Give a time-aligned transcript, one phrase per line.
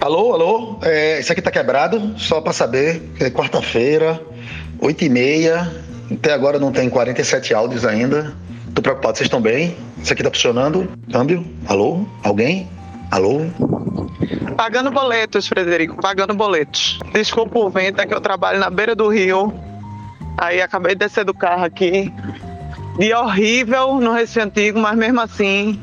[0.00, 4.18] Alô, alô, é, isso aqui tá quebrado, só para saber, é quarta-feira,
[4.80, 5.70] 8 e meia,
[6.10, 8.34] até agora não tem 47 áudios ainda.
[8.74, 9.76] Tô preocupado, vocês estão bem?
[10.02, 10.90] Isso aqui tá funcionando?
[11.12, 11.44] Câmbio?
[11.66, 12.06] Alô?
[12.24, 12.66] Alguém?
[13.10, 13.42] Alô?
[14.56, 16.98] Pagando boletos, Frederico, pagando boletos.
[17.12, 19.52] Desculpa o vento, é que eu trabalho na beira do rio.
[20.38, 22.10] Aí acabei de descer do carro aqui.
[22.98, 25.78] Dia horrível no Recife Antigo, mas mesmo assim,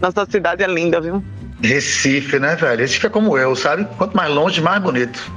[0.00, 1.22] nossa cidade é linda, viu?
[1.62, 2.80] Recife, né, velho?
[2.80, 3.86] Recife é como eu, sabe?
[3.96, 5.32] Quanto mais longe, mais bonito.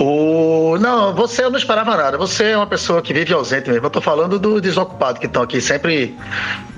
[0.00, 0.76] O...
[0.78, 2.18] Não, você eu não esperava nada.
[2.18, 3.86] Você é uma pessoa que vive ausente mesmo.
[3.86, 6.14] Eu tô falando do desocupado que estão aqui sempre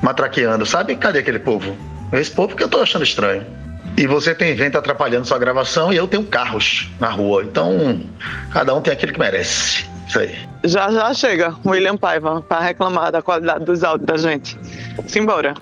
[0.02, 0.96] matraqueando, sabe?
[0.96, 1.76] Cadê aquele povo?
[2.12, 3.44] Esse povo que eu tô achando estranho.
[3.96, 7.42] E você tem vento atrapalhando sua gravação e eu tenho carros na rua.
[7.42, 8.00] Então,
[8.52, 9.86] cada um tem aquilo que merece.
[10.06, 10.36] Isso aí.
[10.64, 14.58] Já já chega William Paiva para reclamar da qualidade dos áudios da gente.
[15.06, 15.54] Simbora.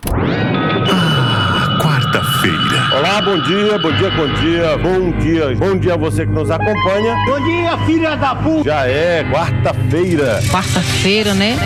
[2.96, 6.48] Olá, bom dia, bom dia, bom dia, bom dia, bom dia a você que nos
[6.48, 7.16] acompanha.
[7.26, 8.62] Bom dia, filha da puta.
[8.70, 10.40] Já é quarta-feira.
[10.48, 11.56] Quarta-feira, né?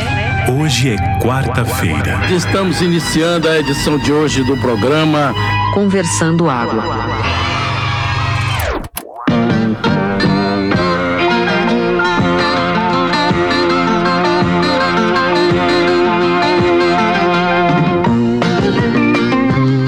[0.59, 2.19] Hoje é quarta-feira.
[2.31, 5.35] Estamos iniciando a edição de hoje do programa
[5.75, 6.83] Conversando Água.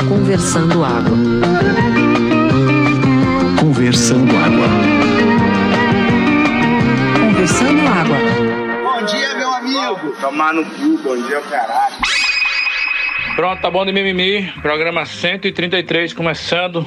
[0.06, 1.09] Conversando Água.
[3.90, 4.68] Conversando Água.
[7.18, 8.16] Conversando Água.
[8.84, 10.14] Bom dia, meu amigo.
[10.20, 11.96] Tomar no cu, bom dia, caralho.
[13.34, 14.48] Pronto, tá bom de mimimi.
[14.62, 16.86] Programa 133 começando.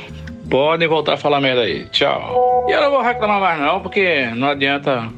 [0.50, 1.90] Podem voltar a falar merda aí.
[1.90, 2.68] Tchau.
[2.70, 5.10] E eu não vou reclamar mais não, porque não adianta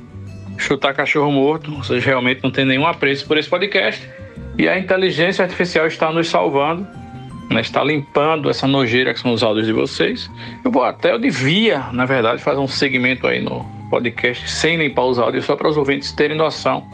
[0.58, 1.70] chutar cachorro morto.
[1.70, 4.10] Vocês realmente não têm nenhum apreço por esse podcast.
[4.58, 6.88] E a inteligência artificial está nos salvando.
[7.56, 10.30] Né, está limpando essa nojeira que são os áudios de vocês.
[10.62, 15.06] Eu vou até, eu devia, na verdade, fazer um segmento aí no podcast sem limpar
[15.06, 16.86] os áudios, só para os ouvintes terem noção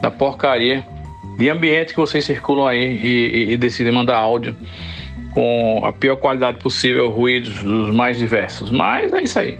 [0.00, 0.84] da porcaria
[1.38, 4.56] de ambiente que vocês circulam aí e, e, e decidem mandar áudio
[5.30, 8.72] com a pior qualidade possível, ruídos dos mais diversos.
[8.72, 9.56] Mas é isso aí.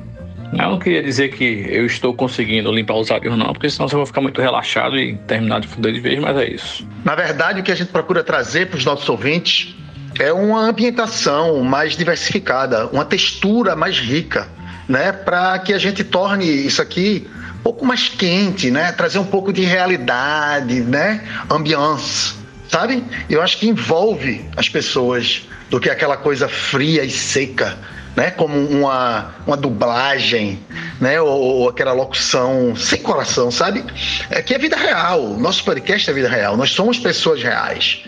[0.52, 3.94] Eu não queria dizer que eu estou conseguindo limpar os áudios, não, porque senão você
[3.94, 6.84] vai ficar muito relaxado e terminar de fuder de vez, mas é isso.
[7.04, 9.76] Na verdade, o que a gente procura trazer para os nossos ouvintes
[10.18, 14.48] é uma ambientação mais diversificada, uma textura mais rica,
[14.88, 15.12] né?
[15.12, 18.92] Para que a gente torne isso aqui um pouco mais quente, né?
[18.92, 21.22] Trazer um pouco de realidade, né?
[21.50, 22.34] Ambiance,
[22.68, 23.04] sabe?
[23.30, 27.78] Eu acho que envolve as pessoas do que aquela coisa fria e seca,
[28.14, 28.30] né?
[28.30, 30.58] Como uma, uma dublagem,
[31.00, 31.20] né?
[31.20, 33.84] Ou, ou aquela locução sem coração, sabe?
[34.28, 35.38] É que é vida real.
[35.38, 36.56] Nosso podcast é vida real.
[36.56, 38.04] Nós somos pessoas reais.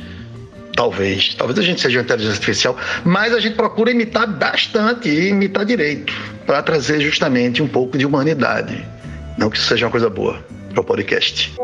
[0.75, 1.35] Talvez.
[1.35, 5.65] Talvez a gente seja uma inteligência artificial, mas a gente procura imitar bastante e imitar
[5.65, 6.13] direito,
[6.47, 8.85] para trazer justamente um pouco de humanidade.
[9.39, 11.55] Não que isso seja uma coisa boa para o podcast.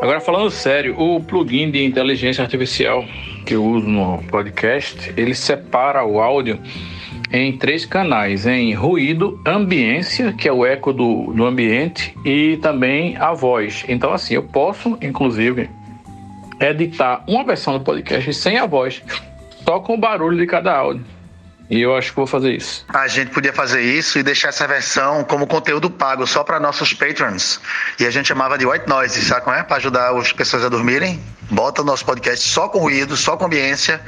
[0.00, 3.04] Agora falando sério, o plugin de inteligência artificial
[3.44, 6.58] que eu uso no podcast, ele separa o áudio
[7.32, 13.16] em três canais, em ruído, ambiência, que é o eco do, do ambiente, e também
[13.16, 13.84] a voz.
[13.88, 15.68] Então assim, eu posso, inclusive,
[16.60, 19.02] editar uma versão do podcast sem a voz,
[19.64, 21.04] só com o barulho de cada áudio.
[21.70, 22.84] E eu acho que vou fazer isso.
[22.88, 26.94] A gente podia fazer isso e deixar essa versão como conteúdo pago só para nossos
[26.94, 27.60] patrons.
[28.00, 29.62] E a gente chamava de white noise, sabe como é?
[29.62, 31.20] Para ajudar as pessoas a dormirem.
[31.50, 34.00] Bota o nosso podcast só com ruído, só com ambiência.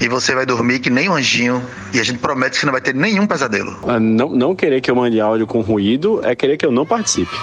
[0.00, 1.64] E você vai dormir que nem um anjinho.
[1.92, 3.76] E a gente promete que não vai ter nenhum pesadelo.
[4.00, 7.34] Não, não querer que eu mande áudio com ruído é querer que eu não participe.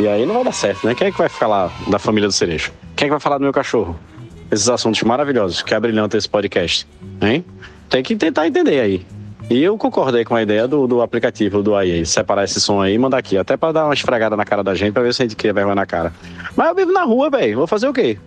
[0.00, 0.94] E aí não vai dar certo, né?
[0.94, 2.72] Quem é que vai falar da família do Cerejo?
[2.94, 3.98] Quem é que vai falar do meu cachorro?
[4.50, 6.86] Esses assuntos maravilhosos que abrilhantam esse podcast,
[7.20, 7.44] hein?
[7.88, 9.06] Tem que tentar entender aí.
[9.50, 12.94] E eu concordei com a ideia do, do aplicativo do IA, separar esse som aí
[12.94, 15.22] e mandar aqui, até para dar uma esfregada na cara da gente, pra ver se
[15.22, 16.12] a gente cria vergonha na cara.
[16.54, 18.18] Mas eu vivo na rua, velho, vou fazer o quê?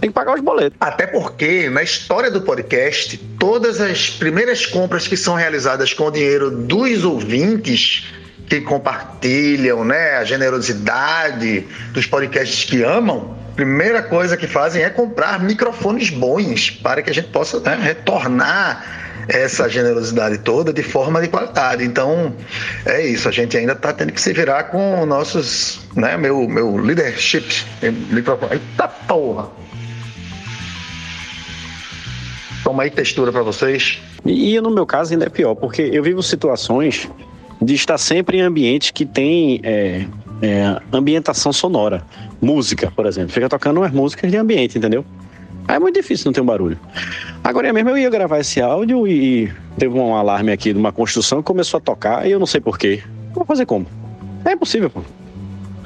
[0.00, 0.78] Tem que pagar os boletos.
[0.80, 6.10] Até porque, na história do podcast, todas as primeiras compras que são realizadas com o
[6.10, 8.06] dinheiro dos ouvintes
[8.48, 15.38] que compartilham, né, a generosidade dos podcasts que amam, primeira coisa que fazem é comprar
[15.38, 21.28] microfones bons para que a gente possa né, retornar essa generosidade toda de forma de
[21.28, 21.84] qualidade.
[21.84, 22.34] Então,
[22.86, 23.28] é isso.
[23.28, 27.64] A gente ainda está tendo que se virar com nossos, né, meu, meu leadership.
[27.82, 29.48] Eita porra!
[32.62, 33.98] Toma aí textura para vocês.
[34.24, 37.08] E, e no meu caso ainda é pior, porque eu vivo situações
[37.60, 40.06] de estar sempre em ambientes que tem é,
[40.42, 42.02] é, ambientação sonora.
[42.40, 43.32] Música, por exemplo.
[43.32, 45.04] Fica tocando umas músicas de ambiente, entendeu?
[45.68, 46.78] Aí é muito difícil não ter um barulho.
[47.42, 51.38] Agora mesmo eu ia gravar esse áudio e teve um alarme aqui de uma construção
[51.38, 53.02] que começou a tocar e eu não sei porquê.
[53.32, 53.86] Vou fazer como?
[54.44, 55.00] É impossível, pô.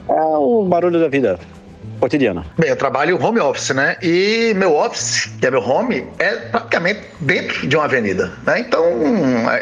[0.09, 1.39] É o barulho da vida
[2.01, 2.45] cotidiana.
[2.59, 3.97] Bem, eu trabalho home office, né?
[4.03, 8.61] E meu office, que é meu home, é praticamente dentro de uma avenida, né?
[8.61, 8.85] Então,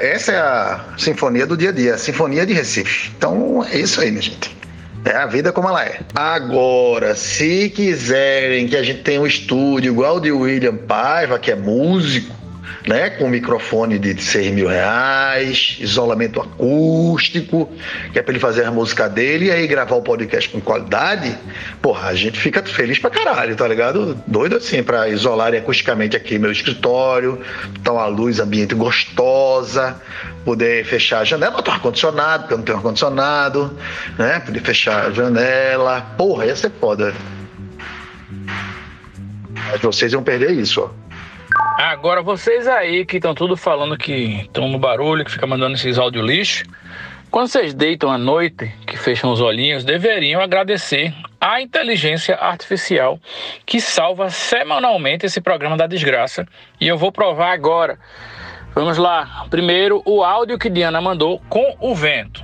[0.00, 3.12] essa é a sinfonia do dia a dia, a sinfonia de Recife.
[3.17, 4.56] Então, é isso aí, minha gente.
[5.04, 6.00] É a vida como ela é.
[6.14, 11.50] Agora, se quiserem que a gente tenha um estúdio igual o de William Paiva, que
[11.50, 12.32] é músico,
[12.87, 13.11] né?
[13.11, 17.70] Com microfone de 6 mil reais, isolamento acústico,
[18.12, 21.37] que é para ele fazer a música dele e aí gravar o podcast com qualidade,
[21.81, 24.20] porra, a gente fica feliz pra caralho, tá ligado?
[24.26, 27.40] Doido assim, para isolarem acusticamente aqui meu escritório,
[27.82, 30.00] tá uma luz ambiente gostosa,
[30.44, 33.76] poder fechar a janela, botar ar-condicionado, porque eu não tenho ar-condicionado,
[34.19, 34.40] né?
[34.40, 36.00] Poder fechar a janela.
[36.17, 37.14] Porra, ia ser foda.
[39.70, 40.90] Mas vocês iam perder isso, ó.
[41.93, 45.99] Agora, vocês aí que estão tudo falando que estão no barulho, que fica mandando esses
[45.99, 46.65] áudio lixo,
[47.31, 53.21] quando vocês deitam à noite, que fecham os olhinhos, deveriam agradecer à inteligência artificial
[53.67, 56.49] que salva semanalmente esse programa da desgraça.
[56.81, 57.99] E eu vou provar agora.
[58.75, 59.44] Vamos lá.
[59.50, 62.43] Primeiro, o áudio que Diana mandou com o vento.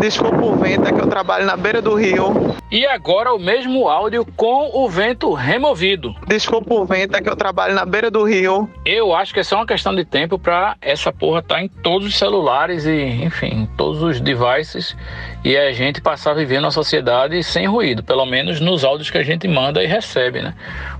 [0.00, 2.56] Desculpa o vento, é que eu trabalho na beira do rio.
[2.70, 6.14] E agora o mesmo áudio com o vento removido.
[6.26, 8.66] Desculpa o vento, é que eu trabalho na beira do rio.
[8.86, 11.68] Eu acho que é só uma questão de tempo para essa porra estar tá em
[11.68, 14.96] todos os celulares e, enfim, em todos os devices
[15.44, 19.18] e a gente passar a viver numa sociedade sem ruído, pelo menos nos áudios que
[19.18, 20.54] a gente manda e recebe, né?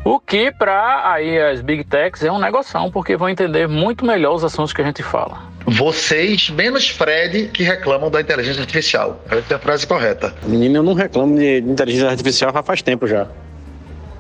[0.05, 4.35] O que para aí as big techs é um negoção, porque vão entender muito melhor
[4.35, 5.39] os assuntos que a gente fala.
[5.71, 9.25] Vocês, menos Fred, que reclamam da inteligência artificial.
[9.31, 10.35] Essa é a frase correta.
[10.45, 13.29] Menino, eu não reclamo de inteligência artificial já faz tempo já.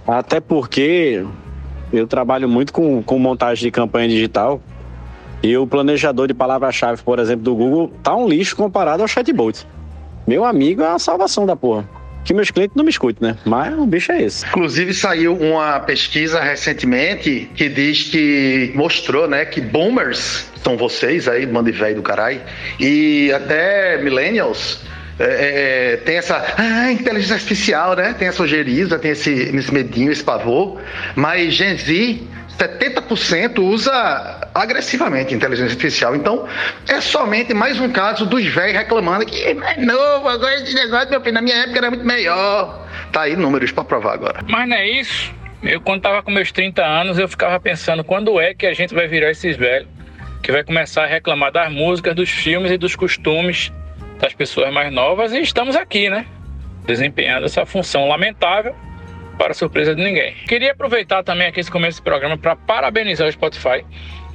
[0.06, 1.24] Até porque
[1.92, 4.62] eu trabalho muito com, com montagem de campanha digital
[5.42, 9.66] e o planejador de palavra-chave, por exemplo, do Google, tá um lixo comparado ao chatbot.
[10.26, 11.88] Meu amigo é uma salvação da porra
[12.24, 13.36] que meus clientes não me escutem, né?
[13.44, 14.46] Mas o bicho é esse.
[14.46, 21.46] Inclusive saiu uma pesquisa recentemente que diz que mostrou, né, que boomers são vocês aí,
[21.46, 22.40] bando velho do caralho,
[22.78, 24.80] e até millennials
[25.18, 28.14] é, é, tem essa ah, inteligência artificial, né?
[28.18, 30.80] Tem essa ojeriza, tem esse, esse medinho, esse pavor,
[31.14, 32.20] mas Gen Z
[32.58, 36.16] 70% usa agressivamente inteligência artificial.
[36.16, 36.46] Então,
[36.88, 41.20] é somente mais um caso dos velhos reclamando que é novo, agora esse negócio, meu
[41.20, 42.86] filho, na minha época era muito melhor.
[43.12, 44.40] Tá aí números para provar agora.
[44.48, 45.34] Mas não é isso.
[45.62, 48.94] Eu, quando tava com meus 30 anos, eu ficava pensando quando é que a gente
[48.94, 49.99] vai virar esses velhos
[50.42, 53.72] que vai começar a reclamar das músicas, dos filmes e dos costumes
[54.18, 55.32] das pessoas mais novas.
[55.32, 56.26] E estamos aqui, né?
[56.86, 58.74] Desempenhando essa função lamentável
[59.38, 60.34] para surpresa de ninguém.
[60.46, 63.84] Queria aproveitar também aqui esse começo do programa para parabenizar o Spotify,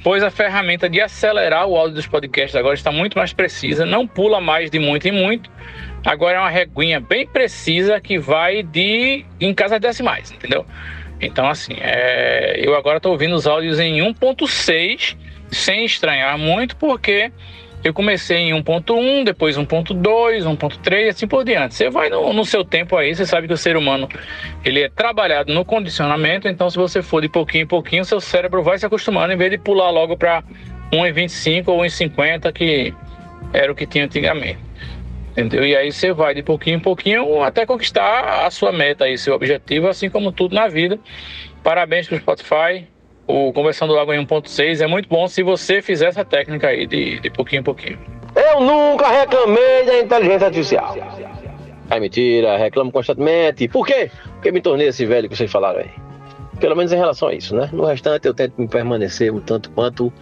[0.02, 4.06] pois a ferramenta de acelerar o áudio dos podcasts agora está muito mais precisa, não
[4.06, 5.48] pula mais de muito em muito.
[6.04, 10.66] Agora é uma reguinha bem precisa que vai de em casas decimais, entendeu?
[11.20, 12.56] Então, assim, é...
[12.58, 15.16] eu agora estou ouvindo os áudios em 1.6
[15.56, 17.32] sem estranhar muito, porque
[17.84, 21.74] eu comecei em 1.1, depois 1.2, 1.3 assim por diante.
[21.74, 24.08] Você vai no, no, seu tempo aí, você sabe que o ser humano
[24.64, 28.62] ele é trabalhado no condicionamento, então se você for de pouquinho em pouquinho, seu cérebro
[28.62, 30.42] vai se acostumando em vez de pular logo para
[30.92, 32.94] 1,25 ou 1,50 que
[33.52, 34.58] era o que tinha antigamente.
[35.30, 35.66] Entendeu?
[35.66, 39.34] E aí você vai de pouquinho em pouquinho até conquistar a sua meta aí, seu
[39.34, 40.98] objetivo, assim como tudo na vida.
[41.62, 42.86] Parabéns para o Spotify,
[43.26, 47.18] o Conversando Água em 1.6 é muito bom se você fizer essa técnica aí de,
[47.20, 47.98] de pouquinho em pouquinho.
[48.34, 50.96] Eu nunca reclamei da inteligência artificial.
[51.90, 53.66] É mentira, reclamo constantemente.
[53.68, 54.10] Por quê?
[54.34, 55.90] Porque me tornei esse velho que vocês falaram aí.
[56.60, 57.68] Pelo menos em relação a isso, né?
[57.72, 60.12] No restante eu tento me permanecer um tanto quanto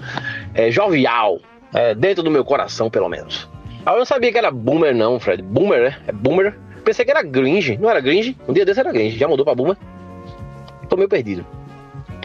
[0.54, 1.38] é, jovial,
[1.72, 3.48] é, dentro do meu coração, pelo menos.
[3.84, 5.42] Ah, eu não sabia que era boomer, não, Fred.
[5.42, 5.96] Boomer, né?
[6.06, 6.58] É boomer.
[6.84, 7.76] Pensei que era gringe.
[7.76, 8.36] Não era gringe?
[8.48, 9.18] Um dia desse era gringe.
[9.18, 9.76] Já mudou pra boomer?
[10.88, 11.44] Tô meio perdido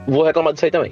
[0.10, 0.92] vou reclamar disso aí também.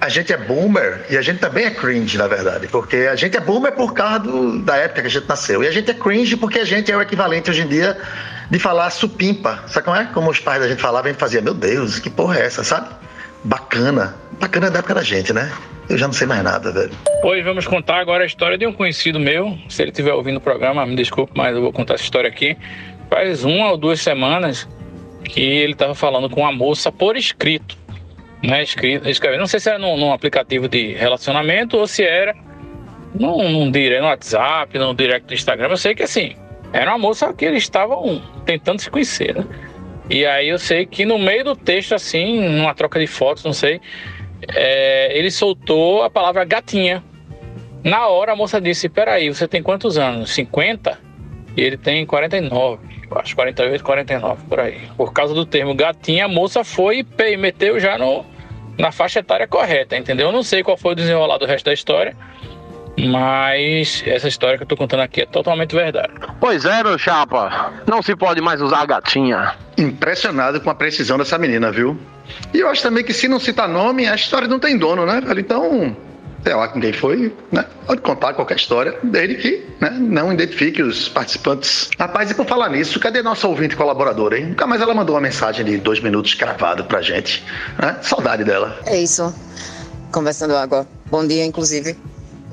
[0.00, 2.68] A gente é boomer e a gente também é cringe, na verdade.
[2.68, 5.64] Porque a gente é boomer por causa do, da época que a gente nasceu.
[5.64, 7.96] E a gente é cringe porque a gente é o equivalente hoje em dia
[8.50, 9.64] de falar supimpa.
[9.66, 10.04] Sabe como é?
[10.12, 12.62] Como os pais da gente falavam, a gente fazia, meu Deus, que porra é essa,
[12.62, 12.88] sabe?
[13.42, 14.14] Bacana.
[14.38, 15.50] Bacana da época da gente, né?
[15.88, 16.90] Eu já não sei mais nada, velho.
[17.22, 19.56] Pois vamos contar agora a história de um conhecido meu.
[19.68, 22.56] Se ele estiver ouvindo o programa, me desculpe, mas eu vou contar essa história aqui.
[23.08, 24.68] Faz uma ou duas semanas
[25.24, 27.85] que ele estava falando com uma moça por escrito
[28.42, 29.38] né, escrever.
[29.38, 32.34] Não sei se era num, num, aplicativo de relacionamento ou se era
[33.14, 35.68] num, num direct no WhatsApp, num direct do Instagram.
[35.70, 36.36] Eu sei que assim,
[36.72, 39.44] era uma moça que eles estavam tentando se conhecer, né?
[40.08, 43.52] E aí eu sei que no meio do texto, assim, numa troca de fotos, não
[43.52, 43.80] sei,
[44.54, 47.02] é, ele soltou a palavra gatinha.
[47.82, 50.30] Na hora a moça disse: Peraí, você tem quantos anos?
[50.30, 50.98] 50?
[51.56, 54.80] E ele tem 49, eu acho 48, 49 por aí.
[54.96, 58.24] Por causa do termo gatinha, a moça foi e meteu já no,
[58.78, 60.28] na faixa etária correta, entendeu?
[60.28, 62.16] Eu não sei qual foi o desenrolar do resto da história,
[62.98, 66.12] mas essa história que eu tô contando aqui é totalmente verdade.
[66.40, 67.72] Pois é, meu chapa.
[67.86, 69.54] Não se pode mais usar gatinha.
[69.76, 71.98] Impressionado com a precisão dessa menina, viu?
[72.52, 75.20] E eu acho também que se não citar nome, a história não tem dono, né,
[75.20, 75.40] velho?
[75.40, 75.96] Então,
[76.54, 77.64] com quem foi, né?
[77.86, 81.90] Pode contar qualquer história, desde que né, não identifique os participantes.
[81.98, 84.46] Rapaz, e por falar nisso, cadê nossa ouvinte colaboradora, hein?
[84.46, 87.44] Nunca mais ela mandou uma mensagem de dois minutos gravado pra gente.
[87.80, 87.96] Né?
[88.02, 88.78] Saudade dela.
[88.86, 89.34] É isso.
[90.12, 90.86] Conversando água.
[91.10, 91.96] Bom dia, inclusive.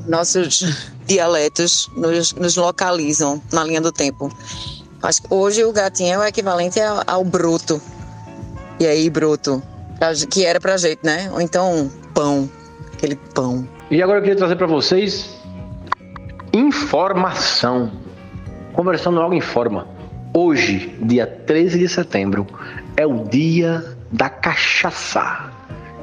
[0.07, 4.31] Nossos dialetos nos, nos localizam na linha do tempo.
[5.01, 7.81] Acho que hoje o gatinho é o equivalente ao, ao bruto.
[8.79, 9.62] E aí, bruto?
[10.29, 11.29] Que era pra gente, né?
[11.31, 12.50] Ou então, pão.
[12.93, 13.67] Aquele pão.
[13.93, 15.39] E agora eu queria trazer para vocês
[16.51, 17.91] informação.
[18.73, 19.88] Conversando algo em forma.
[20.33, 22.47] Hoje, dia 13 de setembro,
[22.97, 25.51] é o dia da cachaça.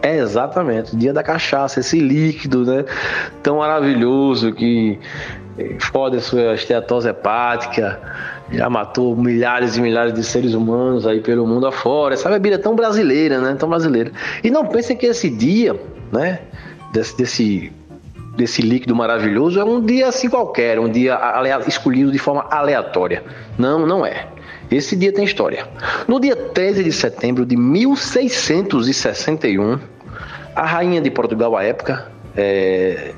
[0.02, 2.85] É exatamente, o dia da cachaça, esse líquido, né?
[3.42, 4.97] Tão maravilhoso que
[5.59, 8.00] eh, fode a sua esteatose hepática,
[8.52, 12.14] já matou milhares e milhares de seres humanos aí pelo mundo afora.
[12.14, 13.56] Essa bebida é tão brasileira, né?
[13.59, 14.12] Tão brasileira.
[14.44, 15.75] E não pensem que esse dia,
[16.12, 16.38] né?
[16.92, 17.73] Desse, desse,
[18.40, 21.20] desse líquido maravilhoso é um dia assim qualquer, um dia
[21.66, 23.23] escolhido de forma aleatória.
[23.59, 24.28] Não, não é.
[24.70, 25.68] Esse dia tem história.
[26.09, 29.78] No dia 13 de setembro de 1661,
[30.56, 33.12] a rainha de Portugal à época, é,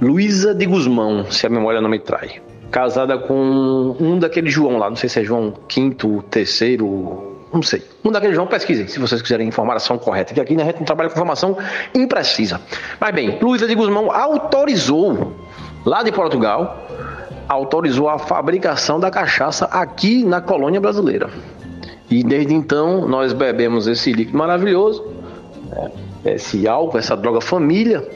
[0.00, 4.88] Luísa de Guzmão, se a memória não me trai, casada com um daqueles João lá,
[4.88, 5.96] não sei se é João V,
[6.30, 7.82] terceiro, não sei.
[8.04, 10.84] Um daqueles João, pesquisem, se vocês quiserem informação correta, que aqui né, a gente não
[10.84, 11.56] trabalha com informação
[11.94, 12.60] imprecisa.
[13.00, 15.34] Mas bem, Luísa de Guzmão autorizou,
[15.84, 16.86] lá de Portugal,
[17.48, 21.30] autorizou a fabricação da cachaça aqui na colônia brasileira.
[22.10, 25.04] E desde então nós bebemos esse líquido maravilhoso,
[25.70, 25.90] né,
[26.26, 28.06] esse álcool, essa droga família,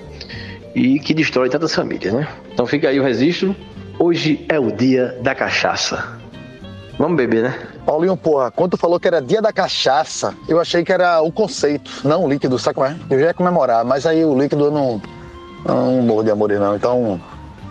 [0.75, 2.28] e que destrói tantas famílias, né?
[2.52, 3.56] Então fica aí o registro.
[3.99, 6.18] Hoje é o dia da cachaça.
[6.99, 7.70] Vamos beber, né?
[7.84, 11.32] Paulinho, porra, quando tu falou que era dia da cachaça, eu achei que era o
[11.32, 12.96] conceito, não o líquido, sabe como é?
[13.08, 15.02] Eu já ia comemorar, mas aí o líquido eu não,
[15.64, 17.20] não morro de amor não, então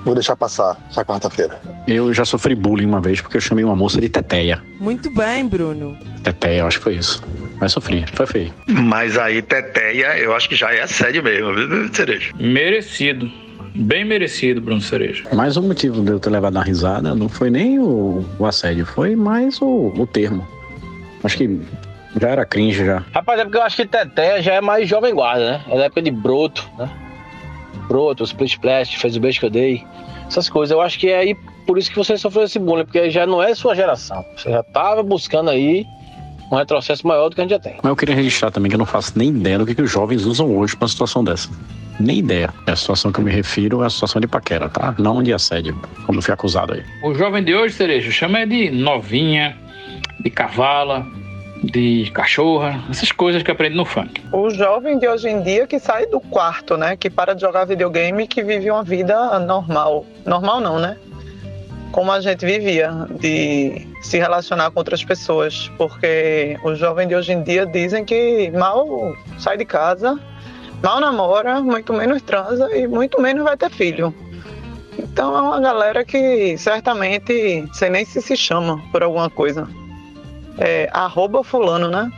[0.03, 1.59] vou deixar passar essa quarta-feira.
[1.87, 4.61] Eu já sofri bullying uma vez porque eu chamei uma moça de teteia.
[4.79, 5.97] Muito bem, Bruno.
[6.23, 7.23] Teteia, eu acho que foi isso.
[7.59, 8.53] Mas sofri, foi feio.
[8.67, 12.31] Mas aí, Teteia, eu acho que já é assédio mesmo, viu, Cereja?
[12.39, 13.29] Merecido.
[13.79, 15.23] Bem merecido, Bruno Cereja.
[15.33, 18.85] Mas o motivo de eu ter levado uma risada não foi nem o, o assédio,
[18.85, 20.45] foi mais o, o termo.
[21.23, 21.61] Acho que
[22.19, 23.05] já era cringe já.
[23.13, 25.61] Rapaz, é porque eu acho que Teté já é mais jovem guarda, né?
[25.69, 26.89] É da época de Broto, né?
[27.87, 29.83] Broto, Split Splash, fez o beijo que eu dei.
[30.27, 30.71] Essas coisas.
[30.71, 33.41] Eu acho que é aí por isso que você sofreu esse bullying, porque já não
[33.41, 34.25] é sua geração.
[34.35, 35.85] Você já tava buscando aí
[36.51, 37.75] um retrocesso maior do que a gente já tem.
[37.81, 39.89] Mas eu queria registrar também que eu não faço nem ideia do que, que os
[39.89, 41.49] jovens usam hoje pra uma situação dessa.
[41.99, 42.49] Nem ideia.
[42.65, 44.95] A situação que eu me refiro é a situação de paquera, tá?
[44.97, 46.83] Não de assédio, como fui acusado aí.
[47.03, 49.57] O jovem de hoje, Cereja, chama é de novinha,
[50.19, 51.05] de cavala,
[51.63, 54.21] de cachorra, essas coisas que aprende no funk.
[54.31, 56.95] O jovem de hoje em dia que sai do quarto, né?
[56.95, 60.05] Que para de jogar videogame e que vive uma vida normal.
[60.25, 60.97] Normal não, né?
[61.91, 65.69] Como a gente vivia, de se relacionar com outras pessoas.
[65.77, 70.17] Porque o jovem de hoje em dia dizem que mal sai de casa,
[70.81, 74.13] mal namora, muito menos transa e muito menos vai ter filho.
[74.97, 79.67] Então é uma galera que certamente, sei nem se se chama por alguma coisa.
[80.57, 82.11] É arroba fulano, né?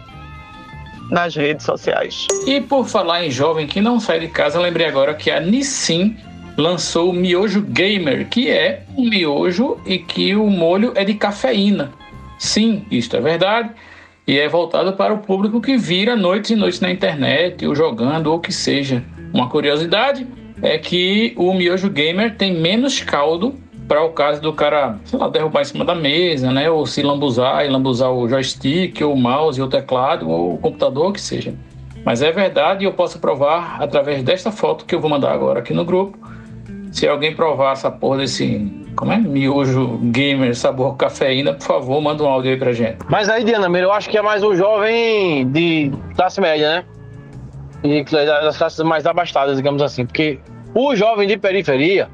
[1.10, 2.28] Nas redes sociais.
[2.48, 6.18] E por falar em jovem que não sai de casa, lembrei agora que a Nissin
[6.58, 11.92] lançou o Miojo Gamer, que é um miojo e que o molho é de cafeína.
[12.38, 13.72] Sim, isto é verdade.
[14.28, 18.28] E é voltado para o público que vira noites e noites na internet, ou jogando,
[18.28, 19.04] ou o que seja.
[19.34, 20.28] Uma curiosidade
[20.62, 23.56] é que o Miojo Gamer tem menos caldo
[23.88, 26.70] para o caso do cara, sei lá, derrubar em cima da mesa, né?
[26.70, 30.58] Ou se lambuzar e lambuzar o joystick, ou o mouse, ou o teclado, ou o
[30.58, 31.54] computador, o que seja.
[32.06, 35.60] Mas é verdade e eu posso provar através desta foto que eu vou mandar agora
[35.60, 36.18] aqui no grupo.
[36.92, 39.18] Se alguém provar essa porra desse, como é?
[39.18, 42.98] Miojo gamer sabor cafeína, por favor, manda um áudio aí pra gente.
[43.10, 46.86] Mas aí, Diana eu acho que é mais um jovem de classe média, né?
[47.84, 50.06] E das classes mais abastadas, digamos assim.
[50.06, 50.40] Porque
[50.76, 52.10] o jovem de periferia,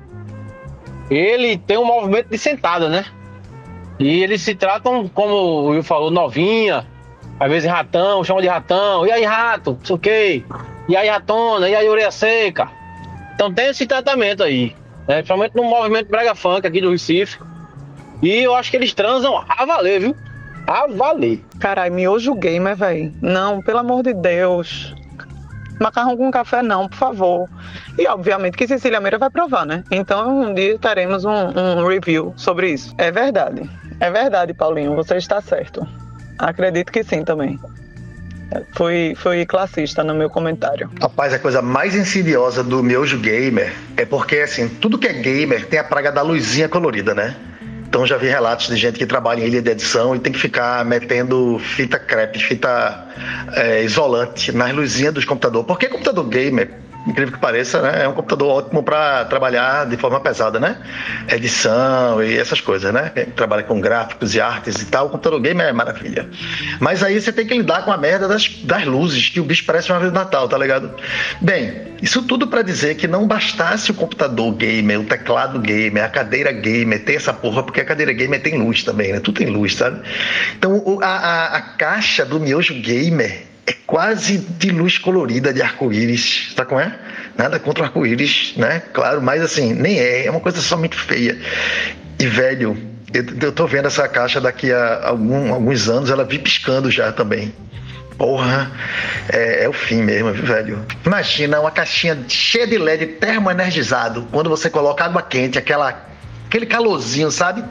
[1.10, 3.06] ele tem um movimento de sentada, né?
[4.00, 6.86] E eles se tratam, como o Will falou, novinha,
[7.40, 10.44] Às vezes ratão, chama de ratão, e aí rato, não sei.
[10.90, 12.70] E aí ratona, e aí orelha seca.
[13.36, 14.76] Então tem esse tratamento aí,
[15.08, 15.16] né?
[15.16, 17.40] Principalmente no movimento brega funk aqui do Recife.
[18.22, 20.16] E eu acho que eles transam a valer, viu?
[20.66, 21.44] A valer.
[21.60, 23.14] Caralho, miojo gamer, velho.
[23.22, 24.94] Não, pelo amor de Deus.
[25.80, 27.50] Macarrão com café não, por favor.
[27.98, 29.84] E obviamente que Cecília Meira vai provar, né?
[29.92, 32.94] Então um dia teremos um, um review sobre isso.
[32.98, 33.70] É verdade.
[34.00, 35.88] É verdade, Paulinho, você está certo.
[36.38, 37.60] Acredito que sim também.
[38.72, 40.90] Fui, fui classista no meu comentário.
[41.02, 45.66] Rapaz, a coisa mais insidiosa do miojo gamer é porque, assim, tudo que é gamer
[45.66, 47.36] tem a praga da luzinha colorida, né?
[47.88, 50.40] Então já vi relatos de gente que trabalha em ilha de edição e tem que
[50.40, 53.08] ficar metendo fita crepe, fita
[53.54, 55.66] é, isolante nas luzinhas dos computadores.
[55.66, 56.70] Porque computador gamer
[57.08, 58.04] incrível que pareça, né?
[58.04, 60.78] É um computador ótimo para trabalhar de forma pesada, né?
[61.30, 63.12] Edição e essas coisas, né?
[63.14, 66.30] Quem trabalha com gráficos e artes e tal, o computador gamer é maravilha.
[66.80, 69.64] Mas aí você tem que lidar com a merda das, das luzes, que o bicho
[69.66, 70.92] parece uma árvore de Natal, tá ligado?
[71.42, 76.10] Bem, isso tudo para dizer que não bastasse o computador gamer, o teclado gamer, a
[76.10, 79.20] cadeira gamer, ter essa porra, porque a cadeira gamer tem luz também, né?
[79.20, 80.02] Tudo tem luz, sabe?
[80.58, 86.54] Então a, a, a caixa do miojo gamer é quase de luz colorida de arco-íris,
[86.56, 86.98] tá com é?
[87.38, 88.82] Nada contra o arco-íris, né?
[88.94, 91.38] Claro, mas assim, nem é, é uma coisa somente feia.
[92.18, 92.78] E velho,
[93.14, 97.12] eu, eu tô vendo essa caixa daqui a algum, alguns anos, ela vi piscando já
[97.12, 97.54] também.
[98.18, 98.72] Porra,
[99.32, 100.84] é, é, o fim mesmo, velho.
[101.06, 104.28] Imagina uma caixinha cheia de LED termoenergizado.
[104.32, 106.04] Quando você coloca água quente, aquela,
[106.48, 107.64] aquele calorzinho, sabe?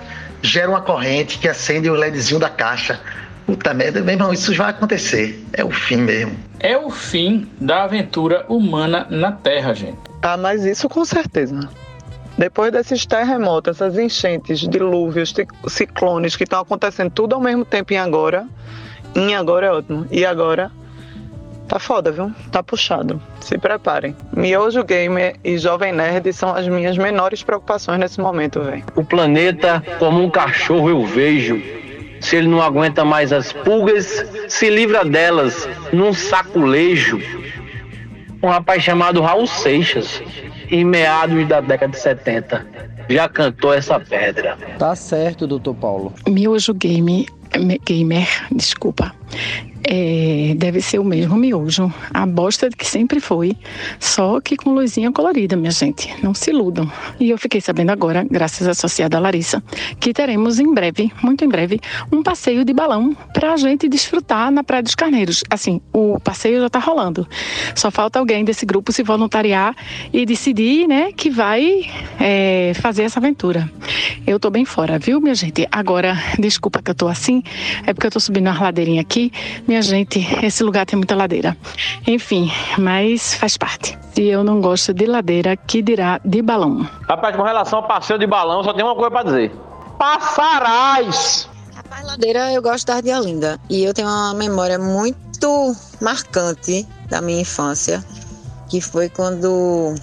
[0.42, 3.00] Gera uma corrente que acende o LEDzinho da caixa.
[3.46, 5.40] Puta merda, meu irmão, isso vai acontecer.
[5.52, 6.36] É o fim mesmo.
[6.58, 9.98] É o fim da aventura humana na Terra, gente.
[10.20, 11.68] Ah, mas isso com certeza.
[12.36, 15.32] Depois desses terremotos, essas enchentes, dilúvios,
[15.68, 18.46] ciclones que estão acontecendo tudo ao mesmo tempo em agora,
[19.14, 20.06] em agora é ótimo.
[20.10, 20.70] E agora
[21.68, 22.32] tá foda, viu?
[22.50, 23.22] Tá puxado.
[23.40, 24.14] Se preparem.
[24.32, 28.84] Miojo Gamer e Jovem Nerd são as minhas menores preocupações nesse momento, velho.
[28.96, 31.62] O planeta como um cachorro eu vejo
[32.20, 37.20] se ele não aguenta mais as pulgas, se livra delas num saculejo.
[38.42, 40.22] Um rapaz chamado Raul Seixas,
[40.70, 42.66] em meados da década de 70,
[43.08, 44.56] já cantou essa pedra.
[44.78, 46.12] Tá certo, doutor Paulo.
[46.28, 47.26] Miojo Game,
[47.84, 49.14] Gamer, desculpa
[49.88, 51.92] é, deve ser o mesmo miojo.
[52.12, 53.56] A bosta que sempre foi,
[54.00, 56.12] só que com luzinha colorida, minha gente.
[56.22, 56.90] Não se iludam.
[57.20, 59.62] E eu fiquei sabendo agora, graças à associada Larissa,
[60.00, 64.50] que teremos em breve, muito em breve, um passeio de balão para a gente desfrutar
[64.50, 65.44] na Praia dos Carneiros.
[65.48, 67.26] Assim, o passeio já está rolando.
[67.74, 69.74] Só falta alguém desse grupo se voluntariar
[70.12, 73.70] e decidir, né, que vai é, fazer essa aventura.
[74.26, 75.66] Eu tô bem fora, viu, minha gente?
[75.70, 77.42] Agora, desculpa que eu tô assim,
[77.86, 79.30] é porque eu tô subindo uma ladeirinha aqui.
[79.68, 81.56] Minha gente, esse lugar tem muita ladeira.
[82.06, 83.98] Enfim, mas faz parte.
[84.14, 86.88] Se eu não gosto de ladeira, que dirá de balão?
[87.08, 89.52] Rapaz, com relação ao passeio de balão, só tem uma coisa para dizer.
[89.98, 91.48] Passarás!
[91.74, 93.58] Rapaz, ladeira eu gosto da de Olinda.
[93.70, 98.04] E eu tenho uma memória muito marcante da minha infância,
[98.68, 99.94] que foi quando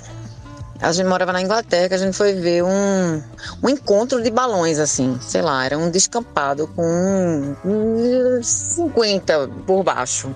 [0.84, 3.24] a gente morava na Inglaterra, a gente foi ver um,
[3.64, 7.56] um encontro de balões, assim, sei lá, era um descampado com
[8.42, 10.36] 50 por baixo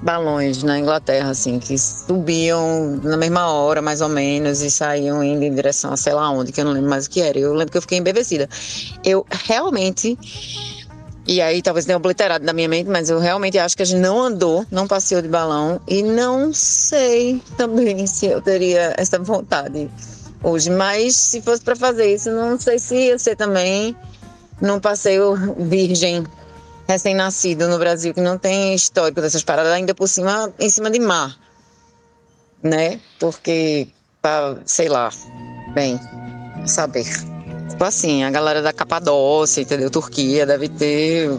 [0.00, 5.42] balões na Inglaterra, assim, que subiam na mesma hora, mais ou menos, e saíam indo
[5.42, 7.38] em direção a sei lá onde, que eu não lembro mais o que era.
[7.38, 8.48] Eu lembro que eu fiquei embevecida.
[9.02, 10.18] Eu realmente
[11.26, 14.00] e aí talvez tenha obliterado na minha mente, mas eu realmente acho que a gente
[14.00, 19.90] não andou, não passeou de balão e não sei também se eu teria essa vontade
[20.42, 20.70] hoje.
[20.70, 23.96] Mas se fosse para fazer isso, não sei se ia ser também
[24.60, 26.24] num passeio virgem
[26.86, 31.00] recém-nascido no Brasil, que não tem histórico dessas paradas, ainda por cima, em cima de
[31.00, 31.36] mar,
[32.62, 33.00] né?
[33.18, 33.88] Porque,
[34.66, 35.10] sei lá,
[35.74, 35.98] bem,
[36.66, 37.33] saber.
[37.68, 39.90] Tipo assim, a galera da Capadócia, entendeu?
[39.90, 41.30] Turquia deve ter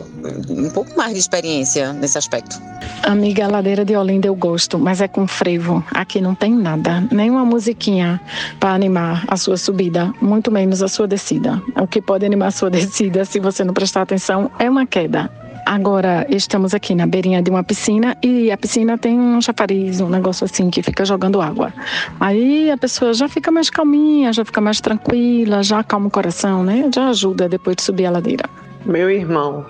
[0.49, 2.59] um pouco mais de experiência nesse aspecto.
[3.03, 5.83] Amiga, a ladeira de Olinda eu gosto, mas é com frevo.
[5.91, 8.19] Aqui não tem nada, nem uma musiquinha
[8.59, 11.61] para animar a sua subida, muito menos a sua descida.
[11.79, 15.29] O que pode animar a sua descida, se você não prestar atenção, é uma queda.
[15.65, 20.07] Agora estamos aqui na beirinha de uma piscina e a piscina tem um chafariz, um
[20.07, 21.73] negócio assim que fica jogando água.
[22.19, 26.63] Aí a pessoa já fica mais calminha, já fica mais tranquila, já acalma o coração,
[26.63, 26.87] né?
[26.93, 28.47] Já ajuda depois de subir a ladeira.
[28.85, 29.65] Meu irmão,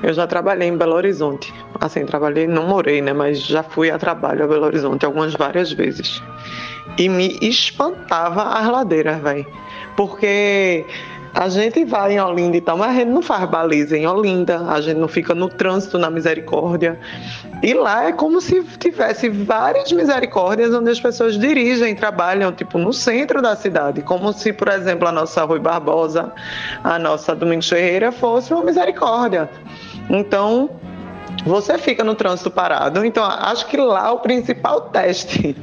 [0.00, 1.52] eu já trabalhei em Belo Horizonte.
[1.80, 3.12] Assim, trabalhei, não morei, né?
[3.12, 6.22] Mas já fui a trabalho a Belo Horizonte algumas várias vezes.
[6.98, 9.44] E me espantava as ladeiras, velho.
[9.96, 10.84] Porque
[11.38, 14.58] A gente vai em Olinda e tal, mas a gente não faz baliza em Olinda,
[14.70, 16.98] a gente não fica no trânsito na misericórdia.
[17.62, 22.90] E lá é como se tivesse várias misericórdias onde as pessoas dirigem, trabalham, tipo, no
[22.90, 24.00] centro da cidade.
[24.00, 26.32] Como se, por exemplo, a nossa Rui Barbosa,
[26.82, 29.50] a nossa Domingos Ferreira fosse uma misericórdia.
[30.08, 30.70] Então,
[31.44, 33.04] você fica no trânsito parado.
[33.04, 35.54] Então, acho que lá o principal teste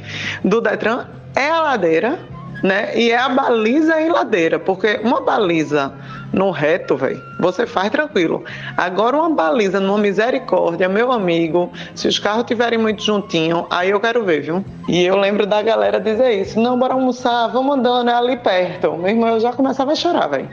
[0.44, 2.20] do Detran é a ladeira,
[2.64, 2.98] né?
[2.98, 5.94] E é a baliza em ladeira, porque uma baliza
[6.32, 8.44] no reto, velho, você faz tranquilo.
[8.78, 14.00] Agora uma baliza numa misericórdia, meu amigo, se os carros estiverem muito juntinho, aí eu
[14.00, 14.66] quero ver, viu?
[14.88, 18.94] E eu lembro da galera dizer isso, não, bora almoçar, vamos andando, é ali perto.
[18.94, 20.50] Meu irmão, eu já começava a chorar, velho.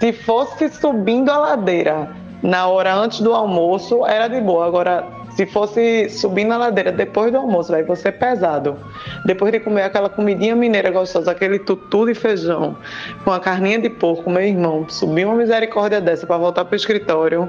[0.00, 2.10] Se fosse subindo a ladeira
[2.42, 4.66] na hora antes do almoço, era de boa.
[4.66, 8.76] Agora, se fosse subir na ladeira depois do almoço, vai você pesado.
[9.24, 12.76] Depois de comer aquela comidinha mineira gostosa, aquele tutu de feijão
[13.24, 17.48] com a carninha de porco, meu irmão, subir uma misericórdia dessa para voltar pro escritório.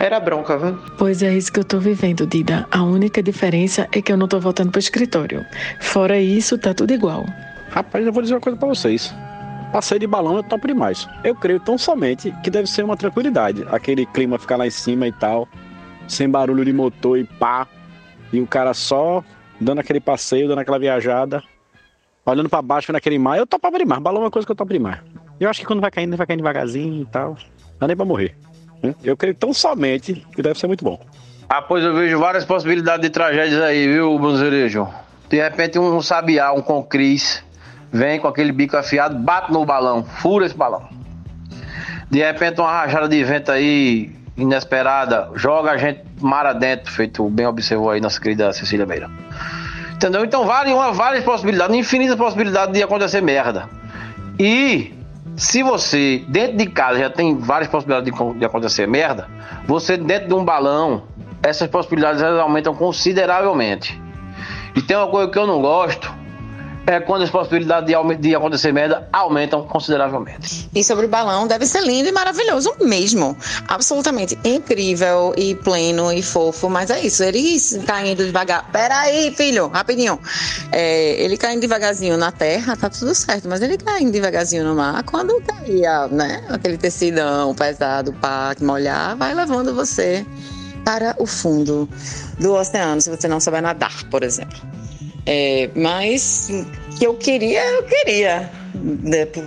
[0.00, 0.78] Era bronca, viu?
[0.98, 2.66] Pois é isso que eu tô vivendo, Dida.
[2.70, 5.44] A única diferença é que eu não tô voltando pro escritório.
[5.80, 7.24] Fora isso, tá tudo igual.
[7.70, 9.14] Rapaz, eu vou dizer uma coisa pra vocês.
[9.72, 11.08] Passeio de balão é top demais.
[11.22, 13.64] Eu creio tão somente que deve ser uma tranquilidade.
[13.70, 15.48] Aquele clima ficar lá em cima e tal,
[16.12, 17.66] sem barulho de motor e pá.
[18.32, 19.24] E o cara só
[19.60, 21.42] dando aquele passeio, dando aquela viajada,
[22.24, 23.38] olhando para baixo naquele mar.
[23.38, 24.00] Eu topava demais.
[24.00, 25.00] Balão é uma coisa que eu topo demais.
[25.40, 27.36] Eu acho que quando vai caindo, vai caindo devagarzinho e tal.
[27.80, 28.36] Não nem pra morrer.
[28.82, 28.94] Hum?
[29.02, 31.00] Eu creio tão somente que deve ser muito bom.
[31.48, 34.88] Ah, pois eu vejo várias possibilidades de tragédias aí, viu, Bonzerejo?
[35.28, 37.44] De repente um sabiá, um concris,
[37.90, 40.88] vem com aquele bico afiado, bate no balão, fura esse balão.
[42.10, 47.46] De repente uma rajada de vento aí, inesperada, joga a gente mar adentro, feito bem
[47.46, 49.10] observou aí nossa querida Cecília Meira.
[49.94, 50.24] Entendeu?
[50.24, 53.68] Então vale uma várias possibilidades, infinitas possibilidades de acontecer merda.
[54.38, 54.94] E
[55.36, 59.28] se você dentro de casa já tem várias possibilidades de, de acontecer merda,
[59.66, 61.04] você dentro de um balão,
[61.42, 64.00] essas possibilidades aumentam consideravelmente.
[64.74, 66.12] E tem uma coisa que eu não gosto,
[66.86, 70.68] é quando as possibilidades de, de, acontecer merda aumentam consideravelmente.
[70.74, 73.36] E sobre o balão, deve ser lindo e maravilhoso mesmo.
[73.68, 78.70] Absolutamente incrível e pleno e fofo, mas é isso, ele caindo devagar.
[78.72, 80.18] Peraí, filho, rapidinho.
[80.70, 85.02] É, ele caindo devagarzinho na terra, tá tudo certo, mas ele caindo devagarzinho no mar,
[85.04, 90.26] quando caía, né, aquele tecidão pesado, pá, molhar, vai levando você
[90.84, 91.88] para o fundo
[92.38, 94.81] do oceano, se você não souber nadar, por exemplo.
[95.24, 96.50] É, mas
[96.98, 98.50] que eu queria, eu queria.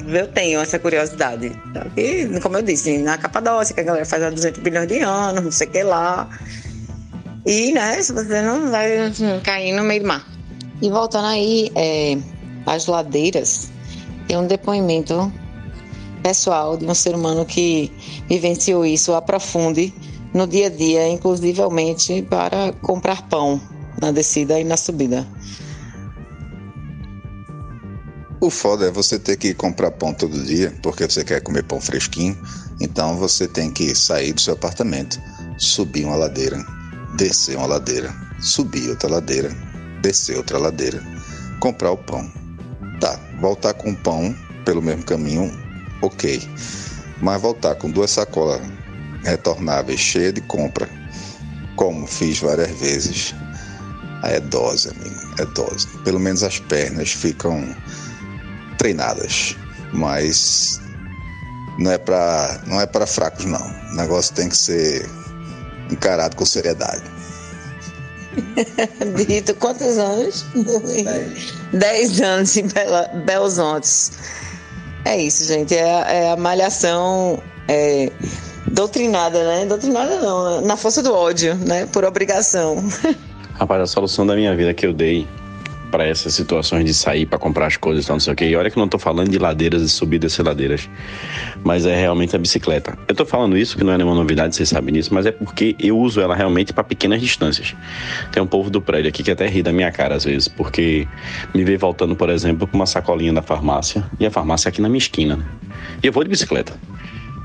[0.08, 1.52] Eu tenho essa curiosidade.
[1.98, 5.44] E, como eu disse, na Capadócia, que a galera faz há 200 bilhões de anos,
[5.44, 6.30] não sei o que lá.
[7.46, 9.12] E, né, se você não vai
[9.44, 10.26] cair no meio do mar.
[10.82, 12.18] E voltando aí, é,
[12.66, 13.70] as ladeiras,
[14.28, 15.32] tem um depoimento
[16.24, 17.92] pessoal de um ser humano que
[18.28, 19.94] vivenciou isso, aprofunde
[20.34, 23.62] no dia a dia, inclusivemente para comprar pão
[24.02, 25.26] na descida e na subida.
[28.46, 31.82] O foda é você ter que comprar pão todo dia, porque você quer comer pão
[31.82, 32.38] fresquinho.
[32.80, 35.20] Então você tem que sair do seu apartamento,
[35.58, 36.64] subir uma ladeira,
[37.18, 39.50] descer uma ladeira, subir outra ladeira,
[40.00, 41.02] descer outra ladeira,
[41.60, 42.32] comprar o pão.
[43.02, 45.52] Tá, voltar com o pão pelo mesmo caminho,
[46.04, 46.40] ok.
[47.24, 48.62] Mas voltar com duas sacolas
[49.24, 50.88] retornáveis cheias de compra,
[51.76, 53.34] como fiz várias vezes,
[54.22, 55.88] é dose, amigo, é dose.
[56.04, 57.76] Pelo menos as pernas ficam
[58.86, 59.58] treinadas,
[59.92, 60.80] mas
[61.80, 63.66] não é para não é para fracos não.
[63.92, 65.10] O negócio tem que ser
[65.92, 67.04] encarado com seriedade.
[69.26, 70.46] Dito, quantos anos?
[71.74, 74.12] Dez anos em Bela, Belzontes.
[75.04, 75.74] É isso, gente.
[75.74, 78.12] É, é a malhação é,
[78.68, 79.66] doutrinada, né?
[79.66, 81.88] Doutrinada não, na força do ódio, né?
[81.88, 82.84] Por obrigação.
[83.58, 85.28] Rapaz, a solução da minha vida que eu dei
[85.96, 88.44] para essas situações de sair para comprar as coisas e tal, não sei o que.
[88.44, 90.90] E olha que eu não tô falando de ladeiras e subidas e ladeiras,
[91.64, 92.98] mas é realmente a bicicleta.
[93.08, 95.74] Eu tô falando isso, que não é nenhuma novidade, vocês sabem disso, mas é porque
[95.80, 97.74] eu uso ela realmente para pequenas distâncias.
[98.30, 101.08] Tem um povo do prédio aqui que até ri da minha cara às vezes, porque
[101.54, 104.82] me vê voltando, por exemplo, com uma sacolinha da farmácia, e a farmácia é aqui
[104.82, 105.38] na minha esquina.
[105.38, 105.46] Né?
[106.04, 106.78] E eu vou de bicicleta,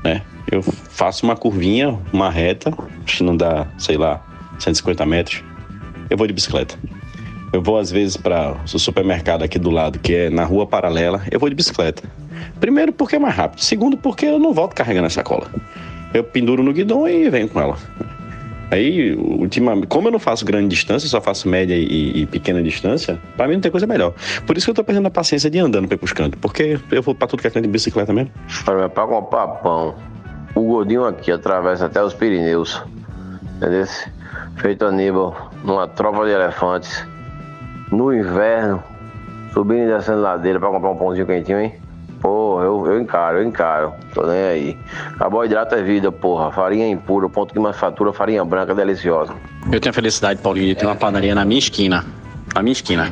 [0.03, 0.23] né?
[0.51, 2.69] Eu faço uma curvinha, uma reta,
[3.05, 4.21] que não dá, sei lá,
[4.59, 5.41] 150 metros,
[6.09, 6.77] eu vou de bicicleta.
[7.53, 11.21] Eu vou às vezes para o supermercado aqui do lado, que é na rua paralela,
[11.29, 12.03] eu vou de bicicleta.
[12.59, 15.47] Primeiro porque é mais rápido, segundo porque eu não volto carregando a sacola.
[16.13, 17.77] Eu penduro no guidão e venho com ela.
[18.71, 23.19] Aí, ultimamente, como eu não faço grande distância, só faço média e, e pequena distância,
[23.35, 24.13] pra mim não tem coisa melhor.
[24.47, 26.79] Por isso que eu tô perdendo a paciência de andando pra ir pros cantos, porque
[26.89, 28.31] eu vou pra tudo que é canto de bicicleta mesmo.
[28.63, 29.93] Pra, pra comprar pão,
[30.55, 32.81] o gordinho aqui atravessa até os Pirineus.
[33.57, 33.85] Entendeu?
[34.55, 37.05] Feito Aníbal numa tropa de elefantes.
[37.91, 38.81] No inverno,
[39.53, 41.73] subindo e descendo ladeira pra comprar um pãozinho quentinho, hein?
[42.21, 43.93] Porra, eu, eu encaro, eu encaro.
[44.13, 44.77] Tô nem aí.
[45.17, 46.51] Carboidrato é vida, porra.
[46.51, 49.33] Farinha impura, ponto de manufatura, farinha branca deliciosa.
[49.71, 52.05] Eu tenho a felicidade, Paulinho, de ter uma padaria na minha esquina.
[52.53, 53.11] Na minha esquina.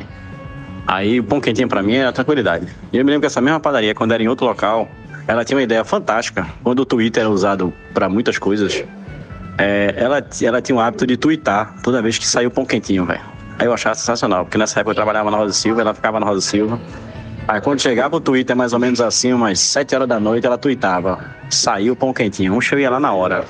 [0.86, 2.68] Aí o pão quentinho pra mim é a tranquilidade.
[2.92, 4.88] E eu me lembro que essa mesma padaria, quando era em outro local,
[5.26, 6.46] ela tinha uma ideia fantástica.
[6.62, 8.84] Quando o Twitter era usado pra muitas coisas,
[9.58, 13.04] é, ela, ela tinha o hábito de twittar toda vez que saiu o pão quentinho,
[13.04, 13.39] velho.
[13.60, 16.24] Aí eu achava sensacional, porque nessa época eu trabalhava na Rosa Silva, ela ficava na
[16.26, 16.80] Rosa Silva.
[17.46, 20.56] Aí quando chegava o Twitter, mais ou menos assim, umas 7 horas da noite, ela
[20.56, 21.22] tweetava.
[21.50, 22.54] Saiu o pão quentinho.
[22.54, 23.44] Um show ia lá na hora.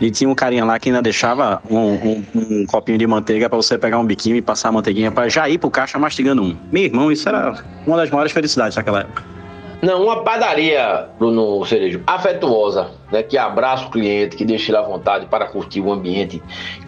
[0.00, 3.56] E tinha um carinha lá que ainda deixava um, um- um copinho de manteiga pra
[3.56, 6.56] você pegar um biquinho e passar a manteiguinha pra já ir pro caixa mastigando um.
[6.72, 9.22] Meu irmão, isso era uma das maiores felicidades naquela época.
[9.82, 13.22] Não, uma padaria, Bruno Cerejo, afetuosa, né?
[13.22, 16.42] Que abraça o cliente, que deixa ele à vontade para curtir o ambiente,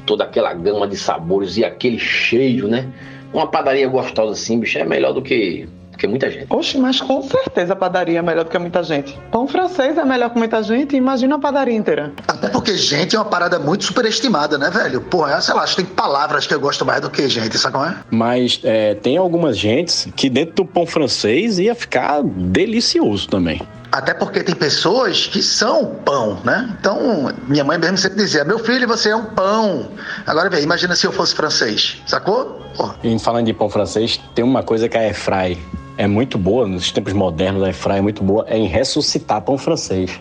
[0.07, 2.88] toda aquela gama de sabores e aquele cheiro, né?
[3.33, 5.68] Uma padaria gostosa assim, bicho, é melhor do que,
[5.99, 6.47] que muita gente.
[6.49, 9.19] Oxe, mas com certeza a padaria é melhor do que muita gente.
[9.31, 12.13] Pão francês é melhor que muita gente, imagina a padaria inteira.
[12.27, 15.01] Até porque gente é uma parada muito superestimada, né, velho?
[15.01, 17.75] Porra, sei lá, acho que tem palavras que eu gosto mais do que gente, sabe
[17.75, 17.97] como é?
[18.11, 23.61] Mas é, tem algumas gentes que dentro do pão francês ia ficar delicioso também.
[23.91, 26.77] Até porque tem pessoas que são pão, né?
[26.79, 29.89] Então, minha mãe mesmo sempre dizia: Meu filho, você é um pão.
[30.27, 32.61] Agora, vem, imagina se eu fosse francês, sacou?
[32.77, 32.97] Porra.
[33.03, 35.59] E falando de pão francês, tem uma coisa que a Airfry
[35.99, 39.59] é muito boa, nos tempos modernos a Airfry é muito boa, é em ressuscitar pão
[39.59, 40.19] francês.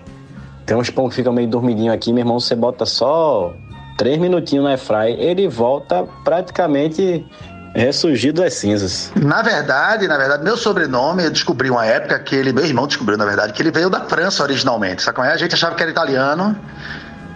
[0.66, 3.54] Tem uns pão que ficam meio dormidinho aqui, meu irmão, você bota só
[3.96, 7.24] três minutinhos na Airfry, ele volta praticamente
[7.76, 9.12] ressurgido das cinzas.
[9.16, 13.16] Na verdade, na verdade, meu sobrenome, eu descobri uma época que ele, meu irmão descobriu,
[13.16, 15.32] na verdade, que ele veio da França originalmente, sabe como é?
[15.32, 16.58] A gente achava que era italiano,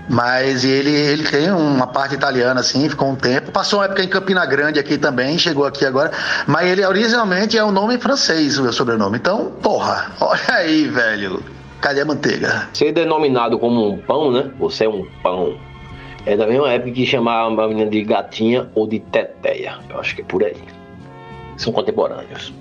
[0.10, 3.52] mas ele, ele tem uma parte italiana, assim, ficou um tempo.
[3.52, 6.12] Passou uma época em Campina Grande aqui também, chegou aqui agora.
[6.48, 9.18] Mas ele originalmente é um nome francês, o meu sobrenome.
[9.18, 11.44] Então, porra, olha aí, velho.
[11.80, 12.70] Cadê a manteiga?
[12.74, 14.52] Ser denominado como um pão, né?
[14.60, 15.58] Você é um pão.
[16.26, 19.80] É da mesma época que chamava a menina de gatinha ou de teteia.
[19.90, 20.58] Eu acho que é por aí.
[21.58, 22.54] São contemporâneos.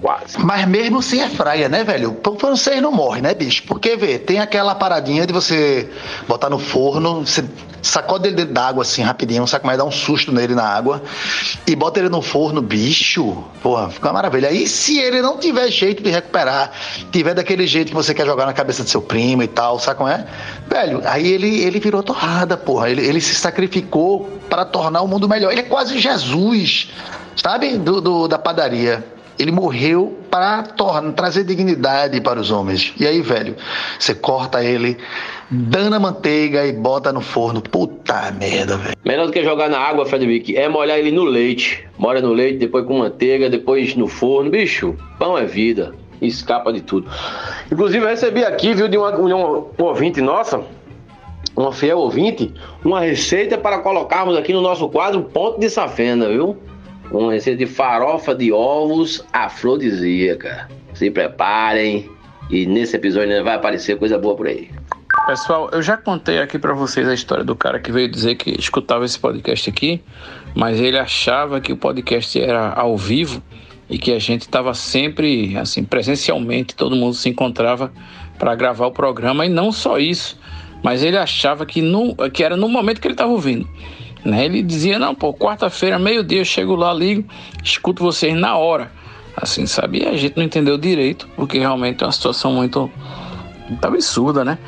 [0.00, 0.38] Quase.
[0.38, 2.16] Mas mesmo sem a fraia, né, velho?
[2.26, 3.62] O francês não morre, né, bicho?
[3.66, 5.90] Porque, vê, tem aquela paradinha de você
[6.28, 7.42] botar no forno, você
[7.80, 9.76] sacode ele dentro d'água assim, rapidinho, sabe como é?
[9.76, 11.02] Dá um susto nele na água
[11.66, 13.42] e bota ele no forno, bicho.
[13.62, 14.48] Porra, fica uma maravilha.
[14.48, 16.72] Aí, se ele não tiver jeito de recuperar,
[17.10, 19.96] tiver daquele jeito que você quer jogar na cabeça do seu primo e tal, sabe
[19.96, 20.26] como é?
[20.68, 22.90] Velho, aí ele, ele virou torrada, porra.
[22.90, 25.52] Ele, ele se sacrificou para tornar o mundo melhor.
[25.52, 26.90] Ele é quase Jesus,
[27.34, 27.78] sabe?
[27.78, 29.15] Do, do- da padaria.
[29.38, 30.62] Ele morreu para
[31.14, 32.94] trazer dignidade para os homens.
[32.98, 33.54] E aí, velho,
[33.98, 34.96] você corta ele,
[35.50, 37.60] dana manteiga e bota no forno.
[37.60, 38.96] Puta merda, velho.
[39.04, 41.86] Melhor do que jogar na água, Frederic, é molhar ele no leite.
[41.98, 44.50] Molha no leite, depois com manteiga, depois no forno.
[44.50, 45.94] Bicho, pão é vida.
[46.20, 47.10] Escapa de tudo.
[47.70, 50.62] Inclusive, eu recebi aqui, viu, de uma, de uma ouvinte nossa,
[51.54, 52.52] uma fiel ouvinte,
[52.84, 56.56] uma receita para colocarmos aqui no nosso quadro Ponto de Safena, viu?
[57.10, 60.68] Uma receita de farofa de ovos afrodisíaca.
[60.94, 62.10] Se preparem
[62.50, 64.70] e nesse episódio vai aparecer coisa boa por aí.
[65.26, 68.50] Pessoal, eu já contei aqui pra vocês a história do cara que veio dizer que
[68.50, 70.00] escutava esse podcast aqui,
[70.54, 73.42] mas ele achava que o podcast era ao vivo
[73.88, 77.92] e que a gente estava sempre, assim, presencialmente, todo mundo se encontrava
[78.38, 80.38] para gravar o programa e não só isso,
[80.82, 83.68] mas ele achava que, no, que era no momento que ele estava ouvindo.
[84.26, 84.44] Né?
[84.44, 87.28] Ele dizia: Não, pô, quarta-feira, meio-dia, eu chego lá, ligo,
[87.62, 88.90] escuto vocês na hora.
[89.36, 90.02] Assim, sabe?
[90.02, 92.90] E a gente não entendeu direito, porque realmente é uma situação muito,
[93.68, 94.58] muito absurda, né?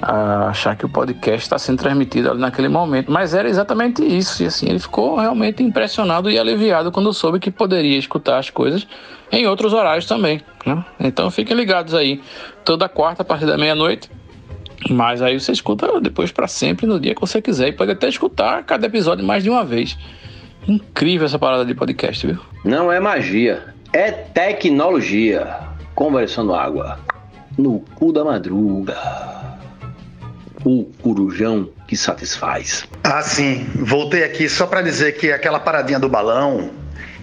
[0.00, 3.10] a achar que o podcast está sendo transmitido ali naquele momento.
[3.10, 4.42] Mas era exatamente isso.
[4.42, 8.86] E assim, ele ficou realmente impressionado e aliviado quando soube que poderia escutar as coisas
[9.32, 10.42] em outros horários também.
[10.66, 10.84] Né?
[11.00, 12.20] Então fiquem ligados aí.
[12.64, 14.10] Toda quarta, a partir da meia-noite.
[14.90, 17.68] Mas aí você escuta depois para sempre, no dia que você quiser.
[17.68, 19.96] E pode até escutar cada episódio mais de uma vez.
[20.66, 22.38] Incrível essa parada de podcast, viu?
[22.64, 25.56] Não é magia, é tecnologia.
[25.94, 26.98] Conversando água.
[27.56, 28.96] No cu da madruga.
[30.64, 32.84] O corujão que satisfaz.
[33.04, 33.64] Ah, sim.
[33.76, 36.70] Voltei aqui só para dizer que aquela paradinha do balão,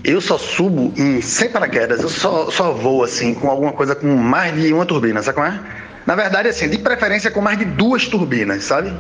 [0.04, 2.02] eu só subo em sem paraquedas.
[2.02, 5.47] Eu só, só vou assim com alguma coisa com mais de uma turbina, sabe como
[5.47, 5.60] é?
[6.05, 8.93] Na verdade, assim, de preferência com mais de duas turbinas, sabe?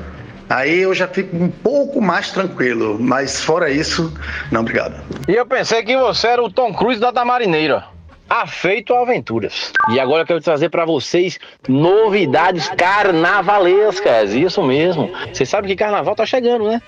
[0.49, 4.13] Aí eu já fico um pouco mais tranquilo, mas fora isso,
[4.51, 5.01] não, obrigado.
[5.27, 7.85] E eu pensei que você era o Tom Cruise da Tamarineira.
[8.29, 9.73] Afeito a aventuras.
[9.89, 11.37] E agora eu quero trazer para vocês
[11.67, 14.33] novidades carnavalescas.
[14.33, 15.11] Isso mesmo.
[15.33, 16.81] Vocês sabem que carnaval tá chegando, né?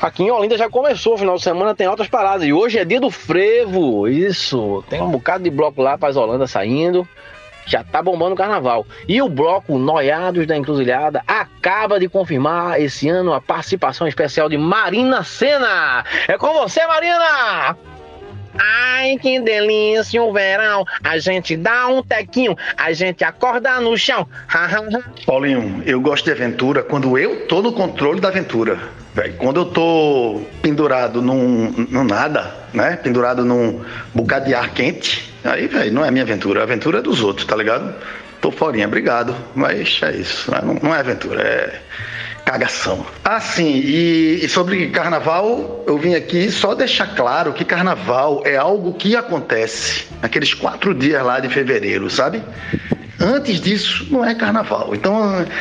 [0.00, 2.44] Aqui em Olinda já começou, final de semana tem altas paradas.
[2.44, 4.08] E hoje é dia do frevo.
[4.08, 4.84] Isso.
[4.90, 7.06] Tem um bocado de bloco lá para Holanda saindo.
[7.66, 8.86] Já tá bombando o carnaval.
[9.06, 14.58] E o bloco Noiados da Encruzilhada acaba de confirmar esse ano a participação especial de
[14.58, 16.04] Marina Senna.
[16.26, 17.76] É com você, Marina!
[18.58, 20.84] Ai, que delícia o verão.
[21.02, 24.26] A gente dá um tequinho, a gente acorda no chão.
[25.24, 28.78] Paulinho, eu gosto de aventura quando eu tô no controle da aventura.
[29.38, 32.96] Quando eu tô pendurado num, num nada, né?
[32.96, 33.82] Pendurado num
[34.14, 36.60] bocado de ar quente, aí, velho, não é minha aventura.
[36.60, 37.94] A aventura é dos outros, tá ligado?
[38.40, 39.34] Tô forinha, obrigado.
[39.54, 40.50] Mas é isso.
[40.50, 41.80] Não, não é aventura, é
[42.44, 43.06] cagação.
[43.24, 48.56] Ah, sim, e, e, sobre carnaval, eu vim aqui só deixar claro que carnaval é
[48.56, 52.42] algo que acontece naqueles quatro dias lá de fevereiro, sabe?
[53.20, 54.94] Antes disso, não é carnaval.
[54.94, 55.14] Então,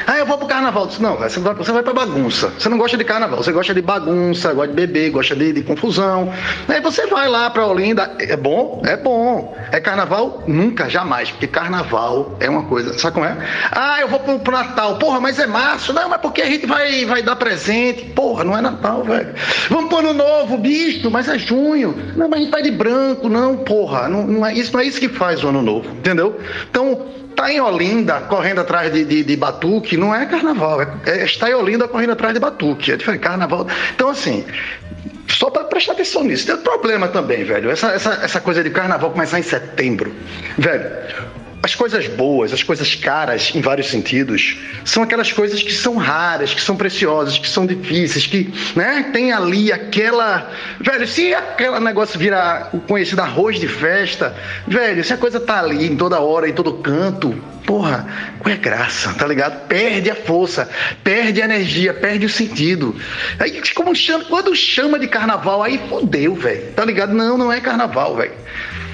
[0.07, 0.87] ah, eu vou pro carnaval.
[0.87, 2.53] Disse, não, você vai, você vai pra bagunça.
[2.57, 5.61] Você não gosta de carnaval, você gosta de bagunça, gosta de beber, gosta de, de
[5.61, 6.31] confusão.
[6.69, 8.15] Aí você vai lá pra Olinda.
[8.17, 8.81] É bom?
[8.85, 9.57] É bom.
[9.73, 10.41] É carnaval?
[10.47, 11.31] Nunca, jamais.
[11.31, 12.97] Porque carnaval é uma coisa.
[12.97, 13.35] Sabe como é?
[13.71, 14.97] Ah, eu vou pro, pro Natal.
[14.97, 15.91] Porra, mas é março.
[15.91, 18.05] Não, mas porque a gente vai, vai dar presente.
[18.05, 19.33] Porra, não é Natal, velho.
[19.69, 21.93] Vamos pro ano novo, bicho, mas é junho.
[22.15, 23.27] Não, mas a gente vai de branco.
[23.27, 24.07] Não, porra.
[24.07, 25.89] Não, não é, isso não é isso que faz o ano novo.
[25.89, 26.39] Entendeu?
[26.69, 31.49] Então tá em Olinda correndo atrás de, de, de batuque não é carnaval, é, é
[31.49, 33.65] em Olinda correndo atrás de batuque, é diferente, carnaval.
[33.95, 34.45] Então, assim,
[35.27, 36.45] só para prestar atenção nisso.
[36.45, 37.69] Tem outro problema também, velho.
[37.69, 40.13] Essa, essa, essa coisa de carnaval começar em setembro.
[40.57, 40.85] Velho,
[41.61, 46.53] as coisas boas, as coisas caras em vários sentidos, são aquelas coisas que são raras,
[46.53, 52.17] que são preciosas, que são difíceis, que, né, tem ali aquela, velho, se aquele negócio
[52.17, 54.35] virar o conhecido arroz de festa,
[54.67, 58.07] velho, se a coisa tá ali em toda hora, em todo canto, porra,
[58.39, 59.67] qual é graça, tá ligado?
[59.67, 60.69] Perde a força,
[61.03, 62.95] perde a energia, perde o sentido.
[63.37, 66.71] Aí como chama, quando chama de carnaval, aí fodeu, velho.
[66.71, 67.13] Tá ligado?
[67.13, 68.33] Não, não é carnaval, velho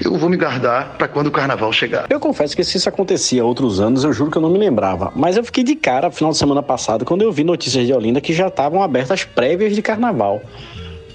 [0.04, 2.06] eu vou me guardar para quando o carnaval chegar.
[2.10, 5.12] Eu confesso que se isso acontecia outros anos, eu juro que eu não me lembrava.
[5.14, 8.20] Mas eu fiquei de cara final de semana passado quando eu vi notícias de Olinda
[8.20, 10.40] que já estavam abertas prévias de carnaval.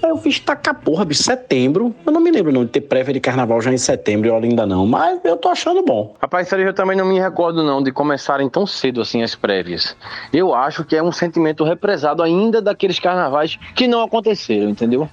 [0.02, 1.94] Aí eu fiz tacar porra, bicho, setembro.
[2.04, 4.66] Eu não me lembro não de ter prévia de carnaval já em setembro e Olinda
[4.66, 6.14] não, mas eu tô achando bom.
[6.20, 9.96] Rapaz, sério, eu também não me recordo não de começarem tão cedo assim as prévias.
[10.32, 15.08] Eu acho que é um sentimento represado ainda daqueles carnavais que não aconteceram, entendeu?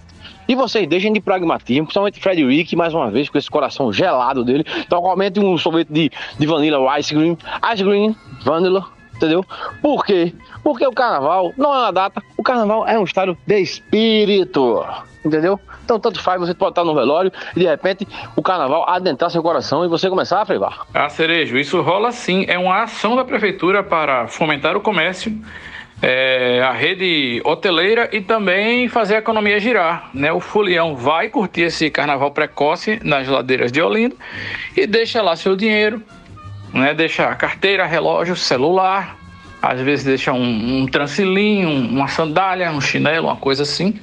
[0.49, 4.43] E vocês deixem de pragmatismo, principalmente Fred Rick, mais uma vez, com esse coração gelado
[4.43, 4.65] dele.
[4.79, 7.37] Então, aumente um sorvete de, de vanilla ice cream,
[7.71, 8.83] ice cream, vanilla,
[9.15, 9.45] entendeu?
[9.79, 10.33] Por quê?
[10.63, 14.83] Porque o carnaval não é uma data, o carnaval é um estado de espírito,
[15.23, 15.59] entendeu?
[15.85, 19.43] Então, tanto faz, você pode estar no velório e de repente o carnaval adentrar seu
[19.43, 20.87] coração e você começar a frevar.
[20.95, 22.45] Ah, Cerejo, isso rola sim.
[22.47, 25.31] É uma ação da prefeitura para fomentar o comércio
[26.01, 30.09] é, a rede hoteleira e também fazer a economia girar.
[30.13, 30.31] Né?
[30.31, 34.15] O Fulião vai curtir esse carnaval precoce nas ladeiras de Olinda
[34.75, 36.01] e deixa lá seu dinheiro,
[36.73, 36.93] né?
[36.93, 39.17] deixa carteira, relógio, celular,
[39.61, 40.87] às vezes deixa um, um
[41.91, 43.99] uma sandália, um chinelo, uma coisa assim,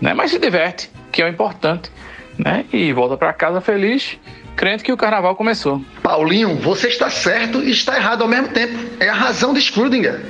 [0.00, 0.14] né?
[0.14, 1.90] mas se diverte, que é o importante,
[2.38, 2.64] né?
[2.72, 4.18] e volta para casa feliz
[4.54, 5.82] crente que o carnaval começou.
[6.00, 8.78] Paulinho, você está certo e está errado ao mesmo tempo.
[9.00, 10.20] É a razão de Schrödinger.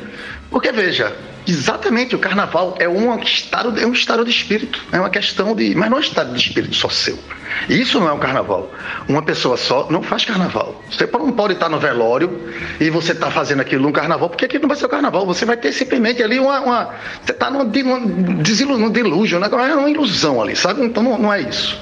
[0.55, 1.13] Porque veja,
[1.49, 5.75] exatamente o carnaval é um estado, é um estado de espírito, é uma questão de,
[5.75, 7.19] mas não é um estado de espírito só seu.
[7.69, 8.71] Isso não é um carnaval.
[9.09, 10.81] Uma pessoa só não faz carnaval.
[10.89, 12.41] Você não pode estar no velório
[12.79, 15.27] e você está fazendo aquilo num carnaval, porque aquilo não vai ser o carnaval.
[15.27, 16.61] Você vai ter simplesmente ali uma.
[16.61, 19.49] uma você está num, num delúgio, né?
[19.51, 20.85] é uma ilusão ali, sabe?
[20.85, 21.77] Então não, não é isso.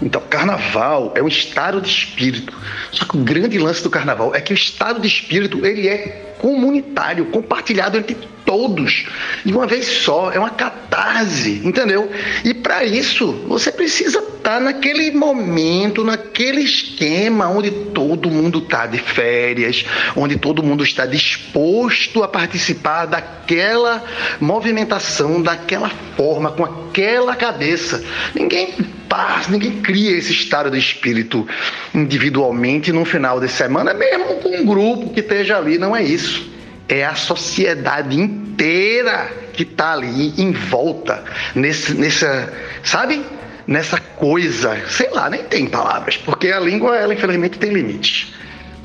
[0.00, 2.52] Então, carnaval é um estado de espírito.
[2.90, 6.34] Só que o grande lance do carnaval é que o estado de espírito ele é
[6.38, 9.06] comunitário, compartilhado entre todos,
[9.44, 12.10] de uma vez só, é uma catarse, entendeu?
[12.44, 18.86] E para isso, você precisa estar tá naquele momento, naquele esquema onde todo mundo está
[18.86, 24.04] de férias, onde todo mundo está disposto a participar daquela
[24.40, 28.04] movimentação, daquela forma, com aquela cabeça.
[28.32, 28.72] Ninguém
[29.08, 31.48] passa, ninguém cria esse estado de espírito
[31.94, 36.56] individualmente no final de semana, mesmo com um grupo que esteja ali, não é isso
[36.88, 41.24] é a sociedade inteira que está ali em volta,
[41.54, 43.24] nesse, nessa, sabe?
[43.66, 48.32] Nessa coisa, sei lá, nem tem palavras, porque a língua, ela infelizmente tem limites.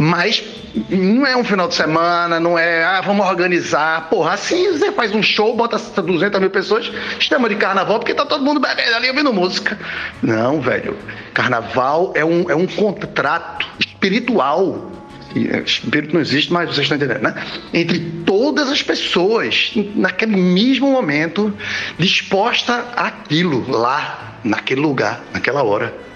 [0.02, 0.44] Mas
[0.90, 4.10] não é um final de semana, não é, ah, vamos organizar.
[4.10, 8.26] Porra, assim você faz um show, bota 200 mil pessoas, chama de carnaval porque tá
[8.26, 9.78] todo mundo bebendo ali ouvindo música.
[10.20, 10.98] Não, velho.
[11.36, 14.92] Carnaval é um, é um contrato espiritual.
[15.36, 17.36] É, Espírito não existe, mas vocês estão entendendo, né?
[17.72, 21.54] Entre todas as pessoas, naquele mesmo momento,
[22.00, 26.11] disposta àquilo, lá, naquele lugar, naquela hora.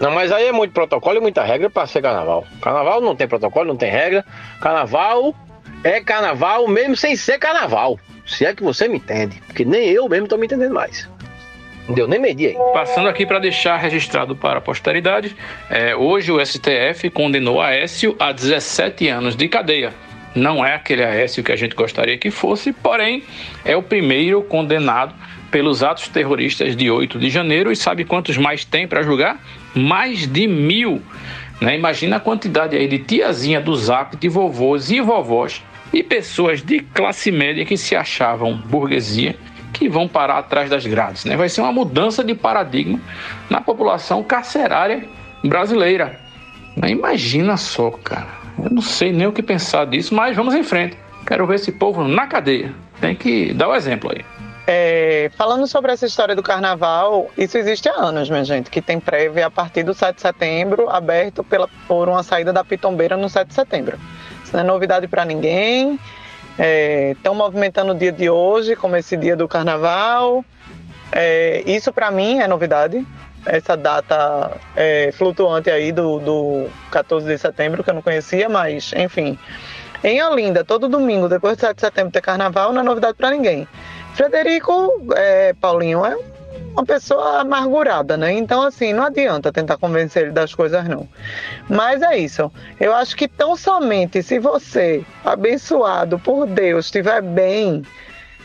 [0.00, 2.46] Não, mas aí é muito protocolo e muita regra pra ser carnaval.
[2.60, 4.24] Carnaval não tem protocolo, não tem regra.
[4.60, 5.34] Carnaval
[5.84, 7.98] é carnaval mesmo sem ser carnaval.
[8.26, 9.42] Se é que você me entende.
[9.46, 11.08] Porque nem eu mesmo tô me entendendo mais.
[11.88, 12.72] Não deu nem medir aí.
[12.72, 15.36] Passando aqui para deixar registrado para a posteridade,
[15.68, 19.92] é, hoje o STF condenou Aécio a 17 anos de cadeia.
[20.34, 23.24] Não é aquele Aécio que a gente gostaria que fosse, porém
[23.64, 25.12] é o primeiro condenado
[25.50, 27.70] pelos atos terroristas de 8 de janeiro.
[27.70, 29.38] E sabe quantos mais tem para julgar?
[29.74, 31.02] Mais de mil.
[31.60, 31.76] Né?
[31.76, 36.80] Imagina a quantidade aí de tiazinha do zap, de vovôs e vovós e pessoas de
[36.80, 39.36] classe média que se achavam burguesia
[39.72, 41.24] que vão parar atrás das grades.
[41.24, 41.36] Né?
[41.36, 43.00] Vai ser uma mudança de paradigma
[43.48, 45.04] na população carcerária
[45.44, 46.20] brasileira.
[46.86, 48.40] Imagina só, cara.
[48.62, 50.96] Eu não sei nem o que pensar disso, mas vamos em frente.
[51.26, 52.74] Quero ver esse povo na cadeia.
[53.00, 54.24] Tem que dar o exemplo aí.
[54.72, 59.00] É, falando sobre essa história do carnaval, isso existe há anos, minha gente, que tem
[59.00, 63.28] prévia a partir do 7 de setembro, aberto pela, por uma saída da Pitombeira no
[63.28, 63.98] 7 de setembro.
[64.44, 65.98] Isso não é novidade para ninguém.
[67.16, 70.44] Estão é, movimentando o dia de hoje, como esse dia do carnaval.
[71.10, 73.04] É, isso para mim é novidade.
[73.46, 78.92] Essa data é, flutuante aí do, do 14 de setembro, que eu não conhecia, mas
[78.96, 79.36] enfim.
[80.04, 83.32] Em Olinda, todo domingo, depois do 7 de setembro ter carnaval, não é novidade para
[83.32, 83.66] ninguém.
[84.20, 86.14] Frederico, é, Paulinho, é
[86.74, 88.30] uma pessoa amargurada, né?
[88.32, 91.08] Então, assim, não adianta tentar convencer ele das coisas, não.
[91.70, 92.52] Mas é isso.
[92.78, 97.82] Eu acho que tão somente se você, abençoado por Deus, estiver bem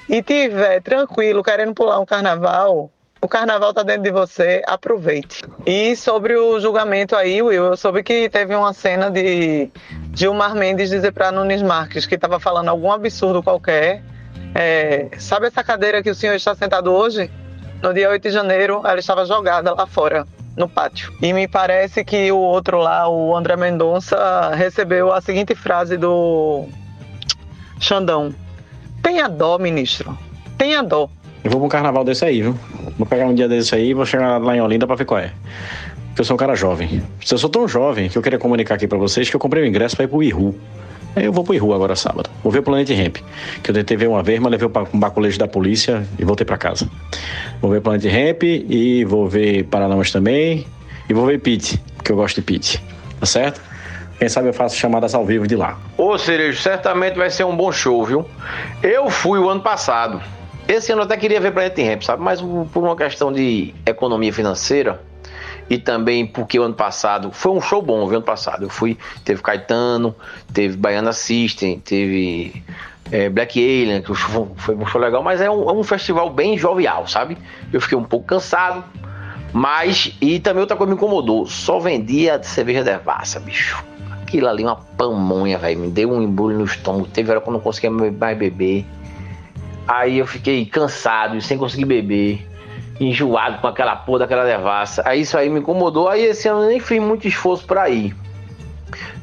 [0.07, 2.89] e estiver tranquilo, querendo pular um carnaval,
[3.21, 5.43] o carnaval tá dentro de você, aproveite.
[5.65, 9.69] E sobre o julgamento aí, Will, eu soube que teve uma cena de
[10.13, 14.14] Gilmar Mendes dizer para Nunes Marques que estava falando algum absurdo qualquer.
[14.57, 17.29] É, sabe essa cadeira que o senhor está sentado hoje?
[17.83, 20.25] No dia 8 de janeiro, ela estava jogada lá fora,
[20.55, 21.13] no pátio.
[21.21, 26.69] E me parece que o outro lá, o André Mendonça, recebeu a seguinte frase do
[27.81, 28.33] Xandão:
[29.03, 30.17] Tenha dó, ministro.
[30.57, 31.09] Tenha dó.
[31.43, 32.57] Eu vou pra um carnaval desse aí, viu?
[32.97, 35.19] Vou pegar um dia desse aí e vou chegar lá em Olinda pra ver qual
[35.19, 35.33] é.
[36.07, 37.03] Porque eu sou um cara jovem.
[37.29, 39.65] Eu sou tão jovem que eu queria comunicar aqui pra vocês que eu comprei o
[39.65, 40.55] ingresso pra ir pro Ihu.
[41.15, 42.29] Eu vou pro Ihu agora sábado.
[42.43, 43.17] Vou ver o Planet Ramp.
[43.63, 46.57] Que eu tentei ver uma vez, mas levei um baculejo da polícia e voltei pra
[46.57, 46.89] casa.
[47.61, 50.65] Vou ver Planet Ramp e vou ver Paralamas também.
[51.07, 52.83] E vou ver Pete, porque eu gosto de Pete.
[53.19, 53.61] Tá certo?
[54.19, 55.77] Quem sabe eu faço chamadas ao vivo de lá.
[55.97, 58.25] Ô Cerejo, certamente vai ser um bom show, viu?
[58.81, 60.21] Eu fui o ano passado.
[60.67, 62.23] Esse ano eu até queria ver Planet Ramp, sabe?
[62.23, 65.01] Mas por uma questão de economia financeira
[65.69, 68.17] e também porque o ano passado foi um show bom, viu?
[68.17, 70.15] Ano passado eu fui, teve Caetano,
[70.53, 72.63] teve Baiana System, teve
[73.11, 76.57] é, Black Alien, que foi um show legal, mas é um, é um festival bem
[76.57, 77.37] jovial, sabe?
[77.73, 78.83] Eu fiquei um pouco cansado,
[79.51, 83.83] mas e também outra coisa me incomodou, só vendia cerveja devassa, bicho.
[84.21, 87.53] Aquilo ali, uma pamonha, velho, me deu um embrulho no estômago, teve hora que eu
[87.53, 88.85] não conseguia mais beber.
[89.87, 92.45] Aí eu fiquei cansado, sem conseguir beber,
[92.99, 95.03] enjoado com aquela porra daquela devassa.
[95.05, 96.07] Aí isso aí me incomodou.
[96.07, 98.15] Aí esse ano eu nem fiz muito esforço para ir.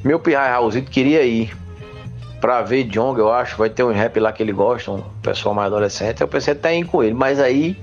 [0.04, 1.56] Meu Pirra Raulzito queria ir
[2.40, 3.56] pra ver Jong, eu acho.
[3.56, 6.20] Vai ter um rap lá que ele gosta, um pessoal mais adolescente.
[6.20, 7.76] Eu pensei até ir com ele, mas aí,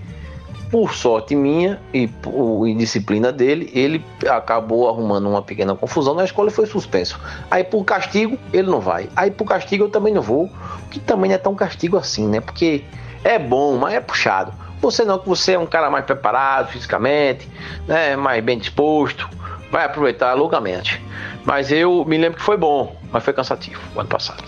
[0.69, 6.49] por sorte minha e por indisciplina dele, ele acabou arrumando uma pequena confusão na escola
[6.49, 7.19] e foi suspenso.
[7.49, 9.09] Aí, por castigo, ele não vai.
[9.15, 10.49] Aí, por castigo, eu também não vou.
[10.91, 12.41] Que também não é tão castigo assim, né?
[12.41, 12.83] Porque
[13.23, 14.51] é bom, mas é puxado.
[14.81, 17.47] Você não, que você é um cara mais preparado fisicamente,
[17.87, 18.15] né?
[18.15, 19.29] Mais bem disposto,
[19.71, 21.01] vai aproveitar loucamente.
[21.45, 24.43] Mas eu me lembro que foi bom, mas foi cansativo o ano passado.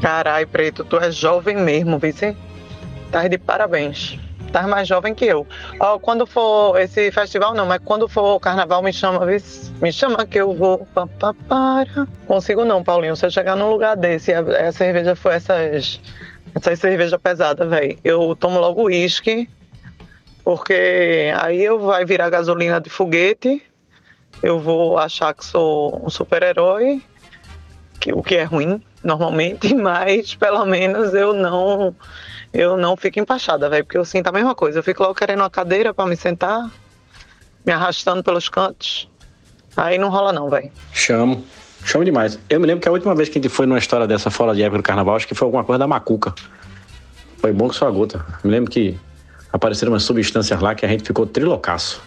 [0.00, 2.36] Carai, Preto, tu é jovem mesmo, vice.
[3.10, 4.18] Tá de parabéns.
[4.52, 5.46] Tá mais jovem que eu.
[5.78, 9.70] Ó, quando for esse festival, não, mas quando for o carnaval, me chama, vice.
[9.80, 10.86] Me chama que eu vou.
[10.94, 12.06] Pa, pa, para.
[12.26, 13.14] Consigo não, Paulinho.
[13.14, 16.00] Se eu chegar num lugar desse a, a cerveja for essas.
[16.54, 17.98] Essas cerveja pesada, velho.
[18.02, 19.48] Eu tomo logo uísque.
[20.48, 23.62] Porque aí eu vai virar gasolina de foguete
[24.42, 27.02] eu vou achar que sou um super-herói,
[28.00, 31.94] que, o que é ruim normalmente, mas pelo menos eu não
[32.50, 34.78] eu não fico empachada, velho, porque eu sinto a mesma coisa.
[34.78, 36.70] Eu fico logo querendo uma cadeira para me sentar,
[37.62, 39.06] me arrastando pelos cantos.
[39.76, 40.72] Aí não rola não, velho.
[40.94, 41.44] Chamo.
[41.84, 42.38] Show demais.
[42.48, 44.54] Eu me lembro que a última vez que a gente foi numa história dessa fora
[44.54, 46.34] de época do carnaval, acho que foi alguma coisa da macuca.
[47.36, 48.24] Foi bom que só a gota.
[48.42, 48.98] Me lembro que
[49.52, 52.02] apareceram umas substâncias lá que a gente ficou trilocaço.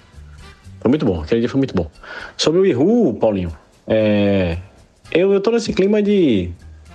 [0.80, 1.90] Foi muito bom, aquele dia foi muito bom.
[2.36, 3.52] Sobre o Ihu, Paulinho,
[3.88, 4.58] é,
[5.12, 6.50] eu, eu tô nesse clima de,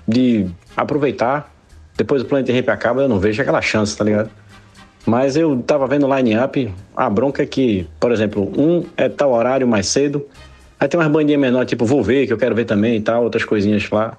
[0.06, 1.52] de aproveitar.
[1.96, 4.30] Depois do Planet Ramp acaba, eu não vejo aquela chance, tá ligado?
[5.06, 9.32] Mas eu tava vendo o line-up, a bronca é que, por exemplo, um é tal
[9.32, 10.26] horário mais cedo,
[10.80, 13.22] aí tem umas bandinhas menores, tipo, vou ver, que eu quero ver também e tal,
[13.22, 14.18] outras coisinhas lá.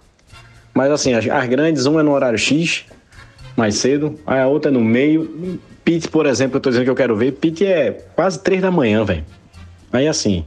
[0.74, 2.86] Mas assim, as, as grandes, uma é no horário X,
[3.58, 5.60] mais cedo, aí a outra é no meio.
[5.84, 8.70] Pit, por exemplo, eu tô dizendo que eu quero ver, Pit é quase três da
[8.70, 9.26] manhã, velho.
[9.92, 10.46] Aí assim,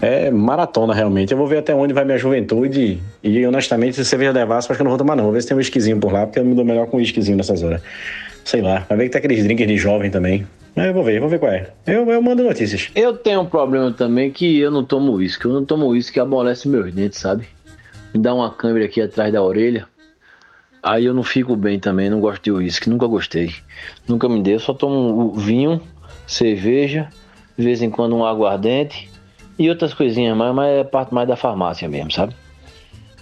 [0.00, 1.32] é maratona realmente.
[1.32, 4.82] Eu vou ver até onde vai minha juventude e honestamente, se cerveja devassa, acho que
[4.82, 5.24] eu não vou tomar não.
[5.24, 7.00] Vou ver se tem um whiskyzinho por lá, porque eu me dou melhor com um
[7.00, 7.82] whiskyzinho nessas horas.
[8.44, 10.46] Sei lá, vai ver que tem aqueles drinks de jovem também.
[10.76, 11.70] Eu vou ver, vou ver qual é.
[11.86, 12.90] Eu, eu mando notícias.
[12.94, 15.46] Eu tenho um problema também que eu não tomo uísque.
[15.46, 17.48] Eu não tomo uísque que abolece meus dentes, sabe?
[18.12, 19.86] Me dá uma câmera aqui atrás da orelha.
[20.86, 23.52] Aí eu não fico bem também, não gosto de uísque, nunca gostei.
[24.06, 25.80] Nunca me deu, só tomo vinho,
[26.28, 27.08] cerveja,
[27.58, 29.10] de vez em quando um aguardente
[29.58, 32.36] e outras coisinhas mais, mas é parte mais da farmácia mesmo, sabe?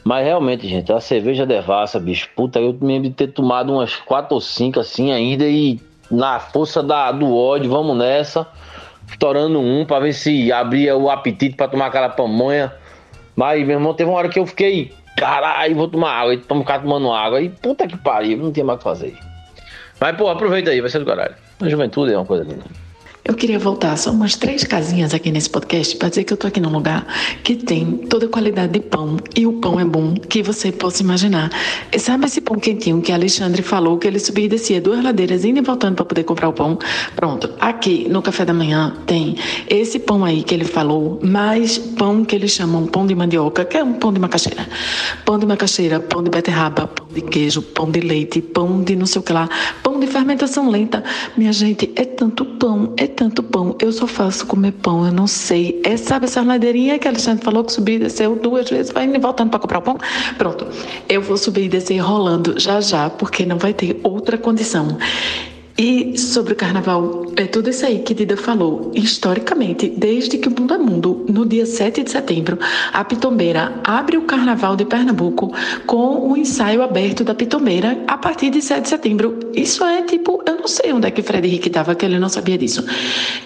[0.05, 3.97] Mas realmente, gente, a cerveja devassa, bicho, puta, eu me lembro de ter tomado umas
[3.97, 8.47] quatro ou cinco assim ainda e na força da, do ódio, vamos nessa,
[9.09, 12.71] estourando um pra ver se abria o apetite pra tomar aquela pamonha.
[13.35, 16.81] Mas, meu irmão, teve uma hora que eu fiquei, caralho, vou tomar água, e ficar
[16.81, 19.19] tomando água, e puta que pariu, não tinha mais o que fazer.
[20.01, 21.35] Mas, pô, aproveita aí, vai ser do caralho.
[21.61, 22.65] A juventude é uma coisa linda.
[23.27, 26.47] Eu queria voltar só umas três casinhas aqui nesse podcast para dizer que eu tô
[26.47, 27.07] aqui num lugar
[27.43, 31.03] que tem toda a qualidade de pão e o pão é bom que você possa
[31.03, 31.51] imaginar.
[31.91, 35.43] E sabe esse pão quentinho que Alexandre falou que ele subia e descia duas ladeiras
[35.43, 36.79] indo e voltando para poder comprar o pão?
[37.17, 39.37] Pronto, aqui no café da manhã tem
[39.71, 43.79] esse pão aí que ele falou, mais pão que eles chamam pão de mandioca, que
[43.79, 44.69] é um pão de macaxeira.
[45.25, 49.07] Pão de macaxeira, pão de beterraba, pão de queijo, pão de leite, pão de não
[49.07, 49.49] sei o que lá,
[49.83, 51.03] pão de fermentação lenta.
[51.39, 53.77] Minha gente, é tanto pão, é tanto pão.
[53.81, 55.81] Eu só faço comer pão, eu não sei.
[55.85, 59.07] É, sabe essa ladeirinha que a Alexandre falou que subir e desceu duas vezes, vai
[59.19, 59.99] voltando para comprar o pão?
[60.37, 60.67] Pronto.
[61.09, 64.99] Eu vou subir e descer rolando já já, porque não vai ter outra condição.
[65.77, 68.93] E sobre o carnaval, é tudo isso aí que Dida falou.
[68.95, 72.57] Historicamente, desde que o mundo é mundo, no dia 7 de setembro,
[72.93, 75.53] a Pitombeira abre o carnaval de Pernambuco
[75.85, 79.41] com o ensaio aberto da Pitombeira a partir de 7 de setembro.
[79.53, 82.29] Isso é tipo, eu não sei onde é que o Henrique estava, que ele não
[82.29, 82.85] sabia disso.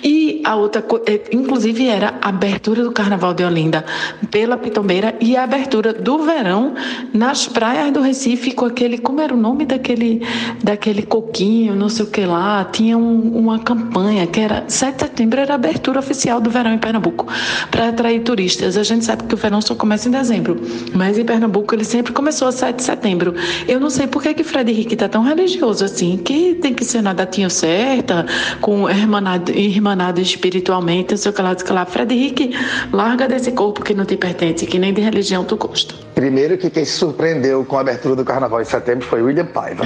[0.04, 0.84] E a outra,
[1.32, 3.86] inclusive, era a abertura do carnaval de Olinda
[4.30, 6.74] pela Pitombeira e a abertura do verão
[7.14, 10.20] nas praias do Recife com aquele, como era o nome daquele,
[10.62, 15.00] daquele coquinho, não sei o que lá, tinha um, uma campanha que era 7 de
[15.02, 17.26] setembro era a abertura oficial do verão em Pernambuco
[17.70, 18.76] para atrair turistas.
[18.76, 20.60] A gente sabe que o verão só começa em dezembro,
[20.94, 23.34] mas em Pernambuco ele sempre começou a 7 de setembro.
[23.66, 26.84] Eu não sei por que que Fred Henrique tá tão religioso assim, que tem que
[26.84, 28.26] ser na datinha certa,
[28.60, 31.84] com irmanado, irmanado espiritualmente, não sei o que lá, que lá.
[31.84, 32.50] Fred
[32.92, 36.07] larga desse corpo que não te pertence, que nem de religião tu gosta.
[36.18, 39.84] Primeiro que quem se surpreendeu com a abertura do carnaval em setembro foi William Paiva.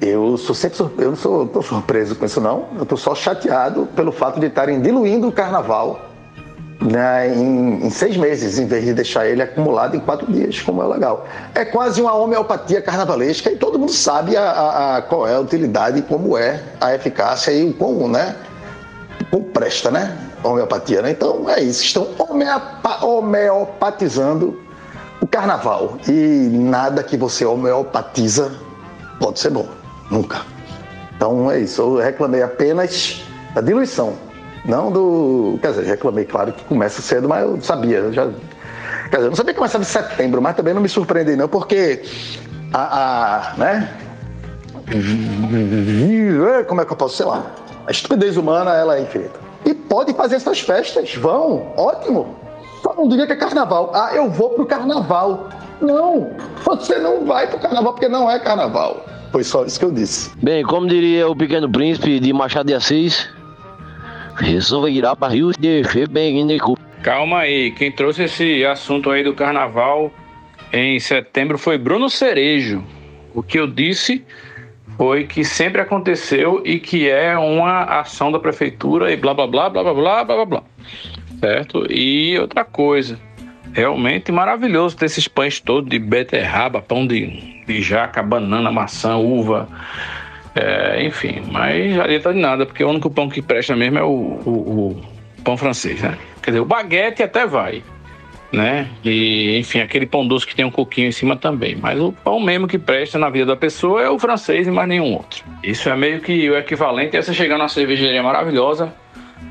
[0.00, 2.68] Eu sou sempre sur- eu não sou tô surpreso com isso não.
[2.78, 6.00] Eu tô só chateado pelo fato de estarem diluindo o carnaval
[6.80, 10.82] né, em, em seis meses, em vez de deixar ele acumulado em quatro dias, como
[10.82, 11.26] é legal.
[11.54, 15.40] É quase uma homeopatia carnavalesca e todo mundo sabe a, a- a- qual é a
[15.40, 18.34] utilidade e como é a eficácia e o quão, né,
[19.30, 20.16] como presta, né?
[20.42, 21.10] Homeopatia, né?
[21.10, 21.82] Então é isso.
[21.84, 24.63] Estão homeopa- homeopatizando
[25.24, 25.96] o carnaval.
[26.06, 26.12] E
[26.52, 28.52] nada que você homeopatiza
[29.18, 29.66] pode ser bom.
[30.10, 30.42] Nunca.
[31.16, 31.80] Então é isso.
[31.80, 34.12] Eu reclamei apenas da diluição.
[34.66, 35.58] Não do.
[35.62, 37.98] Quer dizer, reclamei, claro, que começa cedo, mas eu sabia.
[37.98, 38.26] eu já...
[39.10, 41.48] Quer dizer, eu não sabia que começava em setembro, mas também não me surpreendi, não,
[41.48, 42.02] porque
[42.72, 43.52] a.
[43.52, 43.88] a né?
[46.68, 47.46] Como é que eu posso, sei lá?
[47.86, 49.38] A estupidez humana, ela é infinita.
[49.64, 52.43] E pode fazer essas festas, vão, ótimo.
[52.84, 53.90] Só não diria que é carnaval.
[53.94, 55.48] Ah, eu vou pro carnaval.
[55.80, 56.30] Não,
[56.62, 59.02] você não vai pro carnaval porque não é carnaval.
[59.32, 60.30] Foi só isso que eu disse.
[60.42, 63.28] Bem, como diria o Pequeno Príncipe de Machado de Assis,
[64.36, 66.76] resolva ir para Rio de Janeiro.
[67.02, 70.10] Calma aí, quem trouxe esse assunto aí do carnaval
[70.70, 72.84] em setembro foi Bruno Cerejo.
[73.34, 74.22] O que eu disse
[74.96, 79.70] foi que sempre aconteceu e que é uma ação da prefeitura e blá blá blá
[79.70, 80.62] blá blá blá blá blá blá.
[81.40, 81.86] Certo?
[81.90, 83.18] E outra coisa,
[83.72, 89.68] realmente maravilhoso ter esses pães todos de beterraba, pão de, de jaca, banana, maçã, uva.
[90.54, 94.02] É, enfim, mas não adianta de nada, porque o único pão que presta mesmo é
[94.04, 94.96] o, o-
[95.36, 96.16] o pão francês, né?
[96.42, 97.82] Quer dizer, o baguete até vai.
[98.52, 98.86] né?
[99.04, 101.74] E, enfim, aquele pão doce que tem um coquinho em cima também.
[101.74, 104.88] Mas o pão mesmo que presta na vida da pessoa é o francês e mais
[104.88, 105.42] nenhum outro.
[105.60, 108.94] Isso é meio que o equivalente a você chegar numa cervejaria maravilhosa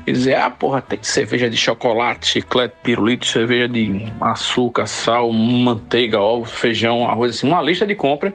[0.06, 6.20] e dizer, ah, porra, tem cerveja de chocolate, chiclete, pirulito, cerveja de açúcar, sal, manteiga,
[6.20, 8.32] ovos, feijão, arroz, assim, uma lista de compra,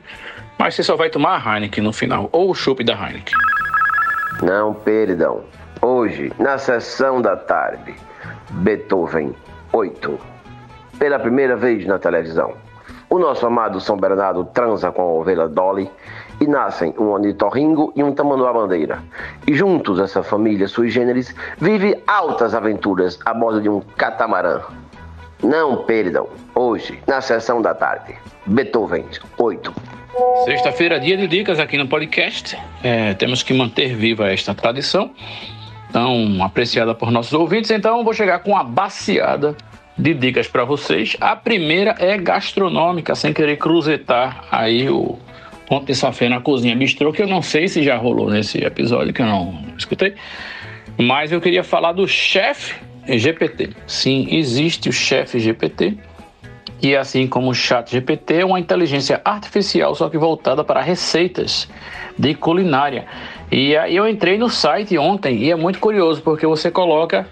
[0.58, 3.36] mas você só vai tomar a Heineken no final, ou o chopp da Heineken.
[4.42, 5.44] Não perdão.
[5.82, 7.94] Hoje, na sessão da tarde,
[8.52, 9.36] Beethoven
[9.72, 10.20] 8.
[10.98, 12.54] Pela primeira vez na televisão,
[13.10, 15.90] o nosso amado São Bernardo transa com a ovelha Dolly
[16.40, 19.04] e nascem um ornitorrinco e um tamanduá-bandeira.
[19.48, 24.62] E juntos, essa família sui generis vive altas aventuras a bordo de um catamarã.
[25.44, 28.16] Não perdam, hoje, na sessão da tarde,
[28.46, 29.06] Beethoven
[29.38, 29.74] 8.
[30.44, 32.58] Sexta-feira, dia de dicas aqui no podcast.
[32.84, 35.12] É, temos que manter viva esta tradição,
[35.94, 37.72] tão apreciada por nossos ouvintes.
[37.72, 39.56] Então, vou chegar com uma baciada
[39.98, 41.16] de dicas para vocês.
[41.22, 45.18] A primeira é gastronômica, sem querer cruzetar aí o
[45.86, 49.22] de safé na cozinha bistrô, que eu não sei se já rolou nesse episódio, que
[49.22, 50.16] eu não escutei.
[50.98, 52.76] Mas eu queria falar do chefe
[53.08, 53.70] GPT.
[53.88, 55.98] Sim, existe o chefe GPT
[56.82, 61.68] e assim como o Chat GPT é uma inteligência artificial, só que voltada para receitas
[62.18, 63.06] de culinária.
[63.52, 67.28] E aí eu entrei no site ontem e é muito curioso porque você coloca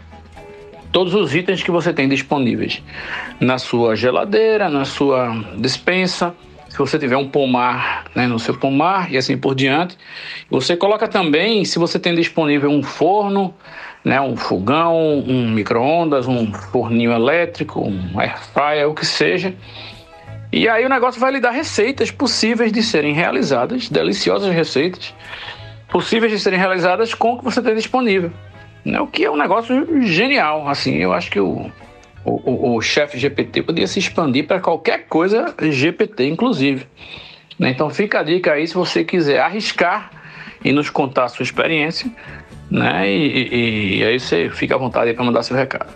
[0.92, 2.84] todos os itens que você tem disponíveis
[3.40, 6.36] na sua geladeira, na sua dispensa.
[6.78, 9.98] Se você tiver um pomar né, no seu pomar e assim por diante,
[10.48, 13.52] você coloca também se você tem disponível um forno,
[14.06, 19.56] né, um fogão, um micro-ondas, um forninho elétrico, um air fryer, o que seja.
[20.54, 25.16] E aí o negócio vai lhe dar receitas possíveis de serem realizadas, deliciosas receitas,
[25.90, 28.32] possíveis de serem realizadas com o que você tem disponível.
[28.86, 30.70] Né, o que é um negócio genial.
[30.70, 31.72] Assim, eu acho que o,
[32.28, 36.86] o, o, o chefe GPT podia se expandir para qualquer coisa GPT, inclusive.
[37.58, 37.72] Né?
[37.72, 40.12] Então fica a dica aí se você quiser arriscar
[40.64, 42.12] e nos contar a sua experiência
[42.70, 43.10] né?
[43.10, 45.90] E, e, e aí você fica à vontade para mandar seu recado.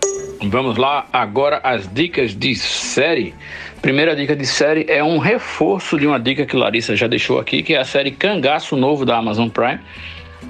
[0.43, 3.33] Vamos lá, agora as dicas de série.
[3.81, 7.61] Primeira dica de série é um reforço de uma dica que Larissa já deixou aqui,
[7.61, 9.79] que é a série Cangaço Novo da Amazon Prime.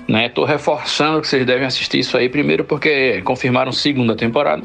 [0.08, 0.30] Né?
[0.30, 4.64] Tô reforçando que vocês devem assistir isso aí, primeiro porque confirmaram segunda temporada.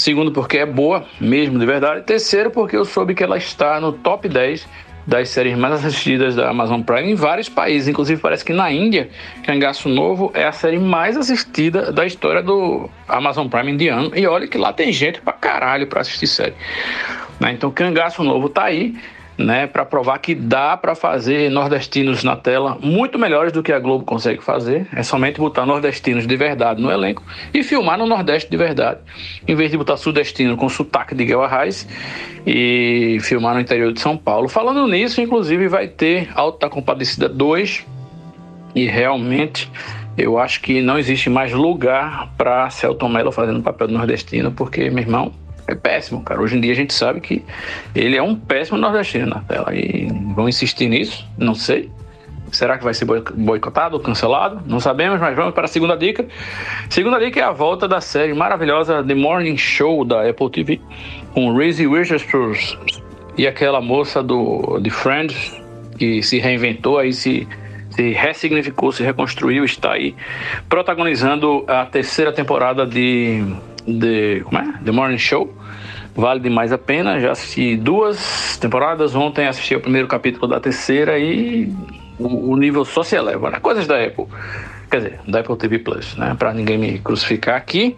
[0.00, 2.02] Segundo, porque é boa mesmo, de verdade.
[2.04, 4.66] Terceiro, porque eu soube que ela está no top 10
[5.06, 9.10] das séries mais assistidas da Amazon Prime em vários países, inclusive parece que na Índia,
[9.44, 14.12] Cangaço Novo é a série mais assistida da história do Amazon Prime indiano.
[14.16, 16.54] E olha que lá tem gente pra caralho pra assistir série.
[17.38, 17.52] Né?
[17.52, 18.94] Então Cangaço Novo tá aí
[19.44, 23.78] né, para provar que dá para fazer nordestinos na tela muito melhores do que a
[23.78, 24.86] Globo consegue fazer.
[24.94, 27.22] É somente botar nordestinos de verdade no elenco
[27.52, 29.00] e filmar no Nordeste de verdade,
[29.46, 31.88] em vez de botar sudestino com sotaque de Guel Arraes
[32.46, 34.48] e filmar no interior de São Paulo.
[34.48, 37.86] Falando nisso, inclusive vai ter Alta Compadecida 2
[38.74, 39.70] e realmente
[40.16, 44.90] eu acho que não existe mais lugar para Celton Mello fazendo papel de nordestino, porque,
[44.90, 45.32] meu irmão,
[45.70, 46.40] é péssimo, cara.
[46.40, 47.44] Hoje em dia a gente sabe que
[47.94, 49.74] ele é um péssimo nordestino na tela.
[49.74, 51.26] E vão insistir nisso?
[51.38, 51.90] Não sei.
[52.52, 54.60] Será que vai ser boicotado ou cancelado?
[54.66, 56.26] Não sabemos, mas vamos para a segunda dica.
[56.88, 60.80] Segunda dica é a volta da série maravilhosa The Morning Show da Apple TV,
[61.32, 62.54] com Reese Witherspoon
[63.38, 65.56] e aquela moça do de Friends
[65.96, 67.46] que se reinventou aí se
[67.90, 70.14] se ressignificou, se reconstruiu, está aí
[70.68, 73.44] protagonizando a terceira temporada de,
[73.86, 74.74] de como é?
[74.84, 75.52] The Morning Show
[76.14, 77.20] vale demais a pena.
[77.20, 79.14] Já assisti duas temporadas.
[79.14, 81.72] Ontem assisti o primeiro capítulo da terceira e
[82.18, 83.58] o, nível só se eleva, né?
[83.60, 84.26] Coisas da Apple.
[84.90, 86.34] Quer dizer, da Apple TV Plus, né?
[86.38, 87.96] Para ninguém me crucificar aqui.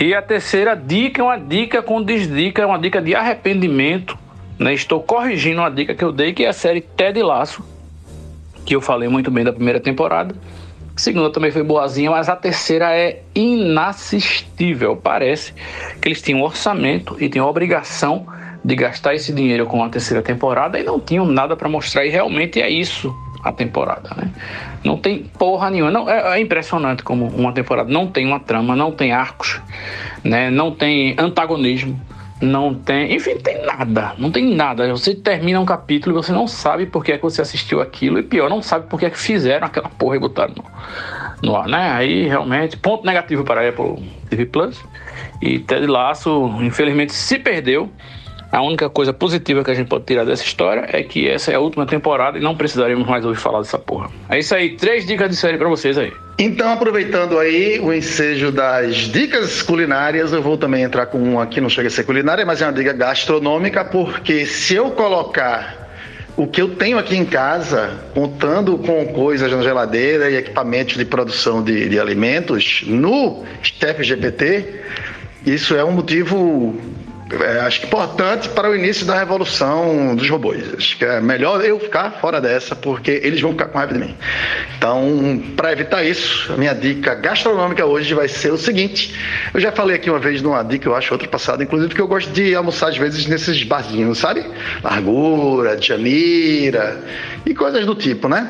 [0.00, 4.16] E a terceira dica é uma dica com desdica, é uma dica de arrependimento.
[4.58, 4.72] Né?
[4.72, 7.64] Estou corrigindo uma dica que eu dei, que é a série Ted Laço,
[8.64, 10.34] que eu falei muito bem da primeira temporada.
[10.98, 14.96] A segunda também foi boazinha, mas a terceira é inassistível.
[14.96, 15.54] Parece
[16.02, 18.26] que eles tinham um orçamento e tinham obrigação
[18.64, 22.04] de gastar esse dinheiro com a terceira temporada e não tinham nada para mostrar.
[22.04, 24.28] E realmente é isso a temporada, né?
[24.82, 25.92] Não tem porra nenhuma.
[25.92, 29.60] Não, é, é, impressionante como uma temporada não tem uma trama, não tem arcos,
[30.24, 30.50] né?
[30.50, 31.96] Não tem antagonismo
[32.40, 34.88] não tem, enfim, tem nada, não tem nada.
[34.90, 38.18] Você termina um capítulo e você não sabe por que é que você assistiu aquilo
[38.18, 40.64] e pior, não sabe por que é que fizeram aquela porra e botaram no,
[41.48, 41.90] no ar, né?
[41.90, 44.80] Aí realmente, ponto negativo para a Apple TV Plus.
[45.40, 47.90] E Ted Lasso, infelizmente, se perdeu.
[48.50, 51.54] A única coisa positiva que a gente pode tirar dessa história é que essa é
[51.54, 54.10] a última temporada e não precisaremos mais ouvir falar dessa porra.
[54.28, 56.12] É isso aí, três dicas de série para vocês aí.
[56.38, 61.60] Então, aproveitando aí o ensejo das dicas culinárias, eu vou também entrar com uma que
[61.60, 65.88] não chega a ser culinária, mas é uma dica gastronômica, porque se eu colocar
[66.34, 71.04] o que eu tenho aqui em casa, contando com coisas na geladeira e equipamentos de
[71.04, 74.82] produção de, de alimentos, no Step GPT,
[75.44, 76.80] isso é um motivo
[77.30, 80.62] é, acho que importante para o início da revolução dos robôs.
[80.74, 84.00] Acho que é melhor eu ficar fora dessa, porque eles vão ficar com raiva de
[84.00, 84.16] mim.
[84.76, 89.14] Então, para evitar isso, a minha dica gastronômica hoje vai ser o seguinte:
[89.52, 92.08] eu já falei aqui uma vez numa dica, eu acho, outra passada, inclusive, que eu
[92.08, 94.44] gosto de almoçar às vezes nesses barzinhos, sabe?
[94.82, 97.02] Largura, Janira
[97.44, 98.48] e coisas do tipo, né?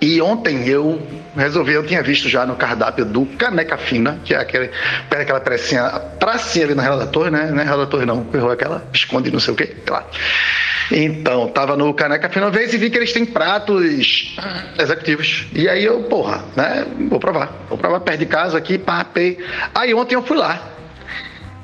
[0.00, 1.00] E ontem eu
[1.36, 4.70] resolvi, eu tinha visto já no cardápio do Caneca Fina, que é aquele,
[5.10, 7.50] aquela pracinha, pracinha ali na Relator, né?
[7.50, 10.04] Não é Relator não, errou aquela, esconde não sei o lá.
[10.90, 14.34] Então, tava no Caneca Fina uma vez e vi que eles têm pratos
[14.78, 15.46] executivos.
[15.52, 16.86] E aí eu, porra, né?
[17.08, 17.52] Vou provar.
[17.68, 19.06] Vou provar perto de casa aqui, pá.
[19.74, 20.74] Aí ontem eu fui lá.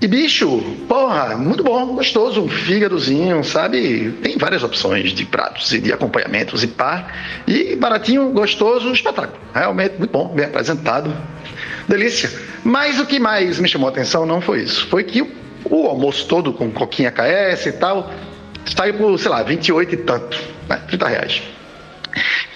[0.01, 4.13] E bicho, porra, muito bom, gostoso, um fígadozinho, sabe?
[4.23, 7.07] Tem várias opções de pratos e de acompanhamentos e pá.
[7.47, 9.39] E baratinho, gostoso, espetáculo.
[9.55, 11.15] Realmente muito bom, bem apresentado.
[11.87, 12.31] Delícia.
[12.65, 14.87] Mas o que mais me chamou a atenção não foi isso.
[14.87, 15.21] Foi que
[15.65, 18.11] o, almoço todo com coquinha KS e tal,
[18.75, 20.81] saiu por, sei lá, 28 e tanto, né?
[20.89, 21.43] 30 reais.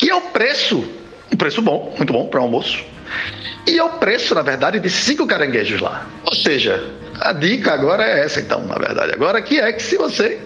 [0.02, 0.82] E é o preço,
[1.30, 2.82] um preço bom, muito bom para almoço.
[3.66, 6.06] E é o preço, na verdade, de cinco caranguejos lá.
[6.24, 9.12] Ou seja, a dica agora é essa, então, na verdade.
[9.12, 10.38] Agora que é que se você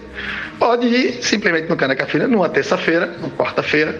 [0.57, 3.99] pode ir simplesmente no Caneca Fina numa terça-feira, numa quarta-feira,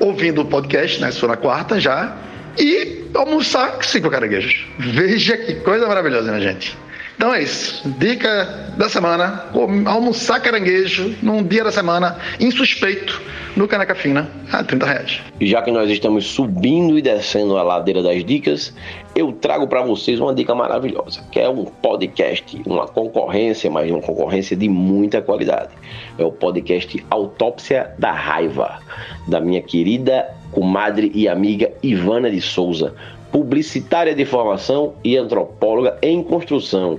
[0.00, 1.12] ouvindo o podcast, né?
[1.12, 2.16] For na quarta já,
[2.58, 4.66] e almoçar cinco caranguejos.
[4.78, 6.76] Veja que coisa maravilhosa, minha gente.
[7.18, 7.82] Então é isso.
[7.98, 8.44] Dica
[8.76, 9.44] da semana:
[9.86, 13.20] almoçar caranguejo num dia da semana, insuspeito,
[13.56, 15.20] no Caneca Fina, a 30 reais.
[15.40, 18.72] E já que nós estamos subindo e descendo a ladeira das dicas,
[19.16, 24.00] eu trago para vocês uma dica maravilhosa, que é um podcast, uma concorrência, mas uma
[24.00, 25.70] concorrência de muita qualidade.
[26.16, 28.78] É o podcast Autópsia da Raiva,
[29.26, 32.94] da minha querida comadre e amiga Ivana de Souza,
[33.30, 36.98] publicitária de formação e antropóloga em construção.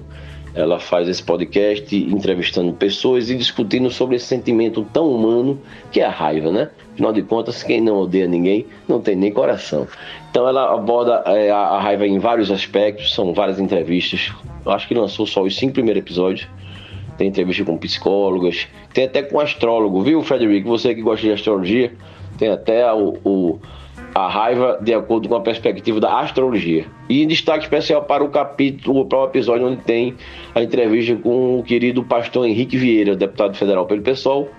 [0.54, 5.60] Ela faz esse podcast entrevistando pessoas e discutindo sobre esse sentimento tão humano
[5.92, 6.70] que é a raiva, né?
[6.94, 9.88] Afinal de contas, quem não odeia ninguém não tem nem coração.
[10.30, 14.34] Então ela aborda é, a raiva em vários aspectos, são várias entrevistas.
[14.66, 16.48] Eu acho que lançou só os cinco primeiros episódios.
[17.18, 20.70] Tem entrevista com psicólogas, tem até com astrólogo, viu, Frederico?
[20.70, 21.94] Você que gosta de astrologia,
[22.38, 23.60] tem até o, o
[24.14, 26.86] a raiva de acordo com a perspectiva da astrologia.
[27.08, 30.16] E destaque especial para o capítulo, para o episódio onde tem
[30.54, 34.50] a entrevista com o querido pastor Henrique Vieira, deputado federal pelo PSOL,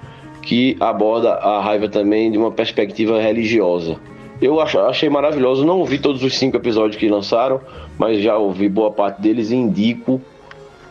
[0.42, 3.96] que aborda a raiva também de uma perspectiva religiosa.
[4.40, 7.60] Eu achei maravilhoso, não ouvi todos os cinco episódios que lançaram,
[7.98, 10.20] mas já ouvi boa parte deles e indico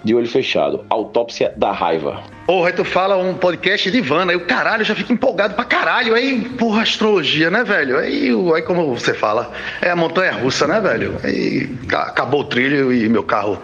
[0.04, 0.86] de olho fechado.
[0.90, 2.22] Autópsia da Raiva.
[2.46, 5.64] Porra, aí tu fala um podcast de Ivana, aí o caralho, já fico empolgado pra
[5.64, 6.16] caralho.
[6.16, 7.98] Aí, porra, astrologia, né, velho?
[7.98, 11.18] Aí, aí como você fala, é a montanha russa, né, velho?
[11.24, 13.62] Aí acabou o trilho e meu carro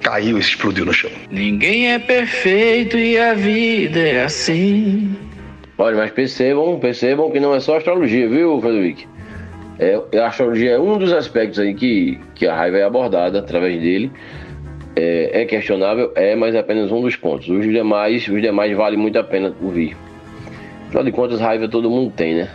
[0.00, 1.10] caiu e explodiu no chão.
[1.30, 5.14] Ninguém é perfeito e a vida é assim.
[5.78, 9.10] Olha, mas percebam, percebam que não é só astrologia, viu, Frederico?
[9.78, 13.80] É, a astrologia é um dos aspectos aí que, que a raiva é abordada através
[13.80, 14.12] dele
[14.96, 17.48] é, é, questionável, é, mas é apenas um dos pontos.
[17.48, 19.96] Os demais, os demais vale muito a pena ouvir.
[20.88, 22.50] Afinal de contas, raiva todo mundo tem, né?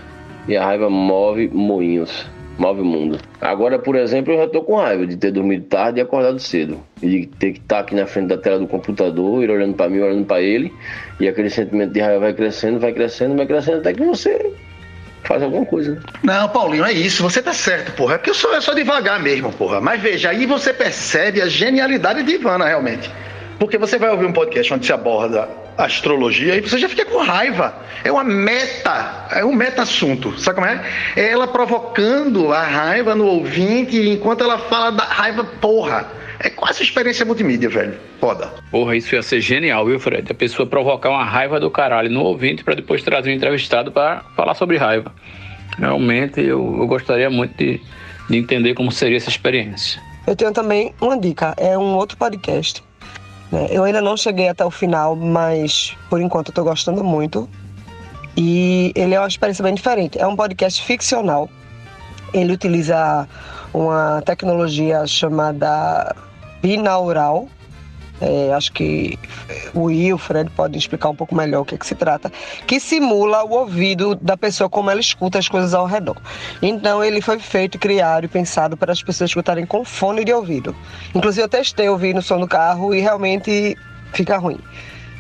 [0.48, 3.18] E a raiva move moinhos, move o mundo.
[3.42, 6.80] Agora, por exemplo, eu já tô com raiva de ter dormido tarde e acordado cedo.
[7.02, 9.76] E de ter que estar tá aqui na frente da tela do computador, ir olhando
[9.76, 10.72] para mim, olhando para ele.
[11.20, 14.54] E aquele sentimento de raiva vai crescendo, vai crescendo, vai crescendo, até que você
[15.28, 15.92] faz alguma coisa.
[15.92, 16.00] Né?
[16.24, 17.22] Não, Paulinho, é isso.
[17.22, 18.16] Você tá certo, porra.
[18.16, 19.82] É porque eu sou, eu sou devagar mesmo, porra.
[19.82, 23.12] Mas veja, aí você percebe a genialidade de Ivana, realmente.
[23.60, 27.20] Porque você vai ouvir um podcast onde se aborda astrologia e você já fica com
[27.20, 27.76] raiva.
[28.04, 30.40] É uma meta, é um meta-assunto.
[30.40, 30.84] Sabe como é?
[31.16, 36.08] É ela provocando a raiva no ouvinte enquanto ela fala da raiva, porra.
[36.40, 37.98] É quase experiência multimídia, velho.
[38.20, 38.54] Foda.
[38.70, 40.32] Porra, isso ia ser genial, viu, Fred?
[40.32, 44.24] A pessoa provocar uma raiva do caralho no ouvinte para depois trazer um entrevistado para
[44.36, 45.12] falar sobre raiva.
[45.78, 47.82] Realmente, eu, eu gostaria muito de,
[48.30, 50.02] de entender como seria essa experiência.
[50.26, 52.84] Eu tenho também uma dica, é um outro podcast.
[53.52, 53.68] Né?
[53.70, 57.50] Eu ainda não cheguei até o final, mas por enquanto eu tô gostando muito.
[58.36, 60.20] E ele é uma experiência bem diferente.
[60.20, 61.50] É um podcast ficcional.
[62.34, 63.28] Ele utiliza
[63.78, 66.16] uma tecnologia chamada
[66.62, 67.48] binaural,
[68.20, 69.18] é, acho que
[69.76, 72.32] o Wilfred pode explicar um pouco melhor o que, é que se trata,
[72.66, 76.18] que simula o ouvido da pessoa como ela escuta as coisas ao redor.
[76.62, 80.76] Então ele foi feito, criado e pensado para as pessoas escutarem com fone de ouvido.
[81.14, 83.78] Inclusive eu testei ouvir no som do carro e realmente
[84.14, 84.60] fica ruim.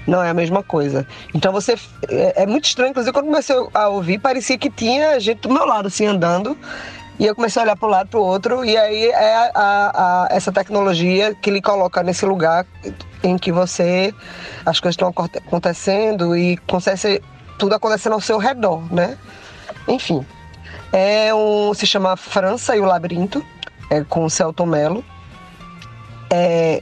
[0.07, 1.05] Não é a mesma coisa.
[1.35, 1.75] Então você.
[2.07, 5.65] É, é muito estranho, inclusive, quando comecei a ouvir, parecia que tinha gente do meu
[5.65, 6.57] lado, assim, andando.
[7.19, 9.51] E eu comecei a olhar para um lado para o outro, e aí é a,
[9.55, 12.65] a, a, essa tecnologia que lhe coloca nesse lugar
[13.23, 14.13] em que você.
[14.65, 17.21] as coisas estão acontecendo e consegue
[17.57, 19.17] tudo acontecendo ao seu redor, né?
[19.87, 20.25] Enfim.
[20.93, 23.43] É um, se chama França e o Labirinto,
[23.89, 25.03] é com o Celton Mello.
[26.29, 26.81] É,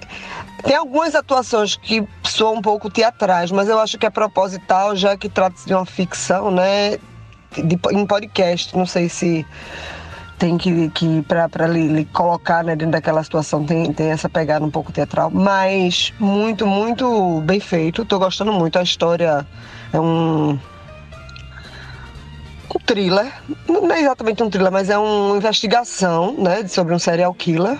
[0.63, 5.15] tem algumas atuações que soam um pouco teatrais, mas eu acho que é proposital, já
[5.15, 6.97] que trata-se de uma ficção, né?
[7.51, 8.75] De, em podcast.
[8.75, 9.45] Não sei se
[10.38, 14.71] tem que, que para lhe, colocar né, dentro daquela situação, tem, tem essa pegada um
[14.71, 18.01] pouco teatral, mas muito, muito bem feito.
[18.01, 18.77] Estou gostando muito.
[18.77, 19.45] A história
[19.93, 20.59] é um.
[22.73, 23.31] Um thriller,
[23.69, 27.79] não é exatamente um thriller, mas é uma investigação né, sobre um serial killer.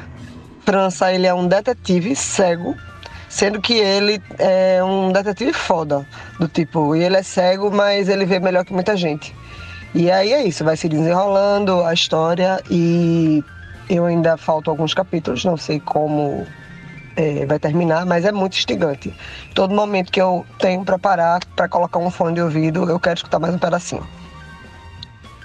[0.61, 2.75] França, ele é um detetive cego,
[3.27, 6.07] sendo que ele é um detetive foda,
[6.39, 9.35] do tipo, e ele é cego, mas ele vê melhor que muita gente.
[9.95, 13.41] E aí é isso, vai se desenrolando a história e
[13.89, 16.45] eu ainda falto alguns capítulos, não sei como
[17.15, 19.15] é, vai terminar, mas é muito instigante.
[19.53, 23.15] Todo momento que eu tenho para parar para colocar um fone de ouvido, eu quero
[23.15, 24.05] escutar mais um pedacinho.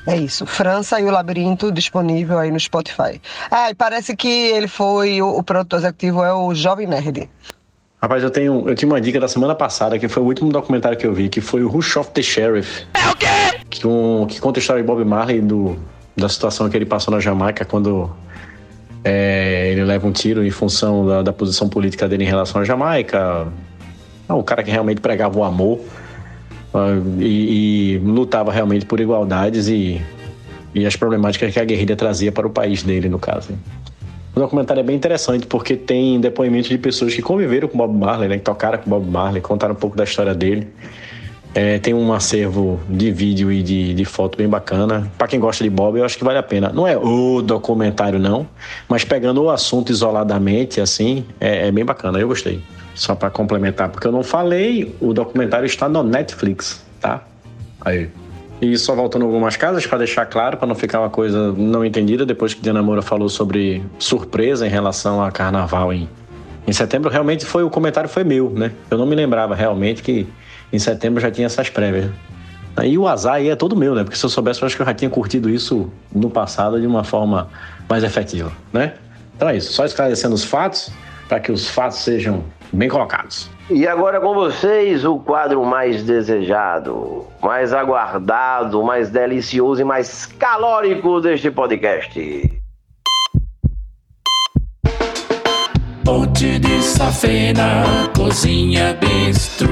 [0.04, 0.44] É isso.
[0.44, 3.22] França e o Labirinto disponível aí no Spotify.
[3.52, 7.30] Ah, e parece que ele foi o, o produtor executivo é o Jovem Nerd.
[8.02, 10.96] Rapaz, eu tenho, eu tinha uma dica da semana passada, que foi o último documentário
[10.96, 12.86] que eu vi, que foi o Rush of the Sheriff.
[12.94, 13.26] É o quê?
[13.68, 15.76] Que, um, que conta a história de Bob Marley do,
[16.16, 18.10] da situação que ele passou na Jamaica quando
[19.04, 22.64] é, ele leva um tiro em função da, da, posição política dele em relação à
[22.64, 23.46] Jamaica.
[24.26, 25.80] É um cara que realmente pregava o amor
[26.72, 30.00] uh, e, e, lutava realmente por igualdades e,
[30.74, 33.50] e as problemáticas que a guerrilha trazia para o país dele, no caso.
[34.34, 38.28] O documentário é bem interessante porque tem depoimentos de pessoas que conviveram com Bob Marley,
[38.28, 40.68] né, que tocaram com Bob Marley, contaram um pouco da história dele.
[41.52, 45.10] É, tem um acervo de vídeo e de, de foto bem bacana.
[45.18, 46.70] Para quem gosta de Bob, eu acho que vale a pena.
[46.72, 48.46] Não é o documentário, não,
[48.88, 52.20] mas pegando o assunto isoladamente, assim, é, é bem bacana.
[52.20, 52.62] Eu gostei.
[52.94, 57.24] Só para complementar, porque eu não falei, o documentário está no Netflix, tá?
[57.80, 58.08] Aí.
[58.60, 62.26] E só voltando algumas casas para deixar claro, para não ficar uma coisa não entendida,
[62.26, 66.08] depois que Diana Moura falou sobre surpresa em relação a carnaval em,
[66.66, 68.70] em setembro, realmente foi o comentário foi meu, né?
[68.90, 70.28] Eu não me lembrava realmente que
[70.70, 72.10] em setembro já tinha essas prévias.
[72.84, 74.04] E o azar aí é todo meu, né?
[74.04, 76.86] Porque se eu soubesse, eu acho que eu já tinha curtido isso no passado de
[76.86, 77.48] uma forma
[77.88, 78.94] mais efetiva, né?
[79.36, 80.90] Então é isso, só esclarecendo os fatos,
[81.28, 83.48] para que os fatos sejam bem colocados.
[83.72, 91.20] E agora com vocês, o quadro mais desejado, mais aguardado, mais delicioso e mais calórico
[91.20, 92.60] deste podcast.
[96.04, 99.68] Ponte de safena, cozinha bistrô.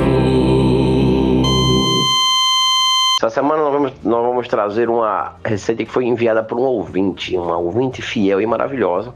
[3.19, 7.37] Essa semana nós vamos, nós vamos trazer uma receita que foi enviada por um ouvinte,
[7.37, 9.13] uma ouvinte fiel e maravilhosa,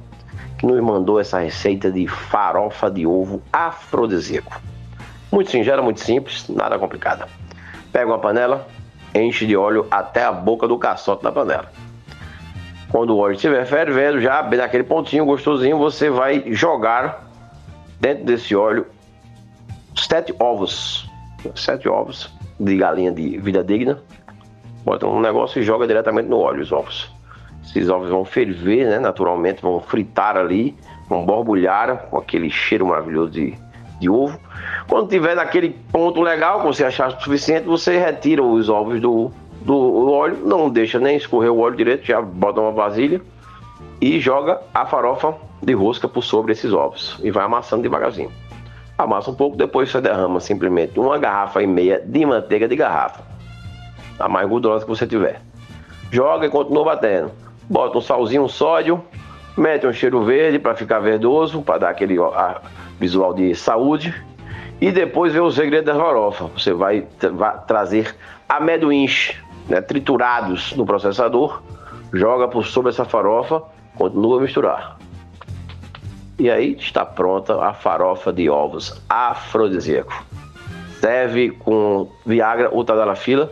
[0.59, 4.71] que nos mandou essa receita de farofa de ovo afrodisíaco.
[5.33, 7.26] Muito singela, muito simples, nada complicada.
[7.91, 8.68] Pega uma panela,
[9.14, 11.72] enche de óleo até a boca do caçote da panela.
[12.91, 17.26] Quando o óleo estiver fervendo, já bem naquele pontinho gostosinho, você vai jogar
[17.99, 18.87] dentro desse óleo
[19.97, 21.11] sete ovos.
[21.55, 22.30] Sete ovos
[22.61, 23.99] de galinha de vida digna.
[24.85, 27.11] Bota um negócio e joga diretamente no óleo os ovos.
[27.64, 28.99] Esses ovos vão ferver, né?
[28.99, 30.76] Naturalmente, vão fritar ali,
[31.09, 33.55] vão borbulhar com aquele cheiro maravilhoso de,
[34.03, 34.38] de ovo.
[34.88, 39.30] Quando tiver naquele ponto legal, que você achar suficiente, você retira os ovos do,
[39.62, 43.20] do óleo, não deixa nem escorrer o óleo direito, já bota uma vasilha
[44.00, 48.32] e joga a farofa de rosca por sobre esses ovos e vai amassando devagarzinho.
[48.98, 53.22] Amassa um pouco, depois você derrama simplesmente uma garrafa e meia de manteiga de garrafa,
[54.18, 55.40] a mais gordurosa que você tiver.
[56.11, 57.30] Joga e continua batendo.
[57.70, 59.03] Bota um salzinho, um sódio,
[59.57, 62.18] mete um cheiro verde para ficar verdoso, para dar aquele
[63.03, 64.14] visual de saúde
[64.80, 66.44] e depois vê o segredo da farofa.
[66.57, 68.14] Você vai, vai trazer
[68.48, 69.34] amendoins
[69.68, 71.61] né, triturados no processador,
[72.12, 73.61] joga por sobre essa farofa,
[73.96, 74.98] continua a misturar.
[76.38, 80.24] E aí está pronta a farofa de ovos afrodisíaco.
[81.00, 83.50] Serve com Viagra ou Tadalafila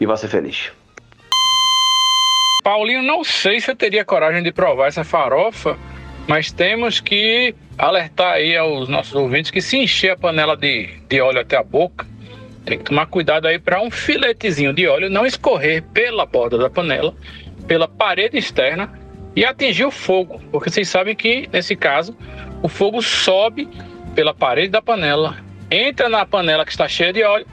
[0.00, 0.72] e vai ser feliz.
[2.62, 5.76] Paulinho, não sei se eu teria coragem de provar essa farofa
[6.28, 11.20] Mas temos que alertar aí aos nossos ouvintes que se encher a panela de, de
[11.20, 12.06] óleo até a boca,
[12.64, 16.70] tem que tomar cuidado aí para um filetezinho de óleo não escorrer pela borda da
[16.70, 17.14] panela,
[17.66, 18.92] pela parede externa
[19.34, 22.16] e atingir o fogo, porque vocês sabem que nesse caso
[22.62, 23.68] o fogo sobe
[24.14, 25.36] pela parede da panela,
[25.70, 27.46] entra na panela que está cheia de óleo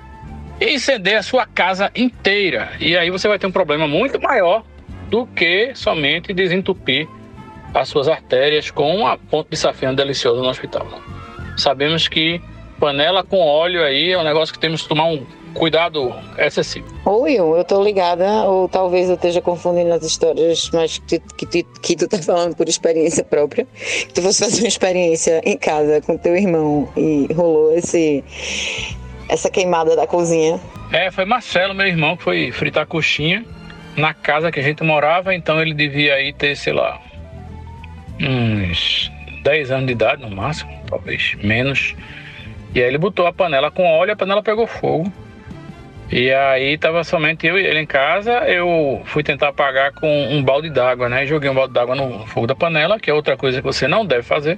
[0.60, 2.74] e incendeia a sua casa inteira.
[2.80, 4.64] E aí você vai ter um problema muito maior
[5.10, 7.08] do que somente desentupir
[7.74, 10.88] as suas artérias com uma ponte de safena deliciosa no hospital.
[11.58, 12.42] Sabemos que
[12.80, 16.88] panela com óleo aí é um negócio que temos que tomar um cuidado excessivo.
[17.06, 21.64] Ou eu, eu tô ligada, ou talvez eu esteja confundindo as histórias, mas que, que,
[21.64, 23.68] que, tu tá falando por experiência própria.
[23.74, 28.24] Que tu fosse fazer uma experiência em casa com teu irmão e rolou esse,
[29.28, 30.60] essa queimada da cozinha.
[30.92, 33.46] É, foi Marcelo, meu irmão, que foi fritar coxinha
[33.98, 37.00] na casa que a gente morava, então ele devia aí ter, sei lá,
[38.22, 39.12] uns
[39.44, 41.96] 10 anos de idade no máximo, talvez menos.
[42.74, 45.12] E aí ele botou a panela com óleo, a panela pegou fogo.
[46.12, 50.44] E aí tava somente eu e ele em casa, eu fui tentar apagar com um
[50.44, 51.26] balde d'água, né?
[51.28, 54.04] Joguei um balde d'água no fogo da panela, que é outra coisa que você não
[54.04, 54.58] deve fazer.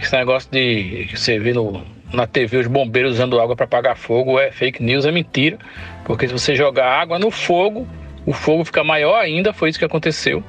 [0.00, 4.50] Esse negócio de você no, na TV os bombeiros usando água para apagar fogo é
[4.50, 5.58] fake news, é mentira.
[6.04, 7.88] Porque se você jogar água no fogo,
[8.26, 10.44] o fogo fica maior ainda, foi isso que aconteceu.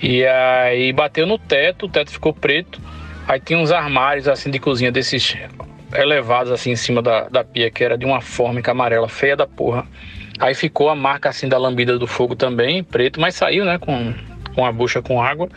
[0.00, 2.80] E aí bateu no teto, o teto ficou preto.
[3.26, 5.36] Aí tinha uns armários assim de cozinha desses
[5.94, 9.46] elevados assim em cima da, da pia, que era de uma fórmica amarela feia da
[9.46, 9.86] porra.
[10.38, 14.12] Aí ficou a marca assim da lambida do fogo também, preto, mas saiu, né, com,
[14.54, 15.48] com a bucha com água.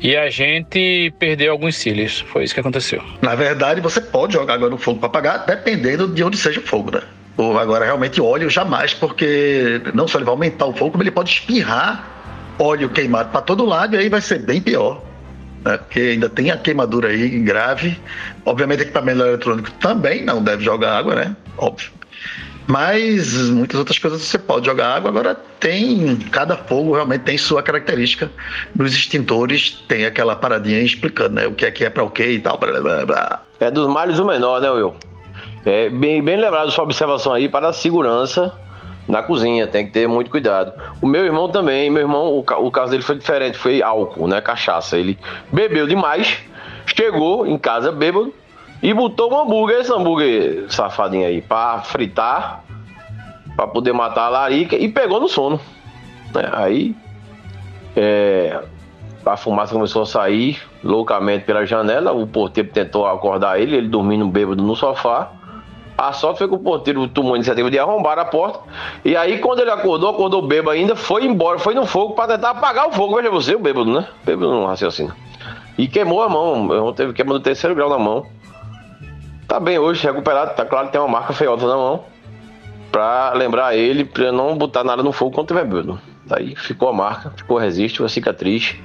[0.00, 2.20] E a gente perdeu alguns cílios.
[2.28, 3.02] Foi isso que aconteceu.
[3.22, 6.62] Na verdade, você pode jogar água no fogo para apagar, dependendo de onde seja o
[6.62, 7.02] fogo, né?
[7.36, 11.10] Ou agora, realmente, óleo jamais, porque não só ele vai aumentar o fogo, como ele
[11.10, 12.15] pode espirrar
[12.58, 15.02] óleo queimado para todo lado e aí vai ser bem pior.
[15.64, 15.76] Né?
[15.76, 17.98] Porque ainda tem a queimadura aí grave.
[18.44, 21.36] Obviamente, equipamento eletrônico também não deve jogar água, né?
[21.58, 21.90] Óbvio.
[22.68, 25.10] Mas muitas outras coisas você pode jogar água.
[25.10, 28.30] Agora tem, cada fogo realmente tem sua característica.
[28.74, 31.46] Nos extintores tem aquela paradinha explicando, né?
[31.46, 32.58] O que é que é para o que e tal.
[32.58, 33.42] Blá, blá, blá.
[33.60, 34.94] É dos males o menor, né, Will?
[35.64, 38.52] É bem, bem lembrado sua observação aí para a segurança
[39.08, 40.72] na cozinha, tem que ter muito cuidado.
[41.00, 44.40] O meu irmão também, meu irmão, o, o caso dele foi diferente, foi álcool, né?
[44.40, 44.98] Cachaça.
[44.98, 45.18] Ele
[45.52, 46.38] bebeu demais,
[46.86, 48.34] chegou em casa bêbado
[48.82, 52.64] e botou um hambúrguer, esse hambúrguer safadinho aí, pra fritar,
[53.54, 55.60] pra poder matar a larica e pegou no sono.
[56.34, 56.48] Né?
[56.52, 56.96] Aí
[57.96, 58.60] é,
[59.24, 64.26] a fumaça começou a sair loucamente pela janela, o porteiro tentou acordar ele, ele dormindo
[64.26, 65.32] bêbado no sofá.
[65.96, 68.60] A sorte foi que o porteiro tomou a iniciativa de arrombar a porta.
[69.02, 72.50] E aí, quando ele acordou, acordou bêbado ainda, foi embora, foi no fogo para tentar
[72.50, 73.16] apagar o fogo.
[73.16, 74.06] Veja você, o bêbado, né?
[74.22, 75.16] Bêbado não raciocina.
[75.78, 78.26] E queimou a mão, teve queima do terceiro grau na mão.
[79.48, 82.04] Tá bem hoje, recuperado, tá claro que tem uma marca feiosa na mão.
[82.92, 85.98] Pra lembrar ele, pra não botar nada no fogo quando tiver bêbado.
[86.26, 88.76] Daí ficou a marca, ficou resiste, a cicatriz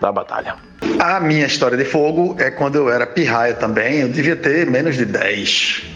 [0.00, 0.56] da batalha.
[0.98, 4.96] A minha história de fogo é quando eu era pirraia também, eu devia ter menos
[4.96, 5.95] de 10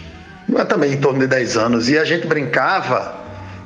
[0.65, 3.21] também em torno de 10 anos, e a gente brincava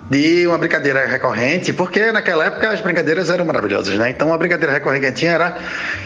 [0.09, 4.11] de uma brincadeira recorrente, porque naquela época as brincadeiras eram maravilhosas, né?
[4.11, 5.57] Então a brincadeira recorrente era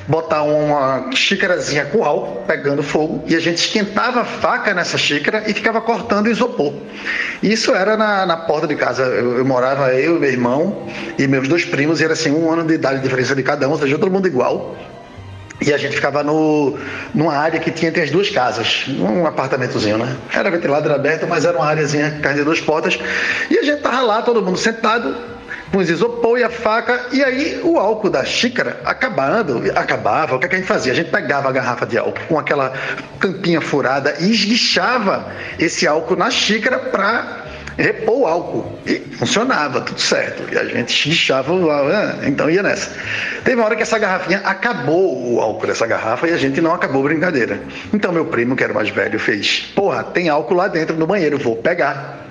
[0.07, 5.43] botar uma xícarazinha com álcool pegando fogo e a gente esquentava a faca nessa xícara
[5.47, 6.73] e ficava cortando isopor.
[7.43, 9.03] Isso era na, na porta de casa.
[9.03, 12.63] Eu, eu, morava eu, meu irmão e meus dois primos, e era assim, um ano
[12.63, 14.77] de idade de diferença de cada um, ou seja, todo mundo igual.
[15.62, 16.78] E a gente ficava no,
[17.14, 20.16] numa área que tinha entre as duas casas, um apartamentozinho, né?
[20.34, 22.97] Era ventilado, era aberto, mas era uma áreazinha com de duas portas.
[23.49, 25.14] E a gente tava lá, todo mundo sentado,
[25.72, 30.39] com os isopor e a faca, e aí o álcool da xícara acabando, acabava, o
[30.39, 30.93] que, é que a gente fazia?
[30.93, 32.74] A gente pegava a garrafa de álcool com aquela
[33.20, 37.49] tampinha furada e esguichava esse álcool na xícara para
[37.80, 38.80] repor o álcool.
[38.86, 40.43] E funcionava, tudo certo.
[40.53, 41.53] E a gente xixava
[41.88, 42.27] né?
[42.27, 42.91] então ia nessa.
[43.43, 46.73] Teve uma hora que essa garrafinha acabou o álcool dessa garrafa e a gente não
[46.73, 47.59] acabou a brincadeira.
[47.93, 51.38] Então meu primo, que era mais velho, fez: Porra, tem álcool lá dentro no banheiro,
[51.38, 52.27] vou pegar.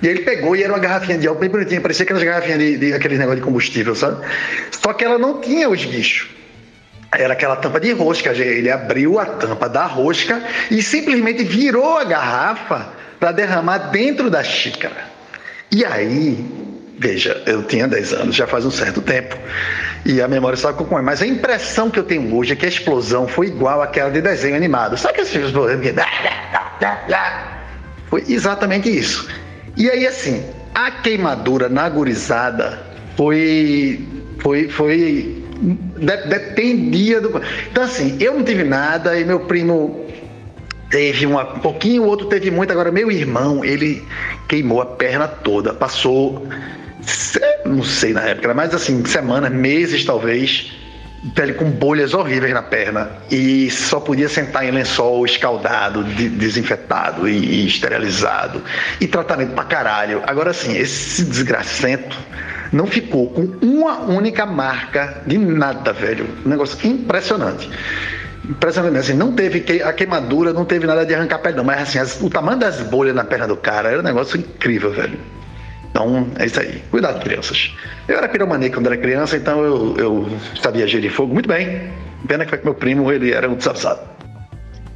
[0.00, 2.76] E ele pegou e era uma garrafinha de álcool bem bonitinha, parecia aquelas garrafinhas de,
[2.76, 4.24] de aquele negócio de combustível, sabe?
[4.70, 6.28] Só que ela não tinha os bichos.
[7.14, 8.30] Era aquela tampa de rosca.
[8.30, 14.42] Ele abriu a tampa da rosca e simplesmente virou a garrafa para derramar dentro da
[14.42, 14.96] xícara.
[15.70, 16.44] E aí,
[16.98, 19.38] veja, eu tinha 10 anos, já faz um certo tempo,
[20.04, 22.68] e a memória só com mas a impressão que eu tenho hoje é que a
[22.68, 24.96] explosão foi igual àquela de desenho animado.
[24.96, 25.94] Sabe que explosão que
[28.10, 29.28] foi exatamente isso.
[29.76, 30.44] E aí assim,
[30.74, 32.80] a queimadura na gurizada
[33.16, 34.04] foi
[34.40, 37.40] foi foi de- dependia do.
[37.70, 40.04] Então, assim, eu não tive nada e meu primo
[40.92, 42.70] teve um pouquinho, o outro teve muito.
[42.70, 44.06] Agora, meu irmão, ele
[44.46, 46.46] queimou a perna toda, passou,
[47.64, 50.70] não sei na época, mas assim, semanas, meses talvez,
[51.34, 57.28] pele com bolhas horríveis na perna e só podia sentar em lençol escaldado, de- desinfetado
[57.28, 58.62] e, e esterilizado
[59.00, 60.22] e tratamento pra caralho.
[60.26, 62.16] Agora, assim, esse desgracento
[62.70, 66.26] não ficou com uma única marca de nada, velho.
[66.44, 67.70] Um negócio impressionante.
[68.44, 71.82] Impressionante, assim, não teve que- a queimadura, não teve nada de arrancar pele, não, mas
[71.82, 75.18] assim, as- o tamanho das bolhas na perna do cara era um negócio incrível, velho.
[75.90, 76.82] Então, é isso aí.
[76.90, 77.72] Cuidado, crianças.
[78.08, 80.28] Eu era piromaníaco quando era criança, então eu, eu
[80.60, 81.90] sabia agir de fogo muito bem.
[82.26, 84.00] Pena que meu primo, ele era um desavisado.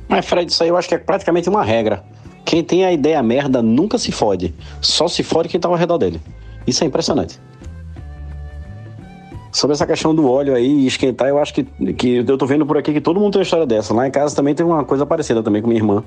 [0.08, 2.02] Mas, Fred, isso aí eu acho que é praticamente uma regra.
[2.44, 4.54] Quem tem a ideia merda nunca se fode.
[4.80, 6.20] Só se fode quem tá ao redor dele.
[6.66, 7.38] Isso é impressionante.
[9.56, 12.66] Sobre essa questão do óleo aí e esquentar, eu acho que, que eu tô vendo
[12.66, 13.94] por aqui que todo mundo tem uma história dessa.
[13.94, 16.04] Lá em casa também teve uma coisa parecida também com minha irmã.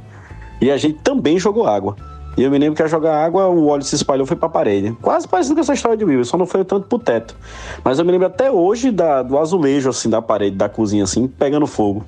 [0.62, 1.96] E a gente também jogou água.
[2.38, 4.96] E eu me lembro que ao jogar água, o óleo se espalhou foi pra parede.
[5.02, 7.36] Quase parecido com essa história de Will, só não foi tanto pro teto.
[7.84, 11.28] Mas eu me lembro até hoje da, do azulejo, assim, da parede da cozinha, assim,
[11.28, 12.06] pegando fogo.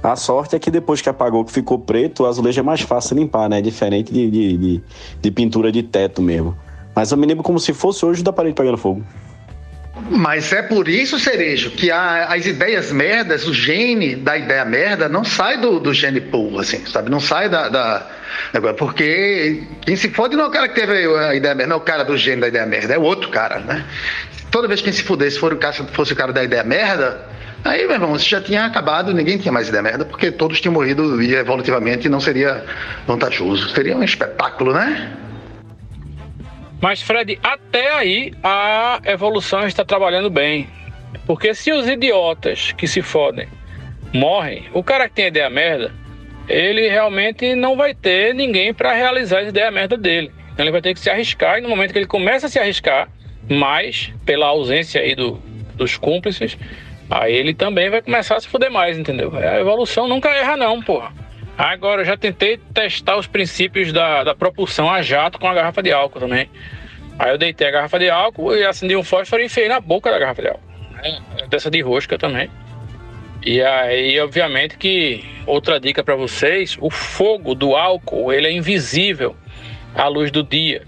[0.00, 3.16] A sorte é que depois que apagou, que ficou preto, o azulejo é mais fácil
[3.16, 3.60] limpar, né?
[3.60, 4.82] Diferente de, de, de,
[5.20, 6.56] de pintura de teto mesmo.
[6.94, 9.02] Mas eu me lembro como se fosse hoje da parede pegando fogo.
[10.10, 15.08] Mas é por isso, Cerejo, que a- as ideias merdas, o gene da ideia merda
[15.08, 17.10] não sai do, do gene pool, assim, sabe?
[17.10, 18.06] Não sai da, da-
[18.76, 21.78] Porque quem se fode não é o cara que teve a ideia merda, não é
[21.78, 23.84] o cara do gene da ideia merda, é o outro cara, né?
[24.50, 27.26] Toda vez que quem se fudesse for o cara, fosse o cara da ideia merda,
[27.64, 30.72] aí, meu irmão, isso já tinha acabado, ninguém tinha mais ideia merda, porque todos tinham
[30.72, 32.64] morrido e não seria
[33.06, 33.68] vantajoso.
[33.74, 35.12] Seria um espetáculo, né?
[36.80, 40.68] Mas, Fred, até aí a evolução está trabalhando bem.
[41.26, 43.48] Porque se os idiotas que se fodem
[44.12, 45.92] morrem, o cara que tem ideia merda,
[46.48, 50.30] ele realmente não vai ter ninguém para realizar as ideias merda dele.
[50.52, 52.58] Então ele vai ter que se arriscar e no momento que ele começa a se
[52.58, 53.08] arriscar,
[53.48, 55.40] mais pela ausência aí do,
[55.74, 56.56] dos cúmplices,
[57.10, 59.32] aí ele também vai começar a se foder mais, entendeu?
[59.36, 61.12] A evolução nunca erra não, porra.
[61.58, 65.82] Agora, eu já tentei testar os princípios da, da propulsão a jato com a garrafa
[65.82, 66.48] de álcool também.
[67.18, 70.08] Aí eu deitei a garrafa de álcool e acendi um fósforo e enfiei na boca
[70.08, 70.62] da garrafa de álcool.
[70.92, 71.20] né?
[71.50, 72.48] Dessa de rosca também.
[73.44, 79.34] E aí, obviamente que outra dica para vocês, o fogo do álcool, ele é invisível
[79.96, 80.82] à luz do dia,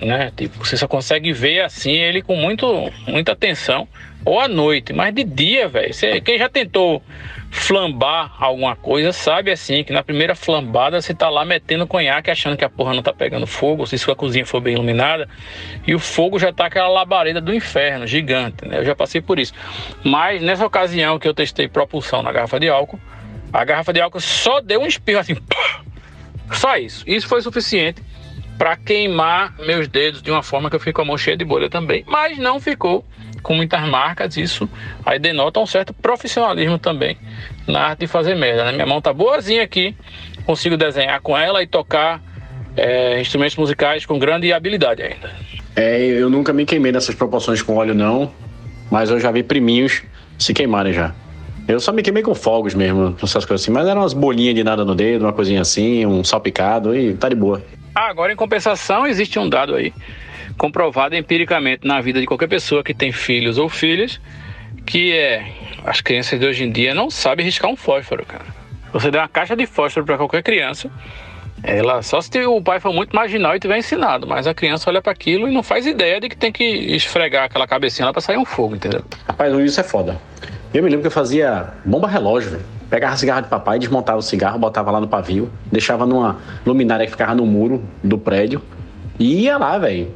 [0.00, 0.32] né?
[0.36, 2.66] Tipo, você só consegue ver assim ele com muito
[3.06, 3.86] muita atenção
[4.24, 5.92] ou à noite, mas de dia, velho.
[6.24, 7.00] Quem já tentou
[7.56, 12.56] flambar alguma coisa sabe assim que na primeira flambada você tá lá metendo conhaque achando
[12.56, 15.28] que a porra não tá pegando fogo, se sua cozinha for bem iluminada,
[15.86, 18.78] e o fogo já tá aquela labareda do inferno, gigante, né?
[18.78, 19.52] Eu já passei por isso.
[20.04, 23.00] Mas nessa ocasião que eu testei propulsão na garrafa de álcool,
[23.52, 25.82] a garrafa de álcool só deu um espirro assim, pá!
[26.52, 27.04] só isso.
[27.06, 28.02] Isso foi suficiente
[28.58, 31.44] para queimar meus dedos de uma forma que eu fiquei com a mão cheia de
[31.44, 32.04] bolha também.
[32.06, 33.04] Mas não ficou
[33.46, 34.36] com muitas marcas.
[34.36, 34.68] Isso
[35.04, 37.16] aí denota um certo profissionalismo também
[37.68, 38.64] na arte de fazer merda.
[38.64, 38.72] Né?
[38.72, 39.94] Minha mão tá boazinha aqui,
[40.44, 42.20] consigo desenhar com ela e tocar
[42.76, 45.30] é, instrumentos musicais com grande habilidade ainda.
[45.76, 48.32] É, eu nunca me queimei nessas proporções com óleo, não.
[48.90, 50.02] Mas eu já vi priminhos
[50.36, 51.14] se queimarem já.
[51.68, 53.70] Eu só me queimei com fogos mesmo, essas coisas assim.
[53.70, 57.28] Mas eram umas bolinhas de nada no dedo, uma coisinha assim, um salpicado e tá
[57.28, 57.62] de boa.
[57.94, 59.92] Ah, Agora, em compensação, existe um dado aí,
[60.56, 64.20] comprovado empiricamente na vida de qualquer pessoa que tem filhos ou filhas,
[64.84, 65.46] que é
[65.84, 68.44] as crianças de hoje em dia não sabem riscar um fósforo, cara.
[68.92, 70.90] Você der uma caixa de fósforo para qualquer criança,
[71.62, 75.02] ela só se o pai for muito marginal e tiver ensinado, mas a criança olha
[75.02, 78.22] para aquilo e não faz ideia de que tem que esfregar aquela cabecinha lá para
[78.22, 79.02] sair um fogo, entendeu?
[79.26, 80.20] Rapaz, isso é foda.
[80.72, 82.64] Eu me lembro que eu fazia bomba relógio, velho.
[82.88, 87.10] Pegava cigarro de papai, desmontava o cigarro, botava lá no pavio, deixava numa luminária que
[87.10, 88.62] ficava no muro do prédio
[89.18, 90.08] e ia lá, velho.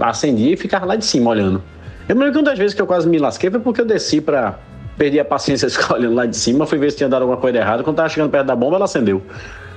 [0.00, 1.62] Acendia e ficava lá de cima olhando.
[2.08, 3.86] Eu me lembro que uma das vezes que eu quase me lasquei foi porque eu
[3.86, 4.58] desci pra
[4.96, 7.82] perder a paciência olhando lá de cima, fui ver se tinha dado alguma coisa errada.
[7.82, 9.22] Quando tava chegando perto da bomba, ela acendeu.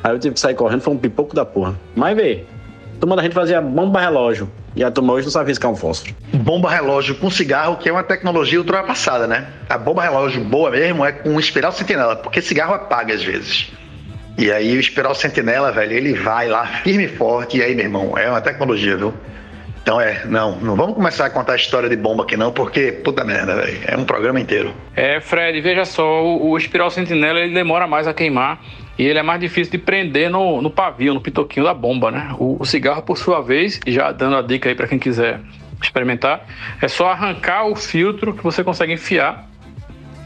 [0.03, 1.75] Aí eu tive que sair correndo, foi um pipoco da porra.
[1.95, 2.43] Mas vê,
[2.99, 4.49] turma da gente fazia bomba relógio.
[4.75, 6.15] E a turma hoje não sabe riscar um fósforo.
[6.33, 9.47] Bomba relógio com cigarro, que é uma tecnologia ultrapassada, né?
[9.67, 13.71] A bomba relógio boa mesmo é com espiral sentinela, porque cigarro apaga às vezes.
[14.37, 17.85] E aí o espiral sentinela, velho, ele vai lá firme e forte, e aí, meu
[17.85, 19.11] irmão, é uma tecnologia, viu?
[19.87, 22.91] Então é, não, não vamos começar a contar a história de bomba aqui não, porque
[22.91, 24.73] puta merda, velho, é um programa inteiro.
[24.93, 28.61] É, Fred, veja só, o, o espiral sentinela ele demora mais a queimar
[28.99, 32.35] e ele é mais difícil de prender no, no pavio, no pitoquinho da bomba, né?
[32.37, 35.39] O, o cigarro, por sua vez, já dando a dica aí para quem quiser
[35.81, 36.45] experimentar,
[36.81, 39.47] é só arrancar o filtro que você consegue enfiar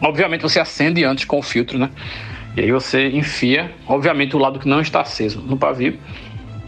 [0.01, 1.91] Obviamente você acende antes com o filtro, né?
[2.57, 5.97] E aí você enfia, obviamente, o lado que não está aceso no pavio.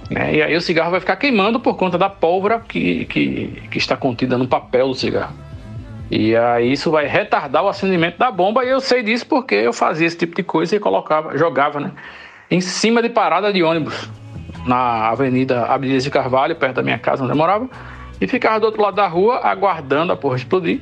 [0.10, 0.36] Né?
[0.36, 3.96] E aí o cigarro vai ficar queimando por conta da pólvora que, que, que está
[3.96, 5.36] contida no papel do cigarro.
[6.12, 8.64] E aí isso vai retardar o acendimento da bomba.
[8.64, 11.92] E eu sei disso porque eu fazia esse tipo de coisa e colocava, jogava, né?
[12.52, 14.10] Em cima de parada de ônibus
[14.66, 17.68] na Avenida Abdias de Carvalho, perto da minha casa onde eu morava,
[18.22, 20.82] e ficava do outro lado da rua aguardando a porra explodir